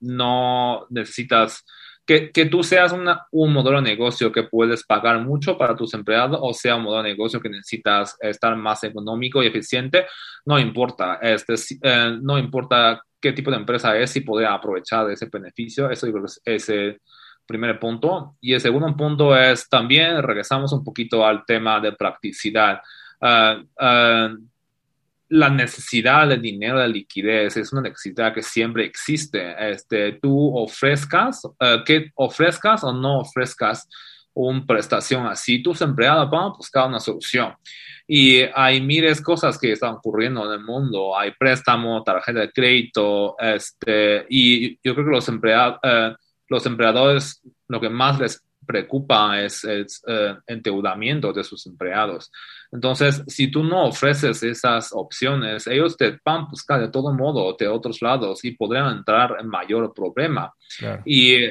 no 0.00 0.86
necesitas 0.88 1.64
que, 2.10 2.32
que 2.32 2.46
tú 2.46 2.64
seas 2.64 2.90
una, 2.90 3.28
un 3.30 3.52
modelo 3.52 3.76
de 3.76 3.88
negocio 3.88 4.32
que 4.32 4.42
puedes 4.42 4.82
pagar 4.82 5.20
mucho 5.20 5.56
para 5.56 5.76
tus 5.76 5.94
empleados 5.94 6.40
o 6.42 6.52
sea 6.52 6.74
un 6.74 6.82
modelo 6.82 7.04
de 7.04 7.10
negocio 7.10 7.40
que 7.40 7.48
necesitas 7.48 8.16
estar 8.18 8.56
más 8.56 8.82
económico 8.82 9.40
y 9.40 9.46
eficiente, 9.46 10.06
no 10.44 10.58
importa. 10.58 11.20
Este, 11.22 11.54
eh, 11.80 12.18
no 12.20 12.36
importa 12.36 13.00
qué 13.20 13.32
tipo 13.32 13.52
de 13.52 13.58
empresa 13.58 13.96
es 13.96 14.16
y 14.16 14.22
poder 14.22 14.48
aprovechar 14.48 15.08
ese 15.08 15.28
beneficio. 15.30 15.88
Eso 15.88 16.08
es 16.44 16.68
el 16.68 17.00
primer 17.46 17.78
punto. 17.78 18.34
Y 18.40 18.54
el 18.54 18.60
segundo 18.60 18.92
punto 18.96 19.36
es 19.36 19.68
también 19.68 20.20
regresamos 20.20 20.72
un 20.72 20.82
poquito 20.82 21.24
al 21.24 21.44
tema 21.46 21.78
de 21.78 21.92
practicidad. 21.92 22.80
Uh, 23.20 23.60
uh, 23.80 24.49
la 25.30 25.48
necesidad 25.48 26.28
de 26.28 26.38
dinero, 26.38 26.80
de 26.80 26.88
liquidez, 26.88 27.56
es 27.56 27.72
una 27.72 27.82
necesidad 27.82 28.34
que 28.34 28.42
siempre 28.42 28.84
existe. 28.84 29.54
Este, 29.70 30.12
tú 30.20 30.56
ofrezcas, 30.56 31.44
uh, 31.44 31.84
que 31.86 32.10
ofrezcas 32.16 32.82
o 32.84 32.92
no 32.92 33.20
ofrezcas 33.20 33.88
una 34.34 34.64
prestación 34.66 35.26
así, 35.26 35.62
tus 35.62 35.80
empleados 35.82 36.30
van 36.30 36.44
a 36.44 36.56
buscar 36.56 36.88
una 36.88 37.00
solución. 37.00 37.54
Y 38.06 38.40
hay 38.54 38.80
miles 38.80 39.18
de 39.18 39.24
cosas 39.24 39.56
que 39.56 39.72
están 39.72 39.94
ocurriendo 39.94 40.44
en 40.46 40.60
el 40.60 40.64
mundo. 40.64 41.16
Hay 41.16 41.30
préstamos, 41.38 42.02
tarjeta 42.04 42.40
de 42.40 42.50
crédito, 42.50 43.36
este, 43.38 44.26
y 44.28 44.76
yo 44.82 44.94
creo 44.94 45.06
que 45.06 45.12
los, 45.12 45.28
empleados, 45.28 45.78
uh, 45.84 46.14
los 46.48 46.66
empleadores 46.66 47.40
lo 47.68 47.80
que 47.80 47.88
más 47.88 48.18
les 48.18 48.42
preocupa 48.66 49.40
es 49.40 49.64
el 49.64 49.86
eh, 50.06 50.36
endeudamiento 50.46 51.32
de 51.32 51.42
sus 51.42 51.66
empleados. 51.66 52.30
Entonces, 52.72 53.22
si 53.26 53.50
tú 53.50 53.64
no 53.64 53.86
ofreces 53.86 54.42
esas 54.42 54.90
opciones, 54.92 55.66
ellos 55.66 55.96
te 55.96 56.18
van 56.24 56.42
a 56.42 56.48
buscar 56.48 56.80
de 56.80 56.88
todo 56.88 57.12
modo 57.12 57.56
de 57.58 57.66
otros 57.66 58.00
lados 58.00 58.44
y 58.44 58.52
podrían 58.52 58.96
entrar 58.96 59.36
en 59.40 59.48
mayor 59.48 59.92
problema. 59.92 60.52
Y, 61.04 61.46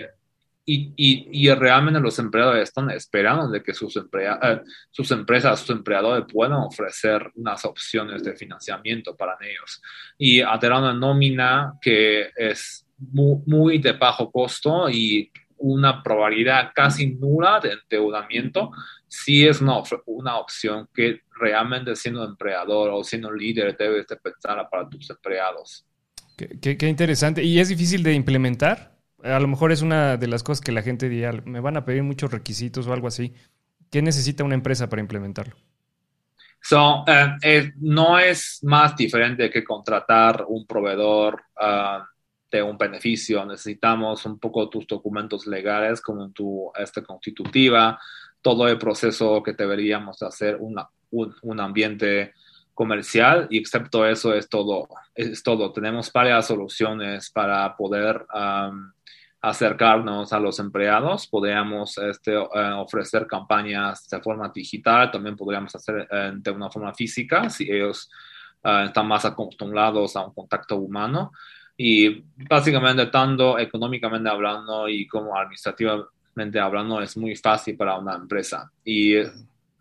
y, 0.65 0.93
y, 0.95 1.49
realmente 1.51 1.99
los 1.99 2.17
empleadores 2.19 2.69
están 2.69 2.91
esperando 2.91 3.49
de 3.49 3.61
que 3.61 3.73
sus, 3.73 3.97
eh, 3.97 4.61
sus 4.91 5.11
empresas, 5.11 5.59
sus 5.59 5.71
empleadores 5.71 6.25
puedan 6.31 6.59
ofrecer 6.59 7.31
unas 7.35 7.65
opciones 7.65 8.23
de 8.23 8.35
financiamiento 8.35 9.15
para 9.15 9.35
ellos. 9.41 9.81
Y 10.17 10.41
a 10.41 10.57
una 10.57 10.93
nómina 10.93 11.73
que 11.81 12.29
es 12.35 12.85
muy, 12.97 13.41
muy 13.45 13.77
de 13.79 13.93
bajo 13.93 14.31
costo 14.31 14.89
y 14.89 15.31
una 15.57 16.01
probabilidad 16.01 16.71
casi 16.73 17.07
nula 17.07 17.59
de 17.59 17.73
endeudamiento, 17.73 18.71
sí 19.09 19.45
es 19.45 19.59
una, 19.59 19.81
una 20.05 20.37
opción 20.37 20.87
que 20.93 21.21
realmente 21.31 21.95
siendo 21.95 22.23
empleador 22.23 22.91
o 22.91 23.03
siendo 23.03 23.31
líder 23.31 23.75
debes 23.75 24.07
de 24.07 24.15
pensar 24.15 24.67
para 24.69 24.87
tus 24.87 25.09
empleados. 25.09 25.85
Qué, 26.37 26.77
qué, 26.77 26.87
interesante. 26.87 27.43
¿Y 27.43 27.59
es 27.59 27.67
difícil 27.67 28.01
de 28.01 28.13
implementar? 28.13 28.97
A 29.23 29.39
lo 29.39 29.47
mejor 29.49 29.73
es 29.73 29.81
una 29.81 30.15
de 30.15 30.27
las 30.27 30.43
cosas 30.43 30.61
que 30.61 30.71
la 30.71 30.81
gente 30.81 31.09
diría, 31.09 31.33
me 31.43 31.59
van 31.59 31.75
a 31.75 31.83
pedir 31.83 32.03
muchos 32.03 32.31
requisitos 32.31 32.87
o 32.87 32.93
algo 32.93 33.07
así. 33.07 33.33
¿Qué 33.91 34.01
necesita 34.01 34.45
una 34.45 34.55
empresa 34.55 34.87
para 34.87 35.01
implementarlo? 35.01 35.55
So, 36.61 37.03
eh, 37.07 37.71
no 37.79 38.19
es 38.19 38.59
más 38.63 38.95
diferente 38.95 39.49
que 39.49 39.63
contratar 39.63 40.45
un 40.47 40.65
proveedor 40.65 41.41
uh, 41.59 42.03
de 42.51 42.61
un 42.61 42.77
beneficio. 42.77 43.45
Necesitamos 43.45 44.25
un 44.25 44.39
poco 44.39 44.69
tus 44.69 44.85
documentos 44.85 45.47
legales 45.47 46.01
como 46.01 46.29
tu 46.31 46.71
esta 46.75 47.01
constitutiva, 47.01 47.99
todo 48.41 48.67
el 48.67 48.77
proceso 48.77 49.41
que 49.43 49.53
deberíamos 49.53 50.21
hacer 50.21 50.57
una, 50.59 50.87
un, 51.11 51.59
ambiente 51.59 52.33
comercial 52.73 53.47
y 53.49 53.57
excepto 53.57 54.05
eso 54.05 54.33
es 54.33 54.47
todo. 54.49 54.87
Es 55.13 55.43
todo. 55.43 55.71
Tenemos 55.71 56.11
varias 56.13 56.47
soluciones 56.47 57.29
para 57.29 57.75
poder 57.75 58.25
acercarnos 59.41 60.33
a 60.33 60.39
los 60.39 60.59
empleados. 60.59 61.27
Podríamos 61.27 61.97
este, 61.97 62.33
eh, 62.33 62.71
ofrecer 62.77 63.25
campañas 63.27 64.07
de 64.09 64.19
forma 64.21 64.49
digital, 64.53 65.11
también 65.11 65.35
podríamos 65.35 65.73
hacer 65.75 66.07
eh, 66.11 66.31
de 66.35 66.51
una 66.51 66.69
forma 66.69 66.93
física 66.93 67.49
si 67.49 67.71
ellos 67.71 68.09
eh, 68.63 68.83
están 68.87 69.07
más 69.07 69.25
acostumbrados 69.25 70.15
a 70.15 70.25
un 70.25 70.33
contacto 70.33 70.77
humano. 70.77 71.31
Y 71.77 72.25
básicamente, 72.35 73.05
tanto 73.05 73.57
económicamente 73.57 74.29
hablando 74.29 74.89
y 74.89 75.07
como 75.07 75.37
administrativamente 75.37 76.09
hablando, 76.59 77.01
es 77.01 77.17
muy 77.17 77.35
fácil 77.35 77.75
para 77.75 77.97
una 77.97 78.15
empresa. 78.15 78.71
Y 78.83 79.15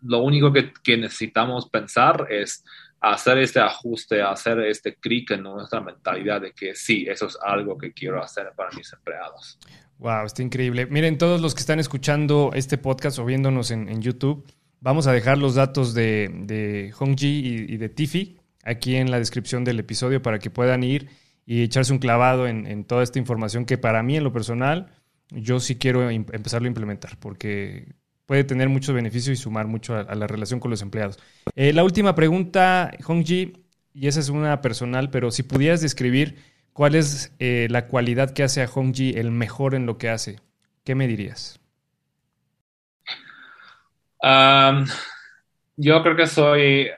lo 0.03 0.19
único 0.19 0.51
que, 0.51 0.71
que 0.83 0.97
necesitamos 0.97 1.69
pensar 1.69 2.27
es 2.29 2.63
hacer 3.01 3.37
este 3.37 3.59
ajuste, 3.59 4.21
hacer 4.21 4.59
este 4.59 4.95
clic 4.95 5.31
en 5.31 5.43
nuestra 5.43 5.81
mentalidad 5.81 6.41
de 6.41 6.51
que 6.51 6.75
sí, 6.75 7.05
eso 7.09 7.27
es 7.27 7.37
algo 7.41 7.77
que 7.77 7.93
quiero 7.93 8.21
hacer 8.21 8.51
para 8.55 8.71
mis 8.75 8.91
empleados. 8.91 9.57
Wow, 9.97 10.25
está 10.25 10.41
increíble. 10.43 10.85
Miren, 10.85 11.17
todos 11.17 11.41
los 11.41 11.53
que 11.53 11.61
están 11.61 11.79
escuchando 11.79 12.51
este 12.53 12.77
podcast 12.77 13.19
o 13.19 13.25
viéndonos 13.25 13.71
en, 13.71 14.01
YouTube, 14.01 14.45
vamos 14.79 15.07
a 15.07 15.11
dejar 15.11 15.37
los 15.37 15.55
datos 15.55 15.93
de, 15.93 16.29
de 16.33 16.93
Hongji 16.97 17.27
y, 17.27 17.73
y, 17.73 17.77
de 17.77 17.89
Tiffy 17.89 18.37
aquí 18.63 18.95
en 18.95 19.11
la 19.11 19.19
descripción 19.19 19.63
del 19.63 19.79
episodio 19.79 20.21
para 20.21 20.39
que 20.39 20.49
puedan 20.49 20.83
ir 20.83 21.09
y 21.49 21.63
echarse 21.63 21.91
un 21.91 21.97
clavado 21.97 22.47
en, 22.47 22.83
toda 22.83 23.01
esta 23.01 23.17
información 23.17 23.65
que 23.65 23.79
para 23.79 24.03
mí 24.03 24.15
en 24.15 24.23
lo 24.23 24.31
personal 24.31 24.91
yo 25.31 25.59
sí 25.59 25.75
quiero 25.75 26.09
empezarlo 26.09 26.65
a 26.65 26.69
implementar 26.69 27.17
porque 27.19 27.93
puede 28.25 28.43
tener 28.43 28.69
muchos 28.69 28.93
beneficios 28.93 29.39
y 29.39 29.41
sumar 29.41 29.67
mucho 29.67 29.95
a, 29.95 30.15
la 30.15 30.27
relación 30.27 30.59
con 30.59 30.71
los 30.71 30.81
empleados. 30.81 31.17
Eh, 31.55 31.73
la 31.73 31.83
última 31.83 32.15
pregunta, 32.15 32.91
Hongji, 33.05 33.65
y 33.93 34.07
esa 34.07 34.19
es 34.19 34.29
una 34.29 34.61
personal, 34.61 35.09
pero 35.09 35.31
si 35.31 35.43
pudieras 35.43 35.81
describir 35.81 36.37
cuál 36.73 36.95
es 36.95 37.33
eh, 37.39 37.67
la 37.69 37.87
cualidad 37.87 38.31
que 38.31 38.43
hace 38.43 38.61
a 38.61 38.67
Hongji 38.67 39.17
el 39.17 39.31
mejor 39.31 39.75
en 39.75 39.85
lo 39.85 39.97
que 39.97 40.09
hace, 40.09 40.39
¿qué 40.83 40.95
me 40.95 41.07
dirías? 41.07 41.59
yo 45.77 46.03
creo 46.03 46.15
que 46.17 46.27
soy 46.27 46.89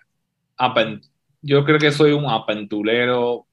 yo 1.43 1.63
creo 1.63 1.79
que 1.79 1.91
soy 1.91 2.11
un 2.11 2.25
aventurero 2.25 3.45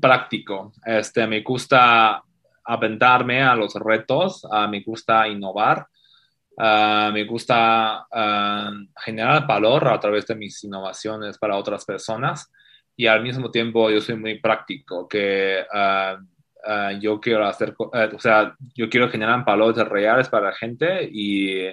práctico. 0.00 0.72
Este, 0.84 1.26
me 1.26 1.40
gusta 1.42 2.22
aventarme 2.66 3.42
a 3.42 3.54
los 3.54 3.74
retos, 3.74 4.44
uh, 4.44 4.68
me 4.68 4.80
gusta 4.82 5.28
innovar, 5.28 5.86
uh, 6.56 7.12
me 7.12 7.24
gusta 7.24 8.06
generar 9.04 9.46
valor 9.46 9.88
a 9.88 10.00
través 10.00 10.26
de 10.26 10.34
mis 10.34 10.62
innovaciones 10.64 11.38
para 11.38 11.56
otras 11.56 11.84
personas 11.84 12.50
y 12.96 13.06
al 13.06 13.22
mismo 13.22 13.50
tiempo 13.50 13.90
yo 13.90 14.00
soy 14.00 14.16
muy 14.16 14.40
práctico, 14.40 15.06
que 15.06 15.64
yo 17.00 17.20
quiero 17.20 17.46
hacer, 17.46 17.74
o 17.78 18.18
sea, 18.18 18.56
yo 18.74 18.88
quiero 18.88 19.08
generar 19.08 19.44
valores 19.44 19.86
reales 19.86 20.28
para 20.28 20.46
la 20.46 20.54
gente 20.54 21.08
y 21.12 21.68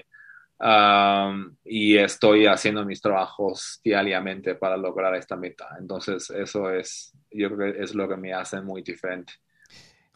y 1.66 1.98
estoy 1.98 2.46
haciendo 2.46 2.86
mis 2.86 3.02
trabajos 3.02 3.82
diariamente 3.84 4.56
para 4.56 4.78
lograr 4.78 5.14
esta 5.16 5.36
meta. 5.36 5.76
Entonces, 5.80 6.30
eso 6.30 6.70
es, 6.72 7.12
yo 7.32 7.54
creo 7.54 7.74
que 7.74 7.84
es 7.84 7.94
lo 7.94 8.08
que 8.08 8.18
me 8.18 8.34
hace 8.34 8.62
muy 8.62 8.82
diferente. 8.82 9.34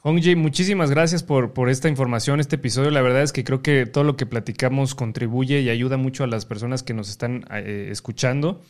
Hongji, 0.10 0.38
muchísimas 0.38 0.90
gracias 0.90 1.22
por, 1.22 1.52
por 1.52 1.70
esta 1.70 1.90
información, 1.90 2.40
este 2.40 2.56
episodio. 2.56 2.92
La 2.92 3.02
verdad 3.02 3.24
es 3.24 3.34
que 3.34 3.44
creo 3.44 3.62
que 3.62 3.86
todo 3.86 4.06
lo 4.06 4.16
que 4.16 4.26
platicamos 4.26 4.96
contribuye 4.96 5.60
y 5.60 5.70
ayuda 5.70 5.98
mucho 5.98 6.24
a 6.24 6.28
las 6.28 6.46
personas 6.46 6.82
que 6.82 6.94
nos 6.94 7.10
están 7.10 7.44
eh, 7.52 7.90
escuchando 7.92 8.62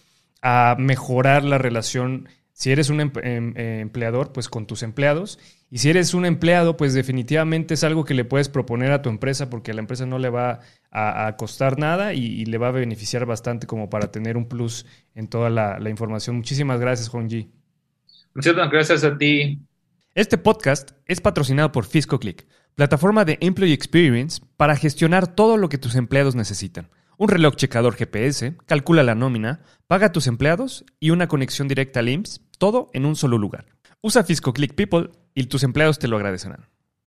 a 0.41 0.75
mejorar 0.79 1.43
la 1.43 1.59
relación 1.59 2.27
si 2.53 2.71
eres 2.71 2.89
un 2.89 3.01
em, 3.01 3.11
eh, 3.55 3.81
empleador, 3.81 4.33
pues 4.33 4.49
con 4.49 4.65
tus 4.65 4.81
empleados. 4.81 5.38
Y 5.69 5.77
si 5.77 5.91
eres 5.91 6.15
un 6.15 6.25
empleado, 6.25 6.75
pues 6.75 6.95
definitivamente 6.95 7.75
es 7.75 7.83
algo 7.83 8.03
que 8.03 8.15
le 8.15 8.25
puedes 8.25 8.49
proponer 8.49 8.91
a 8.91 9.03
tu 9.03 9.09
empresa 9.09 9.47
porque 9.47 9.69
a 9.69 9.73
la 9.75 9.81
empresa 9.81 10.07
no 10.07 10.17
le 10.17 10.31
va 10.31 10.61
a, 10.89 11.35
costar 11.38 11.77
nada 11.77 12.15
y, 12.15 12.45
le 12.45 12.57
va 12.57 12.69
a 12.69 12.71
beneficiar 12.71 13.27
bastante 13.27 13.67
como 13.67 13.91
para 13.91 14.09
tener 14.09 14.38
un 14.38 14.47
plus 14.47 14.88
en 15.13 15.27
toda 15.27 15.51
la, 15.51 15.88
información. 15.88 16.35
Muchísimas 16.35 16.79
gracias, 16.79 17.09
Juan 17.09 17.27
Muchísimas 18.33 18.71
gracias 18.71 19.03
a 19.03 19.15
ti. 19.15 19.66
Este 20.18 20.39
podcast 20.39 20.93
es 21.05 21.22
patrocinado 21.22 21.72
por 21.72 21.86
FiscoClick, 21.86 22.47
plataforma 22.74 23.24
de 23.24 23.38
Employee 23.39 23.76
Experience 23.76 24.41
para 24.57 24.76
gestionar 24.76 25.28
todo 25.28 25.57
lo 25.57 25.70
que 25.70 25.78
tus 25.78 25.93
empleados 25.93 26.34
necesitan 26.34 26.89
un 27.18 27.30
reloj 27.30 27.55
checador 27.55 27.95
GPS, 27.95 28.55
calcula 28.65 29.03
la 29.03 29.15
nómina, 29.15 29.61
paga 29.88 30.07
a 30.07 30.11
tus 30.11 30.28
empleados 30.28 30.86
y 30.99 31.09
una 31.09 31.28
conexión 31.28 31.68
directa 31.68 31.99
al 31.99 32.09
IMSS, 32.09 32.41
todo 32.57 32.89
en 32.93 33.05
un 33.05 33.15
solo 33.15 33.38
lugar. 33.38 33.65
Usa 34.01 34.24
FiscoClick 34.24 34.76
People 34.76 35.11
y 35.34 35.43
tus 35.45 35.63
empleados 35.63 35.99
te 35.99 36.07
lo 36.07 36.15
agradecerán. 36.15 36.68